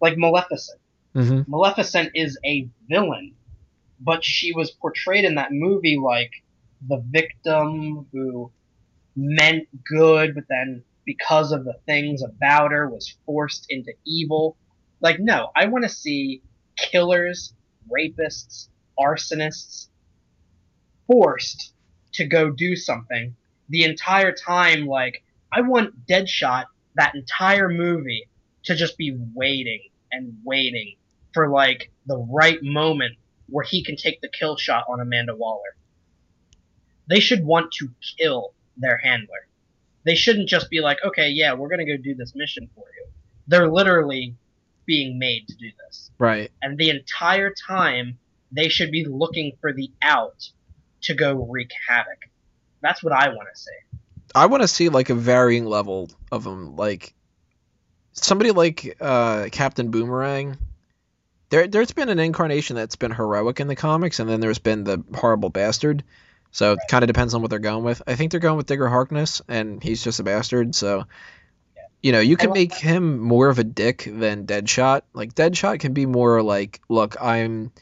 [0.00, 0.80] Like Maleficent.
[1.14, 1.50] Mm-hmm.
[1.50, 3.34] Maleficent is a villain,
[4.00, 6.30] but she was portrayed in that movie like
[6.86, 8.52] the victim who
[9.16, 14.56] meant good, but then because of the things about her was forced into evil.
[15.00, 16.42] Like, no, I want to see
[16.76, 17.54] killers,
[17.90, 18.68] rapists,
[18.98, 19.88] arsonists
[21.08, 21.72] forced
[22.12, 23.34] to go do something
[23.68, 24.86] the entire time.
[24.86, 28.28] Like, I want Deadshot that entire movie
[28.64, 29.80] to just be waiting
[30.12, 30.94] and waiting
[31.32, 33.16] for like the right moment
[33.48, 35.76] where he can take the kill shot on Amanda Waller.
[37.08, 39.46] They should want to kill their handler.
[40.04, 43.06] They shouldn't just be like, okay, yeah, we're gonna go do this mission for you.
[43.46, 44.34] They're literally
[44.86, 46.10] being made to do this.
[46.18, 46.50] Right.
[46.62, 48.18] And the entire time,
[48.50, 50.50] they should be looking for the out
[51.02, 52.28] to go wreak havoc.
[52.80, 53.70] That's what I want to see.
[54.34, 56.76] I want to see like a varying level of them.
[56.76, 57.14] Like
[58.12, 60.58] somebody like uh, Captain Boomerang.
[61.50, 64.84] There, there's been an incarnation that's been heroic in the comics, and then there's been
[64.84, 66.04] the horrible bastard.
[66.50, 68.02] So it kind of depends on what they're going with.
[68.06, 70.74] I think they're going with Digger Harkness, and he's just a bastard.
[70.74, 71.06] So,
[72.02, 75.02] you know, you can make him more of a dick than Deadshot.
[75.14, 77.72] Like Deadshot can be more like, look, I'm,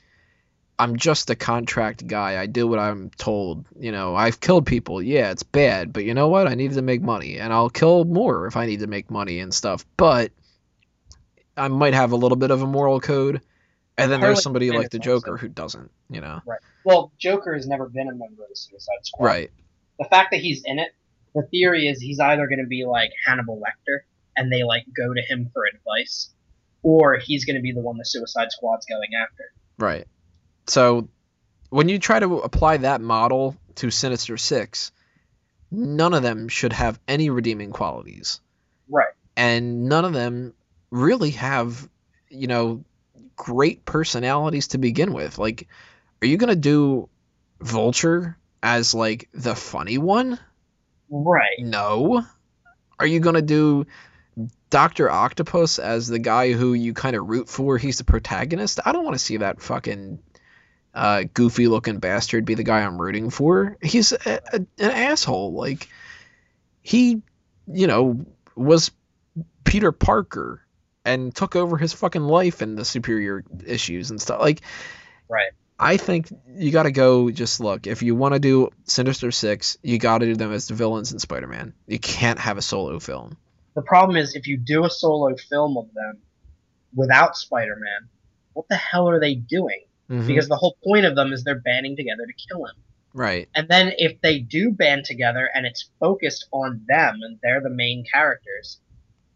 [0.78, 2.38] I'm just a contract guy.
[2.38, 3.64] I do what I'm told.
[3.78, 5.02] You know, I've killed people.
[5.02, 6.46] Yeah, it's bad, but you know what?
[6.46, 9.40] I needed to make money, and I'll kill more if I need to make money
[9.40, 9.86] and stuff.
[9.96, 10.32] But
[11.56, 13.40] I might have a little bit of a moral code.
[13.98, 16.42] And then there's somebody like the Joker who doesn't, you know.
[16.84, 19.24] Well, Joker has never been a member of the Suicide Squad.
[19.24, 19.50] Right.
[19.98, 20.94] the fact that he's in it,
[21.34, 24.00] the theory is he's either going to be like Hannibal Lecter
[24.36, 26.30] and they like go to him for advice,
[26.82, 29.44] or he's going to be the one the Suicide Squad's going after.
[29.78, 30.06] Right.
[30.66, 31.08] So
[31.70, 34.92] when you try to apply that model to Sinister Six,
[35.70, 38.40] none of them should have any redeeming qualities.
[38.88, 39.12] Right.
[39.36, 40.54] And none of them
[40.90, 41.88] really have,
[42.30, 42.84] you know,
[43.36, 45.38] great personalities to begin with.
[45.38, 45.68] Like,
[46.22, 47.08] are you gonna do
[47.60, 50.38] Vulture as like the funny one?
[51.10, 51.58] Right.
[51.58, 52.24] No.
[52.98, 53.86] Are you gonna do
[54.70, 57.78] Doctor Octopus as the guy who you kind of root for?
[57.78, 58.80] He's the protagonist.
[58.84, 60.18] I don't want to see that fucking.
[60.96, 63.76] Uh, goofy looking bastard be the guy I'm rooting for.
[63.82, 65.52] He's a, a, an asshole.
[65.52, 65.88] Like
[66.80, 67.22] he,
[67.66, 68.24] you know,
[68.56, 68.90] was
[69.64, 70.62] Peter Parker
[71.04, 74.40] and took over his fucking life and the superior issues and stuff.
[74.40, 74.62] Like,
[75.28, 75.52] right.
[75.78, 77.30] I think you got to go.
[77.30, 77.86] Just look.
[77.86, 81.12] If you want to do Sinister Six, you got to do them as the villains
[81.12, 81.74] in Spider-Man.
[81.86, 83.36] You can't have a solo film.
[83.74, 86.22] The problem is if you do a solo film of them
[86.94, 88.08] without Spider-Man,
[88.54, 89.82] what the hell are they doing?
[90.10, 90.26] Mhm.
[90.26, 92.74] Because the whole point of them is they're banding together to kill him.
[93.12, 93.48] right.
[93.54, 97.70] And then if they do band together and it's focused on them and they're the
[97.70, 98.78] main characters,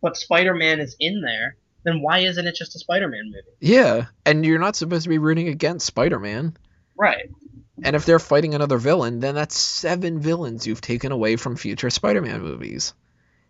[0.03, 3.57] but Spider-Man is in there, then why isn't it just a Spider-Man movie?
[3.61, 6.57] Yeah, and you're not supposed to be rooting against Spider-Man.
[6.95, 7.31] Right.
[7.83, 11.89] And if they're fighting another villain, then that's seven villains you've taken away from future
[11.89, 12.93] Spider-Man movies.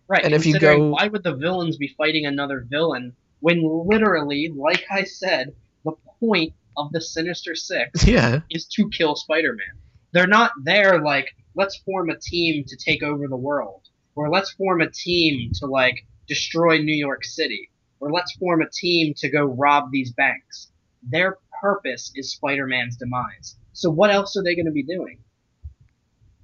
[0.06, 0.24] Right.
[0.24, 4.84] And if you go- why would the villains be fighting another villain when literally, like
[4.90, 8.40] I said, the point of the Sinister Six Yeah.
[8.50, 9.78] is to kill Spider-Man.
[10.12, 13.82] They're not there like let's form a team to take over the world,
[14.14, 17.70] or let's form a team to like destroy New York City,
[18.00, 20.68] or let's form a team to go rob these banks.
[21.02, 23.56] Their purpose is Spider-Man's demise.
[23.72, 25.18] So what else are they going to be doing?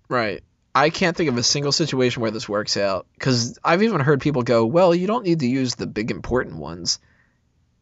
[0.09, 0.43] Right.
[0.74, 4.20] I can't think of a single situation where this works out because I've even heard
[4.20, 6.98] people go, "Well, you don't need to use the big important ones."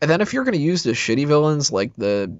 [0.04, 2.36] And then if you're going to use the shitty villains like the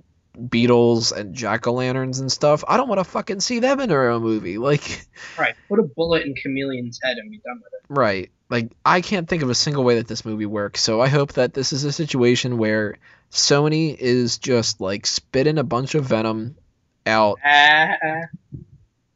[0.50, 3.90] Beetles and Jack o' lanterns and stuff, I don't want to fucking see them in
[3.90, 4.58] a movie.
[4.64, 5.06] Like,
[5.38, 5.54] Right.
[5.66, 7.80] Put a bullet in Chameleon's head and be done with it.
[7.88, 8.30] right?
[8.50, 10.82] Like, I can't think of a single way that this movie works.
[10.82, 12.96] So I hope that this is a situation where
[13.30, 16.56] Sony is just like spitting a bunch of venom
[17.06, 17.38] out.
[17.42, 17.96] Ah.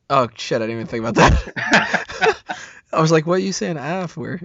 [0.09, 0.57] Oh shit!
[0.57, 2.65] I didn't even think about that.
[2.95, 4.41] I was like, "What are you saying ah for?"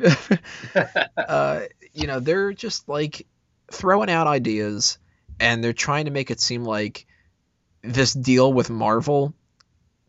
[1.17, 1.61] uh,
[1.93, 3.25] you know, they're just like
[3.71, 4.97] throwing out ideas,
[5.39, 7.05] and they're trying to make it seem like
[7.81, 9.33] this deal with Marvel.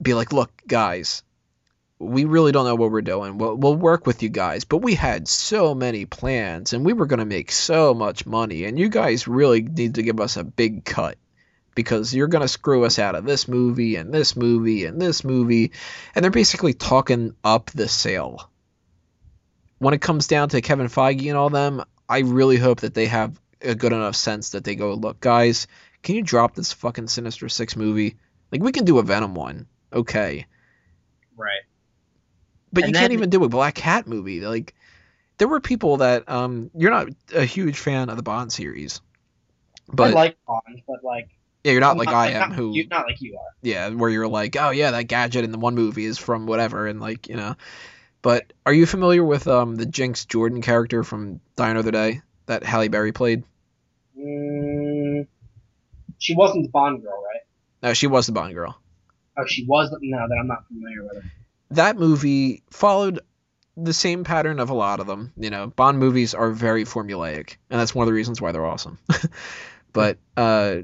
[0.01, 1.23] Be like, look, guys,
[1.99, 3.39] we really don't know what we're doing.
[3.39, 7.07] We'll, we'll work with you guys, but we had so many plans, and we were
[7.07, 10.85] gonna make so much money, and you guys really need to give us a big
[10.85, 11.17] cut
[11.75, 15.25] because you're going to screw us out of this movie and this movie and this
[15.25, 15.73] movie.
[16.15, 18.51] And they're basically talking up the sale.
[19.79, 23.07] When it comes down to Kevin Feige and all them, I really hope that they
[23.07, 25.67] have a good enough sense that they go, look, guys,
[26.03, 28.17] can you drop this fucking Sinister Six movie?
[28.53, 29.67] Like, we can do a Venom one.
[29.93, 30.47] Okay.
[31.37, 31.63] right.
[32.73, 34.41] But And you can't even do a Black Cat movie.
[34.41, 34.75] Like,
[35.39, 39.01] there were people that, um, you're not a huge fan of the Bond series.
[39.89, 41.29] But, I like Bond, but like
[41.63, 43.55] yeah, you're not like I not, am, who you, not like you are.
[43.63, 46.87] yeah, where you're like, oh yeah, that gadget in the one movie is from whatever,
[46.87, 47.57] and like you know.
[48.23, 52.65] But are you familiar with um the Jinx Jordan character from Die Another Day that
[52.65, 53.45] Halle Berry played?
[54.25, 55.27] Mm,
[56.19, 57.43] she wasn't the Bond girl, right?
[57.83, 58.79] No, she was the Bond girl.
[59.37, 59.95] Oh, she was.
[60.01, 61.31] No, that I'm not familiar with her.
[61.71, 63.21] That movie followed
[63.77, 65.33] the same pattern of a lot of them.
[65.37, 68.65] You know, Bond movies are very formulaic, and that's one of the reasons why they're
[68.65, 68.99] awesome.
[69.93, 70.79] but uh,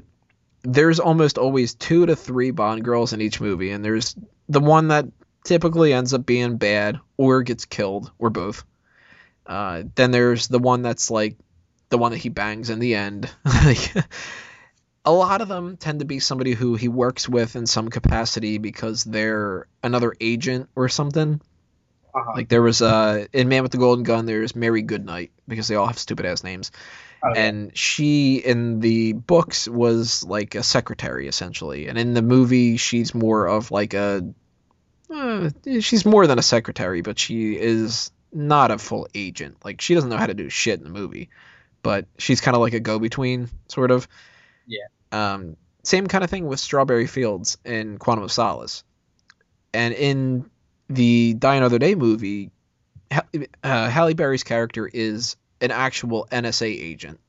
[0.63, 4.15] there's almost always two to three Bond girls in each movie, and there's
[4.49, 5.05] the one that
[5.43, 8.63] typically ends up being bad or gets killed or both.
[9.45, 11.35] Uh, then there's the one that's like
[11.91, 13.29] the one that he bangs in the end.
[13.45, 13.93] Like,
[15.05, 18.57] a lot of them tend to be somebody who he works with in some capacity
[18.59, 21.41] because they're another agent or something.
[22.13, 22.31] Uh-huh.
[22.35, 25.75] Like there was uh in Man with the Golden Gun, there's Mary Goodnight because they
[25.75, 26.71] all have stupid ass names,
[27.23, 27.41] Oh, yeah.
[27.45, 33.15] and she in the books was like a secretary essentially, and in the movie she's
[33.15, 34.33] more of like a
[35.09, 35.49] uh,
[35.79, 39.57] she's more than a secretary, but she is not a full agent.
[39.63, 41.29] Like she doesn't know how to do shit in the movie,
[41.81, 44.07] but she's kind of like a go between sort of.
[44.67, 44.85] Yeah.
[45.11, 48.83] Um, same kind of thing with Strawberry Fields in Quantum of Solace,
[49.73, 50.49] and in
[50.89, 52.51] the Die Another Day movie,
[53.11, 57.19] uh, Halle Berry's character is an actual NSA agent,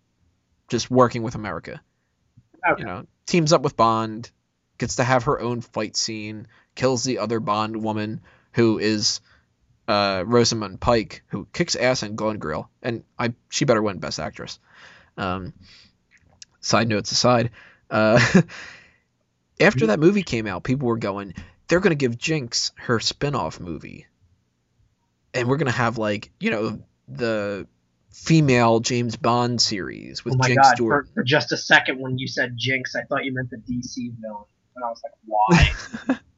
[0.68, 1.80] just working with America.
[2.68, 2.80] Okay.
[2.80, 4.30] You know, teams up with Bond,
[4.78, 8.20] gets to have her own fight scene, kills the other Bond woman
[8.52, 9.20] who is
[9.88, 14.20] uh, Rosamund Pike, who kicks ass in Gone Girl, and I she better win Best
[14.20, 14.58] Actress.
[15.16, 15.52] Um,
[16.60, 17.50] side notes aside,
[17.90, 18.20] uh,
[19.60, 21.34] after that movie came out, people were going,
[21.68, 24.06] they're gonna give Jinx her spin-off movie,
[25.34, 26.78] and we're gonna have like you know
[27.08, 27.66] the
[28.10, 30.78] female James Bond series with oh my Jinx god!
[30.78, 34.12] For, for just a second, when you said Jinx, I thought you meant the DC
[34.20, 34.44] villain,
[34.76, 36.18] and I was like, why?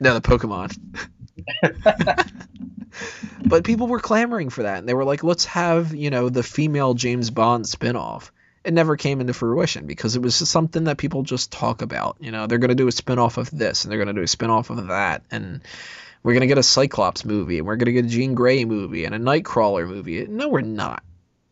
[0.00, 0.76] No, the Pokemon.
[3.44, 6.42] but people were clamoring for that, and they were like, "Let's have you know the
[6.42, 8.30] female James Bond spinoff."
[8.64, 12.16] it never came into fruition because it was something that people just talk about.
[12.18, 14.70] You know, they're gonna do a spin-off of this and they're gonna do a spin-off
[14.70, 15.60] of that and
[16.22, 19.14] we're gonna get a Cyclops movie and we're gonna get a Jean Grey movie and
[19.14, 20.26] a Nightcrawler movie.
[20.26, 21.02] No, we're not.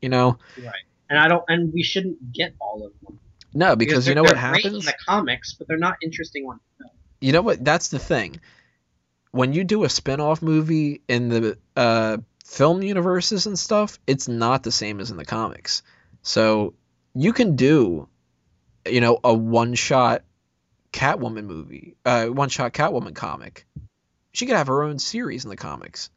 [0.00, 0.38] You know.
[0.56, 0.72] Right.
[1.10, 1.44] And I don't.
[1.46, 3.18] And we shouldn't get all of them.
[3.54, 4.64] No, because, you know what happens.
[4.64, 6.90] in the comics, but they're not interesting on film.
[7.20, 7.62] You know what?
[7.62, 8.40] That's the thing.
[9.32, 14.62] When you do a spin-off movie in the uh, film universes and stuff, it's not
[14.62, 15.82] the same as in the comics.
[16.22, 16.74] So
[17.14, 18.08] you can do,
[18.86, 20.22] you know, a one-shot
[20.92, 23.66] Catwoman movie, uh, one-shot Catwoman comic.
[24.32, 26.10] She could have her own series in the comics.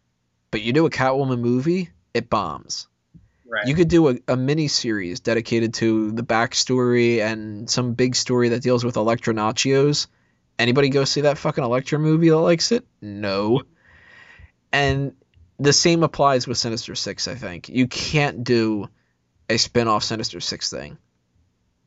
[0.51, 2.87] But you do a Catwoman movie, it bombs.
[3.47, 3.67] Right.
[3.67, 8.49] You could do a, a mini series dedicated to the backstory and some big story
[8.49, 10.07] that deals with Elektra Natchios.
[10.57, 12.85] Anybody go see that fucking Elektra movie that likes it?
[13.01, 13.61] No.
[14.71, 15.13] And
[15.59, 17.69] the same applies with Sinister Six, I think.
[17.69, 18.89] You can't do
[19.49, 20.97] a spin off Sinister Six thing.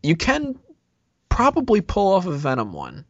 [0.02, 0.58] You can
[1.28, 3.04] probably pull off a Venom one.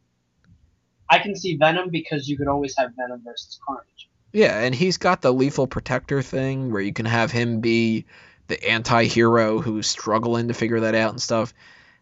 [1.10, 4.09] I can see Venom because you could always have Venom versus Carnage.
[4.32, 8.05] Yeah, and he's got the lethal protector thing where you can have him be
[8.47, 11.55] the anti-hero who's struggling to figure that out and stuff.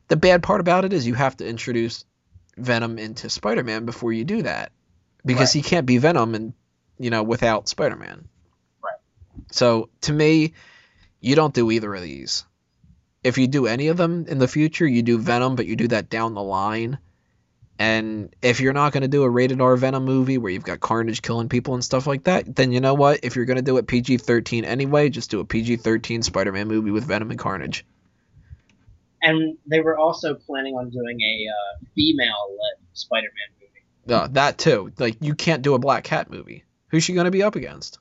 [0.09, 2.05] The bad part about it is you have to introduce
[2.57, 4.73] Venom into Spider-Man before you do that.
[5.25, 5.65] Because Right.
[5.65, 6.53] he can't be Venom and
[6.99, 8.29] you know without Spider-Man.
[8.83, 8.95] Right.
[9.51, 10.55] So to me,
[11.21, 12.45] you don't do either of these.
[13.25, 15.89] If you do any of them in the future, you do Venom, but you do
[15.89, 16.99] that down the line.
[17.79, 20.81] And if you're not going to do a rated R Venom movie where you've got
[20.81, 23.21] Carnage killing people and stuff like that, then you know what?
[23.23, 26.53] If you're going to do it PG 13 anyway, just do a PG 13 Spider
[26.53, 27.85] Man movie with Venom and Carnage.
[29.27, 34.15] And they were also planning on doing a uh, female-led Spider-Man movie.
[34.23, 34.93] Uh, that too.
[34.99, 36.63] Like, you can't do a Black Cat movie.
[36.91, 37.99] Who's she going to be up against?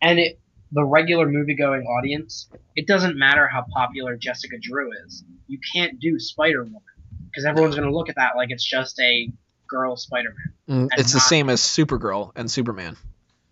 [0.00, 0.40] And it,
[0.72, 5.22] the regular movie-going audience, it doesn't matter how popular Jessica Drew is.
[5.46, 6.80] You can't do Spider-Woman
[7.26, 9.30] because everyone's going to look at that like it's just a
[9.68, 10.86] girl Spider-Man.
[10.86, 12.96] Mm, it's the not- same as Supergirl and Superman.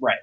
[0.00, 0.20] Right.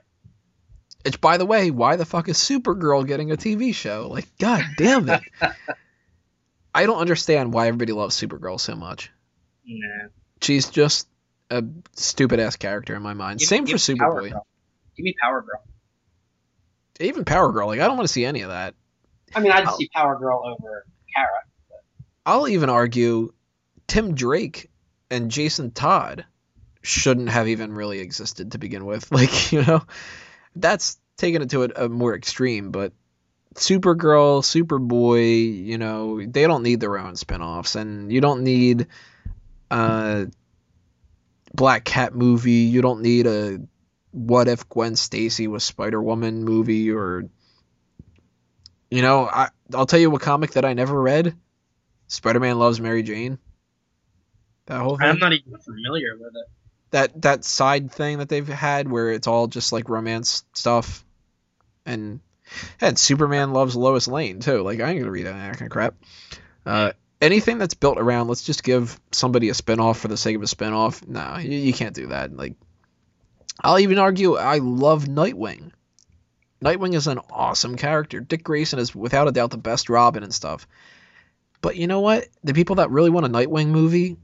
[1.05, 4.07] It's, by the way, why the fuck is Supergirl getting a TV show?
[4.11, 5.21] Like, god damn it.
[6.77, 9.11] I don't understand why everybody loves Supergirl so much.
[9.65, 10.09] Nah.
[10.41, 11.07] She's just
[11.49, 11.63] a
[11.93, 13.39] stupid ass character in my mind.
[13.39, 14.41] Give- Same for give Power Superboy.
[14.95, 15.63] Give me Power Girl.
[16.99, 17.67] Even Power Girl.
[17.67, 18.75] Like I don't want to see any of that.
[19.35, 19.75] I mean, I'd Oh.
[19.77, 20.85] see Power Girl over
[21.15, 21.29] Kara.
[22.25, 23.33] I'll even argue
[23.87, 24.69] Tim Drake
[25.09, 26.25] and Jason Todd
[26.81, 29.11] shouldn't have even really existed to begin with.
[29.11, 29.83] Like, you know,
[30.55, 32.93] that's taking it to a, a more extreme, but
[33.57, 38.87] Supergirl, Superboy, you know, they don't need their own spin-offs and you don't need
[39.69, 40.25] uh
[41.53, 43.59] Black Cat movie, you don't need a
[44.11, 47.25] what if Gwen Stacy was Spider-Woman movie or
[48.89, 51.35] you know, I I'll tell you a comic that I never read.
[52.07, 53.37] Spider-Man loves Mary Jane.
[54.67, 55.07] That whole thing.
[55.07, 56.47] I'm not even familiar with it.
[56.91, 61.03] that that side thing that they've had where it's all just like romance stuff,
[61.85, 62.19] and
[62.81, 64.61] and Superman loves Lois Lane too.
[64.61, 65.95] Like I ain't gonna read that kind of crap.
[66.65, 66.91] Uh,
[67.21, 70.47] anything that's built around let's just give somebody a spin-off for the sake of a
[70.47, 71.07] spin-off.
[71.07, 72.35] No, you, you can't do that.
[72.35, 72.55] Like
[73.59, 75.71] I'll even argue I love Nightwing.
[76.63, 78.19] Nightwing is an awesome character.
[78.19, 80.67] Dick Grayson is without a doubt the best Robin and stuff.
[81.61, 82.27] But you know what?
[82.43, 84.17] The people that really want a Nightwing movie,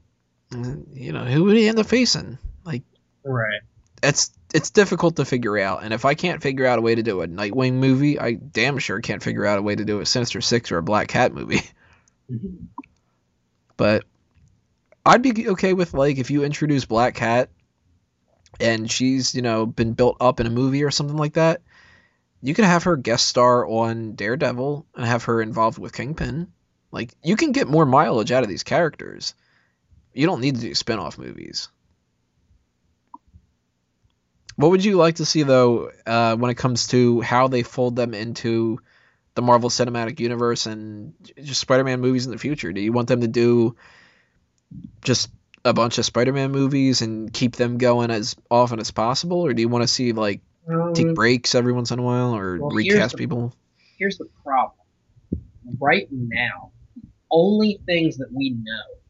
[0.50, 2.38] mm, you know, who would he end up facing?
[2.64, 2.82] Like
[3.24, 3.60] Right.
[4.02, 5.82] it's it's difficult to figure out.
[5.82, 8.78] And if I can't figure out a way to do a Nightwing movie, I damn
[8.78, 11.34] sure can't figure out a way to do a Sinister Six or a Black Cat
[11.34, 11.62] movie.
[13.76, 14.04] But
[15.04, 17.50] I'd be okay with like if you introduce Black Cat
[18.60, 21.60] and she's, you know, been built up in a movie or something like that.
[22.40, 26.52] You could have her guest star on Daredevil and have her involved with Kingpin.
[26.92, 29.34] Like you can get more mileage out of these characters.
[30.12, 31.68] You don't need to do spin-off movies.
[34.56, 37.96] What would you like to see though uh, when it comes to how they fold
[37.96, 38.78] them into
[39.34, 42.72] the Marvel Cinematic Universe and just Spider-Man movies in the future?
[42.72, 43.74] Do you want them to do
[45.02, 45.30] just
[45.64, 49.62] a bunch of Spider-Man movies and keep them going as often as possible, or do
[49.62, 50.40] you want to see like
[50.94, 53.54] take Um, breaks every once in a while or Well, here's recast the- people?
[53.98, 54.78] here's the problem.
[55.80, 56.72] Right now,
[57.30, 59.00] only things that we know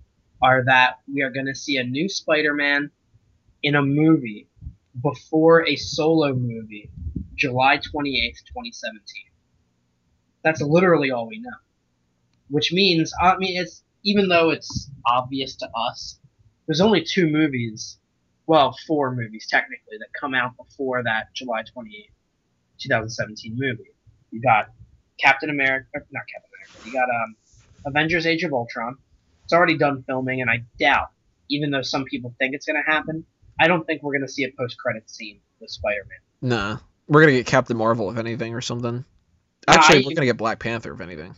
[0.41, 2.91] are that we are going to see a new Spider-Man
[3.63, 4.49] in a movie
[5.03, 6.91] before a solo movie,
[7.35, 9.03] July 28th, 2017.
[10.43, 11.51] That's literally all we know.
[12.49, 16.19] Which means, I mean, it's even though it's obvious to us,
[16.67, 17.99] there's only two movies,
[18.47, 22.11] well, four movies technically that come out before that July 28th,
[22.79, 23.95] 2017 movie.
[24.31, 24.69] You got
[25.19, 26.87] Captain America, not Captain America.
[26.87, 27.37] You got um,
[27.87, 28.97] Avengers: Age of Ultron.
[29.45, 31.09] It's already done filming, and I doubt,
[31.49, 33.25] even though some people think it's going to happen,
[33.59, 36.19] I don't think we're going to see a post-credit scene with Spider-Man.
[36.43, 36.79] Nah,
[37.09, 39.05] we're gonna get Captain Marvel if anything or something.
[39.67, 41.35] Actually, we're gonna get Black Panther if anything.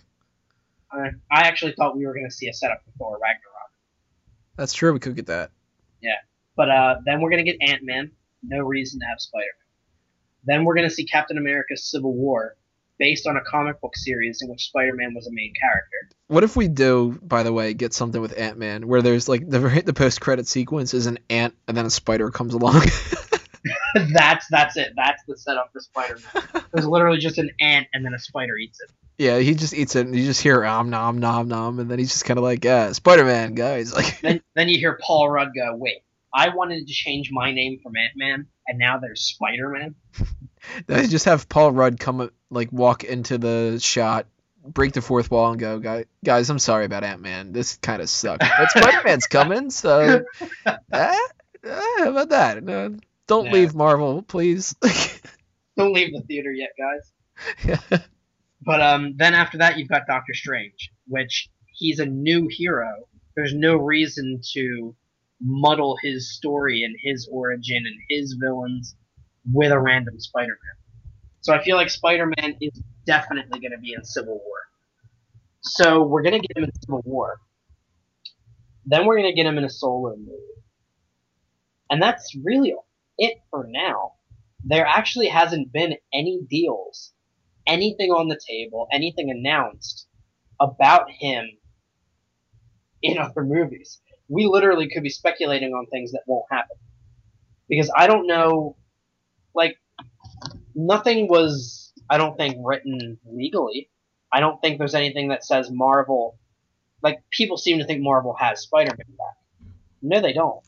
[0.90, 3.70] I, I actually thought we were going to see a setup for Thor Ragnarok.
[4.56, 4.92] That's true.
[4.92, 5.50] We could get that.
[6.00, 6.16] Yeah,
[6.56, 8.10] but uh, then we're going to get Ant Man.
[8.42, 10.56] No reason to have Spider Man.
[10.56, 12.56] Then we're going to see Captain America's Civil War,
[12.98, 16.16] based on a comic book series in which Spider Man was a main character.
[16.28, 19.48] What if we do, by the way, get something with Ant Man where there's like
[19.48, 22.82] the the post credit sequence is an ant and then a spider comes along.
[24.12, 24.92] that's that's it.
[24.96, 26.64] That's the setup for Spider Man.
[26.72, 28.90] There's literally just an ant and then a spider eats it.
[29.18, 31.98] yeah, he just eats it and you just hear om nom nom nom and then
[31.98, 33.92] he's just kind of like, yeah, Spider Man, guys.
[33.96, 35.98] Like, Then then you hear Paul Rudd go, "Wait,
[36.34, 39.94] I wanted to change my name from Ant Man, and now there's Spider Man."
[40.86, 44.26] They just have Paul Rudd come like walk into the shot.
[44.64, 46.06] Break the fourth wall and go, guys.
[46.24, 47.52] Guys, I'm sorry about Ant Man.
[47.52, 50.24] This kind of sucked, but Spider Man's coming, so
[50.66, 51.16] eh, eh,
[51.62, 52.64] how about that?
[52.64, 54.74] No, don't leave Marvel, please.
[55.76, 57.78] Don't leave the theater yet, guys.
[57.90, 57.98] yeah.
[58.62, 63.06] But um, then after that, you've got Doctor Strange, which he's a new hero.
[63.34, 64.96] There's no reason to
[65.40, 68.96] muddle his story and his origin and his villains
[69.52, 70.76] with a random Spider-Man.
[71.40, 74.58] So I feel like Spider-Man is definitely going to be in Civil War.
[75.60, 77.38] So we're going to get him in Civil War.
[78.84, 80.32] Then we're going to get him in a solo movie.
[81.90, 82.74] And that's really
[83.18, 84.12] it for now.
[84.64, 87.12] There actually hasn't been any deals
[87.66, 90.06] anything on the table, anything announced
[90.60, 91.44] about him
[93.02, 94.00] in other movies.
[94.28, 96.76] We literally could be speculating on things that won't happen.
[97.68, 98.76] Because I don't know,
[99.56, 99.76] like,
[100.74, 103.90] nothing was, I don't think, written legally.
[104.32, 106.38] I don't think there's anything that says Marvel,
[107.02, 109.72] like, people seem to think Marvel has Spider Man back.
[110.02, 110.62] No, they don't.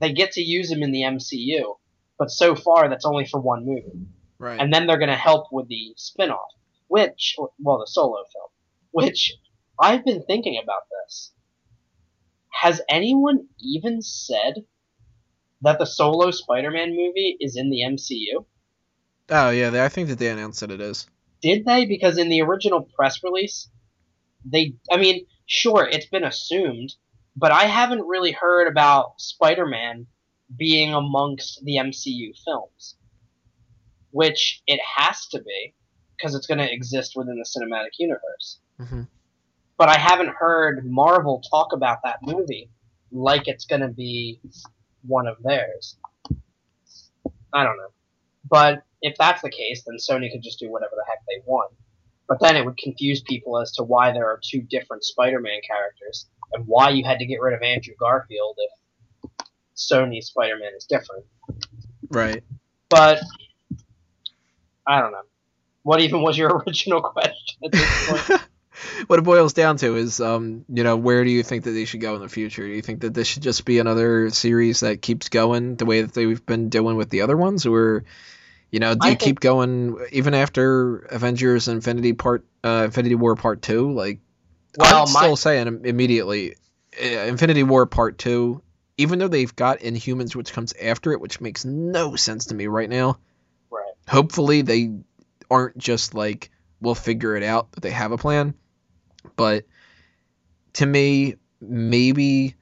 [0.00, 1.76] They get to use him in the MCU,
[2.18, 4.06] but so far that's only for one movie
[4.38, 4.60] Right.
[4.60, 6.50] and then they're going to help with the spin-off
[6.88, 8.50] which well the solo film
[8.90, 9.36] which
[9.78, 11.32] i've been thinking about this
[12.50, 14.64] has anyone even said
[15.62, 18.44] that the solo spider-man movie is in the mcu
[19.30, 21.06] oh yeah, they, I think that they announced that it is.
[21.40, 21.86] did they?
[21.86, 23.68] Because in the original press release
[24.44, 26.94] they i mean sure it's been assumed
[27.36, 30.06] but i haven't really heard about spider-man
[30.56, 32.96] being amongst the mcu films
[34.10, 35.74] which it has to be
[36.16, 38.58] because it's going to exist within the cinematic universe.
[38.78, 39.02] Hmm
[39.82, 42.70] but i haven't heard marvel talk about that movie
[43.10, 44.40] like it's going to be
[45.06, 45.96] one of theirs
[47.52, 47.92] i don't know
[48.48, 51.72] but if that's the case then sony could just do whatever the heck they want
[52.28, 56.26] but then it would confuse people as to why there are two different Spider-Man characters
[56.54, 59.46] and why you had to get rid of Andrew Garfield if
[59.76, 61.26] Sony's Spider-Man is different.
[62.08, 62.42] Right.
[62.88, 63.20] But
[64.86, 65.22] I don't know.
[65.82, 68.42] What even was your original question at this point?
[69.08, 71.84] what it boils down to is, um, you know, where do you think that they
[71.84, 72.66] should go in the future?
[72.66, 76.02] Do you think that this should just be another series that keeps going the way
[76.02, 78.04] that they've been doing with the other ones, or,
[78.70, 83.14] you know, do I you think- keep going even after Avengers Infinity Part, uh, Infinity
[83.16, 83.92] War Part Two?
[83.92, 84.20] Like,
[84.78, 86.56] Well, I'm my- still saying immediately,
[87.02, 88.62] uh, Infinity War Part Two.
[88.98, 92.66] Even though they've got Inhumans, which comes after it, which makes no sense to me
[92.66, 93.18] right now.
[93.70, 93.92] right.
[94.06, 94.92] hopefully they
[95.50, 96.50] aren't just like
[96.80, 98.52] we'll figure it out that they have a plan
[99.36, 99.64] but
[100.72, 102.54] to me maybe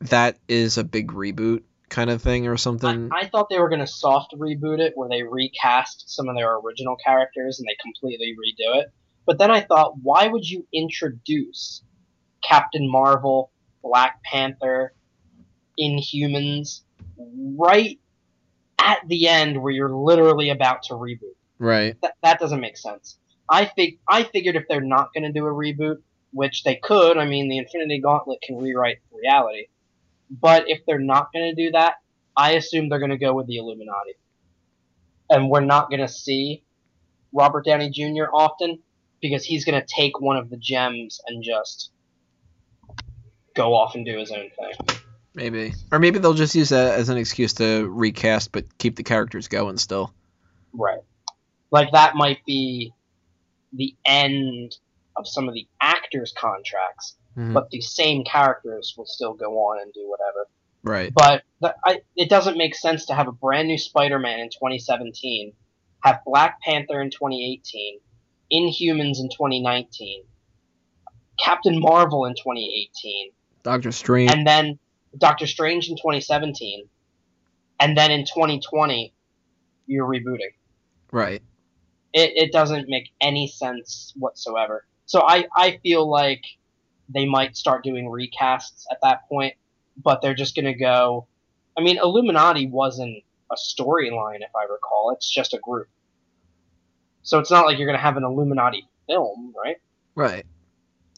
[0.00, 3.68] that is a big reboot kind of thing or I, something I thought they were
[3.68, 7.76] going to soft reboot it where they recast some of their original characters and they
[7.82, 8.92] completely redo it.
[9.26, 11.82] But then I thought, why would you introduce
[12.42, 14.94] Captain Marvel, Black Panther,
[15.78, 16.80] Inhumans
[17.16, 18.00] right
[18.78, 21.36] at the end where you're literally about to reboot?
[21.58, 23.18] right That, that doesn't make sense.
[23.52, 25.98] I think I figured if they're not going to do a reboot,
[26.32, 29.66] which they could, I mean, the Infinity Gauntlet can rewrite reality.
[30.30, 31.96] But if they're not going to do that,
[32.34, 34.14] I assume they're going to go with the Illuminati.
[35.28, 36.64] And we're not going to see
[37.30, 38.24] Robert Downey Jr.
[38.32, 38.78] often
[39.20, 41.90] because he's going to take one of the gems and just
[43.54, 44.98] go off and do his own thing.
[45.34, 49.02] maybe or maybe they'll just use that as an excuse to recast but keep the
[49.02, 50.12] characters going still
[50.72, 51.00] Right.
[51.70, 52.94] Like that might be
[53.72, 54.76] the end
[55.16, 57.54] of some of the actors' contracts, Mhm.
[57.54, 60.48] but the same characters will still go on and do whatever.
[60.84, 64.48] right But the, I, it doesn't make sense to have a brand new Spider-Man in
[64.50, 65.52] 2017,
[66.02, 68.00] have Black Panther in 2018,
[68.52, 70.24] Inhumans in 2019,
[71.38, 73.30] Captain Marvel in 2018,
[73.62, 74.32] Doctor Strange.
[74.32, 74.78] and then
[75.18, 76.88] Doctor Strange in 2017,
[77.80, 79.14] and then in 2020,
[79.86, 80.52] you're rebooting.
[81.12, 81.42] right.
[82.12, 84.84] It, it doesn't make any sense whatsoever.
[85.06, 86.44] So I, I feel like
[87.08, 89.54] they might start doing recasts at that point,
[90.02, 91.26] but they're just going to go.
[91.76, 95.12] I mean, Illuminati wasn't a storyline, if I recall.
[95.14, 95.88] It's just a group.
[97.22, 99.76] So it's not like you're going to have an Illuminati film, right?
[100.14, 100.44] Right.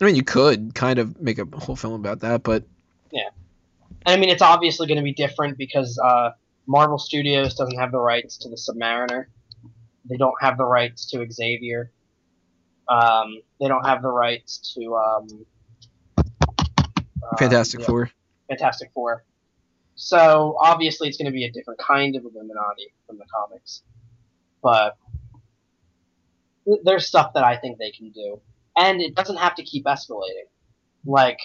[0.00, 2.64] I mean, you could kind of make a whole film about that, but
[4.06, 6.30] And I mean, it's obviously going to be different because uh,
[6.66, 9.26] Marvel Studios doesn't have the rights to the Submariner.
[10.08, 11.90] They don't have the rights to Xavier.
[12.88, 15.46] Um, they don't have the rights to um,
[16.18, 18.10] uh, Fantastic yeah, Four.
[18.48, 19.24] Fantastic Four.
[19.94, 23.82] So obviously, it's going to be a different kind of Illuminati from the comics,
[24.62, 24.96] but
[26.84, 28.40] there's stuff that I think they can do,
[28.76, 30.48] and it doesn't have to keep escalating.
[31.06, 31.38] Like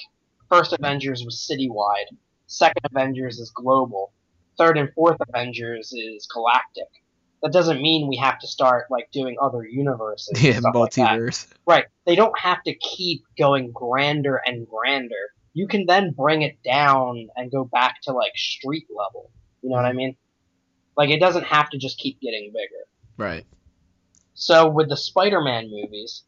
[0.49, 2.15] first Avengers was citywide,
[2.47, 4.11] second Avengers is global,
[4.57, 6.87] third and fourth Avengers is galactic.
[7.41, 10.41] That doesn't mean we have to start like doing other universes.
[10.41, 11.47] Yeah, stuff like multiverse.
[11.65, 11.85] Right.
[12.05, 15.33] They don't have to keep going grander and grander.
[15.53, 19.31] You can then bring it down and go back to like street level.
[19.61, 20.15] You know what I mean?
[20.97, 22.85] Like it doesn't have to just keep getting bigger.
[23.17, 23.45] Right.
[24.33, 26.23] So with the Spider-Man movies,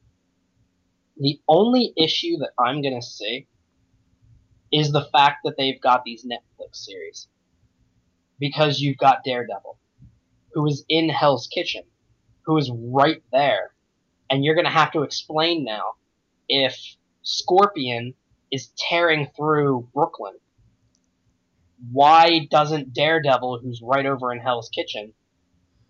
[1.17, 3.47] the only issue that I'm gonna see
[4.71, 7.27] is the fact that they've got these Netflix series.
[8.39, 9.77] Because you've got Daredevil,
[10.53, 11.83] who is in Hell's Kitchen,
[12.45, 13.71] who is right there,
[14.29, 15.93] and you're gonna have to explain now
[16.49, 16.77] if
[17.23, 18.13] Scorpion
[18.51, 20.33] is tearing through Brooklyn.
[21.91, 25.13] Why doesn't Daredevil, who's right over in Hell's Kitchen,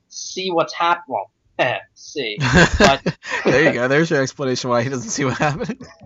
[0.07, 1.25] see what's happening?
[1.57, 2.37] Well, see.
[2.79, 3.87] But- there you go.
[3.87, 5.85] There's your explanation why he doesn't see what happened.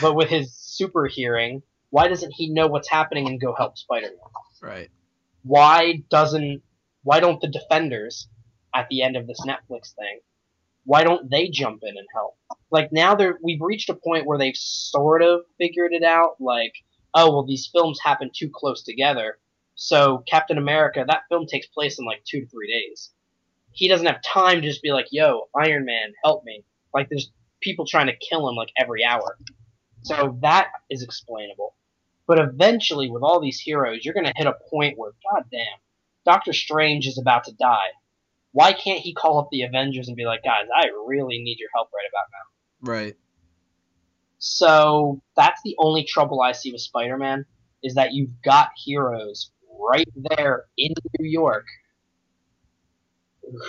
[0.00, 4.14] But with his super hearing, why doesn't he know what's happening and go help Spider-Man?
[4.62, 4.88] Right.
[5.42, 6.62] Why doesn't
[7.02, 8.28] why don't the defenders
[8.74, 10.20] at the end of this Netflix thing,
[10.84, 12.36] why don't they jump in and help?
[12.70, 16.74] Like now they're we've reached a point where they've sort of figured it out, like,
[17.14, 19.38] oh well these films happen too close together.
[19.74, 23.10] So Captain America, that film takes place in like two to three days.
[23.72, 26.64] He doesn't have time to just be like, yo, Iron Man, help me.
[26.92, 29.38] Like there's people trying to kill him like every hour.
[30.02, 31.74] So that is explainable.
[32.26, 35.78] But eventually, with all these heroes, you're going to hit a point where, goddamn,
[36.24, 37.90] Doctor Strange is about to die.
[38.52, 41.68] Why can't he call up the Avengers and be like, guys, I really need your
[41.74, 42.92] help right about now?
[42.92, 43.16] Right.
[44.38, 47.44] So that's the only trouble I see with Spider Man
[47.82, 51.66] is that you've got heroes right there in New York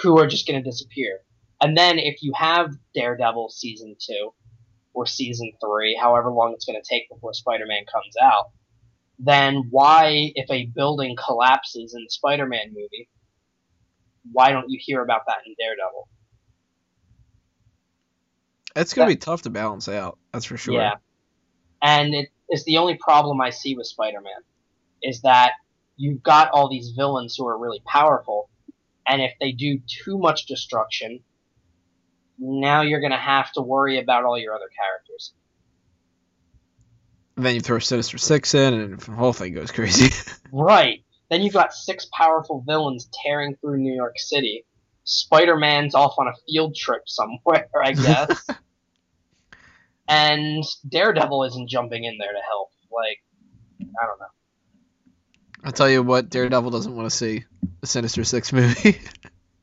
[0.02, 1.20] who are just going to disappear.
[1.60, 4.34] And then if you have Daredevil season two
[4.94, 8.52] or season three, however long it's going to take before Spider Man comes out,
[9.24, 13.08] then why, if a building collapses in the Spider Man movie,
[14.32, 16.08] why don't you hear about that in Daredevil?
[18.76, 20.18] It's gonna be tough to balance out.
[20.34, 20.74] That's for sure.
[20.74, 20.96] Yeah.
[21.84, 24.42] And it is the only problem I see with Spider Man
[25.04, 25.52] is that
[25.98, 28.50] you've got all these villains who are really powerful,
[29.08, 31.20] and if they do too much destruction,
[32.40, 35.34] now you're gonna have to worry about all your other characters.
[37.42, 40.14] And then you throw Sinister Six in, and the whole thing goes crazy.
[40.52, 41.04] Right.
[41.32, 44.64] Then you've got six powerful villains tearing through New York City.
[45.06, 48.48] Spider Man's off on a field trip somewhere, I guess.
[50.08, 52.70] and Daredevil isn't jumping in there to help.
[52.92, 53.18] Like,
[53.82, 55.64] I don't know.
[55.64, 57.46] I'll tell you what, Daredevil doesn't want to see
[57.80, 59.02] the Sinister Six movie.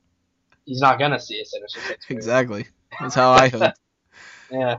[0.65, 2.19] He's not gonna see a Sinister Six movie.
[2.19, 2.67] exactly.
[2.99, 3.75] That's how I hope.
[4.51, 4.79] Yeah.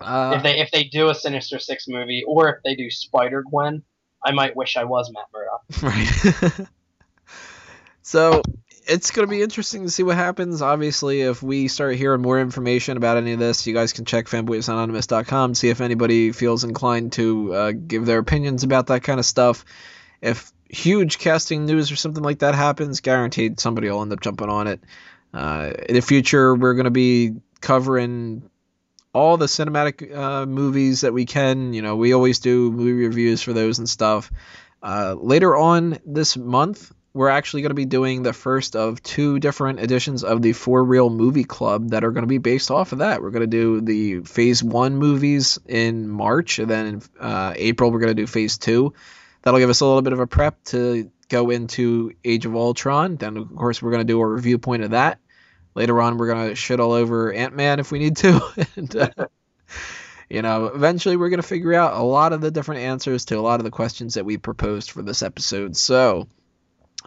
[0.00, 3.42] Uh, if they if they do a Sinister Six movie, or if they do Spider
[3.48, 3.82] Gwen,
[4.24, 5.62] I might wish I was Matt Murdock.
[5.82, 6.68] Right.
[8.02, 8.42] so
[8.86, 10.62] it's going to be interesting to see what happens.
[10.62, 14.26] Obviously, if we start hearing more information about any of this, you guys can check
[14.26, 19.18] fanboysanonymous.com, to see if anybody feels inclined to uh, give their opinions about that kind
[19.18, 19.64] of stuff.
[20.20, 24.48] If huge casting news or something like that happens, guaranteed somebody will end up jumping
[24.48, 24.80] on it.
[25.34, 28.48] Uh, in the future, we're going to be covering
[29.16, 31.72] all the cinematic uh, movies that we can.
[31.72, 34.30] You know, we always do movie reviews for those and stuff.
[34.82, 39.38] Uh, later on this month, we're actually going to be doing the first of two
[39.40, 42.92] different editions of the For Real Movie Club that are going to be based off
[42.92, 43.22] of that.
[43.22, 47.90] We're going to do the Phase 1 movies in March, and then in uh, April,
[47.90, 48.92] we're going to do Phase 2.
[49.42, 53.16] That'll give us a little bit of a prep to go into Age of Ultron.
[53.16, 55.18] Then, of course, we're going to do a review point of that.
[55.76, 58.66] Later on, we're to shit all over Ant Man if we need to.
[58.76, 59.26] and, uh,
[60.30, 63.42] you know, eventually we're to figure out a lot of the different answers to a
[63.42, 65.76] lot of the questions that we proposed for this episode.
[65.76, 66.28] So,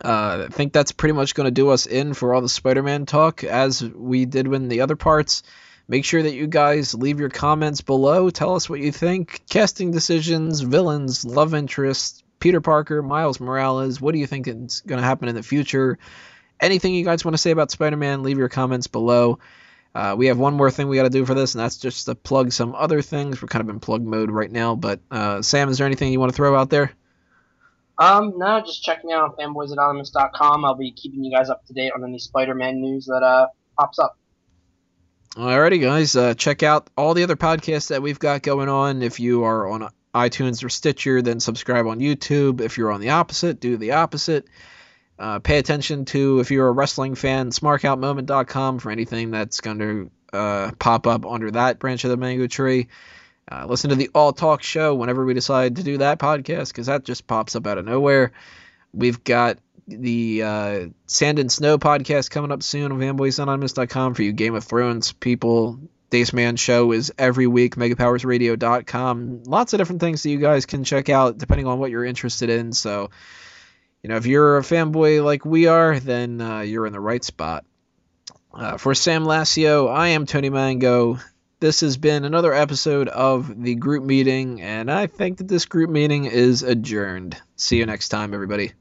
[0.05, 2.83] uh, I think that's pretty much going to do us in for all the Spider
[2.83, 5.41] Man talk, as we did in the other parts.
[5.87, 8.29] Make sure that you guys leave your comments below.
[8.29, 9.41] Tell us what you think.
[9.49, 13.99] Casting decisions, villains, love interests, Peter Parker, Miles Morales.
[13.99, 15.97] What do you think is going to happen in the future?
[16.61, 19.40] Anything you guys want to say about Spider Man, leave your comments below.
[19.95, 22.06] Uh, we have one more thing we got to do for this, and that's just
[22.06, 23.41] to plug some other things.
[23.41, 24.76] We're kind of in plug mode right now.
[24.76, 26.91] But uh, Sam, is there anything you want to throw out there?
[27.98, 30.64] Um, no, just check me out on fanboysanonymous.com.
[30.64, 33.99] I'll be keeping you guys up to date on any Spider-Man news that uh pops
[33.99, 34.18] up.
[35.36, 36.15] Alrighty, guys.
[36.15, 39.02] Uh, check out all the other podcasts that we've got going on.
[39.02, 42.61] If you are on iTunes or Stitcher, then subscribe on YouTube.
[42.61, 44.48] If you're on the opposite, do the opposite.
[45.19, 50.11] Uh, pay attention to if you're a wrestling fan, smarkoutmoment.com for anything that's going to
[50.31, 52.87] uh, pop up under that branch of the mango tree.
[53.51, 56.87] Uh, listen to the All Talk show whenever we decide to do that podcast because
[56.87, 58.31] that just pops up out of nowhere.
[58.93, 64.31] We've got the uh, Sand and Snow podcast coming up soon on fanboysanonymous.com for you
[64.31, 65.79] Game of Thrones people.
[66.11, 69.43] Dace Man show is every week, megapowersradio.com.
[69.43, 72.49] Lots of different things that you guys can check out depending on what you're interested
[72.49, 72.73] in.
[72.73, 73.11] So,
[74.03, 77.23] you know, if you're a fanboy like we are, then uh, you're in the right
[77.23, 77.65] spot.
[78.53, 81.19] Uh, for Sam Lassio, I am Tony Mango
[81.59, 85.89] this has been another episode of the group meeting, and I think that this group
[85.89, 87.35] meeting is adjourned.
[87.57, 88.71] See you next time, everybody.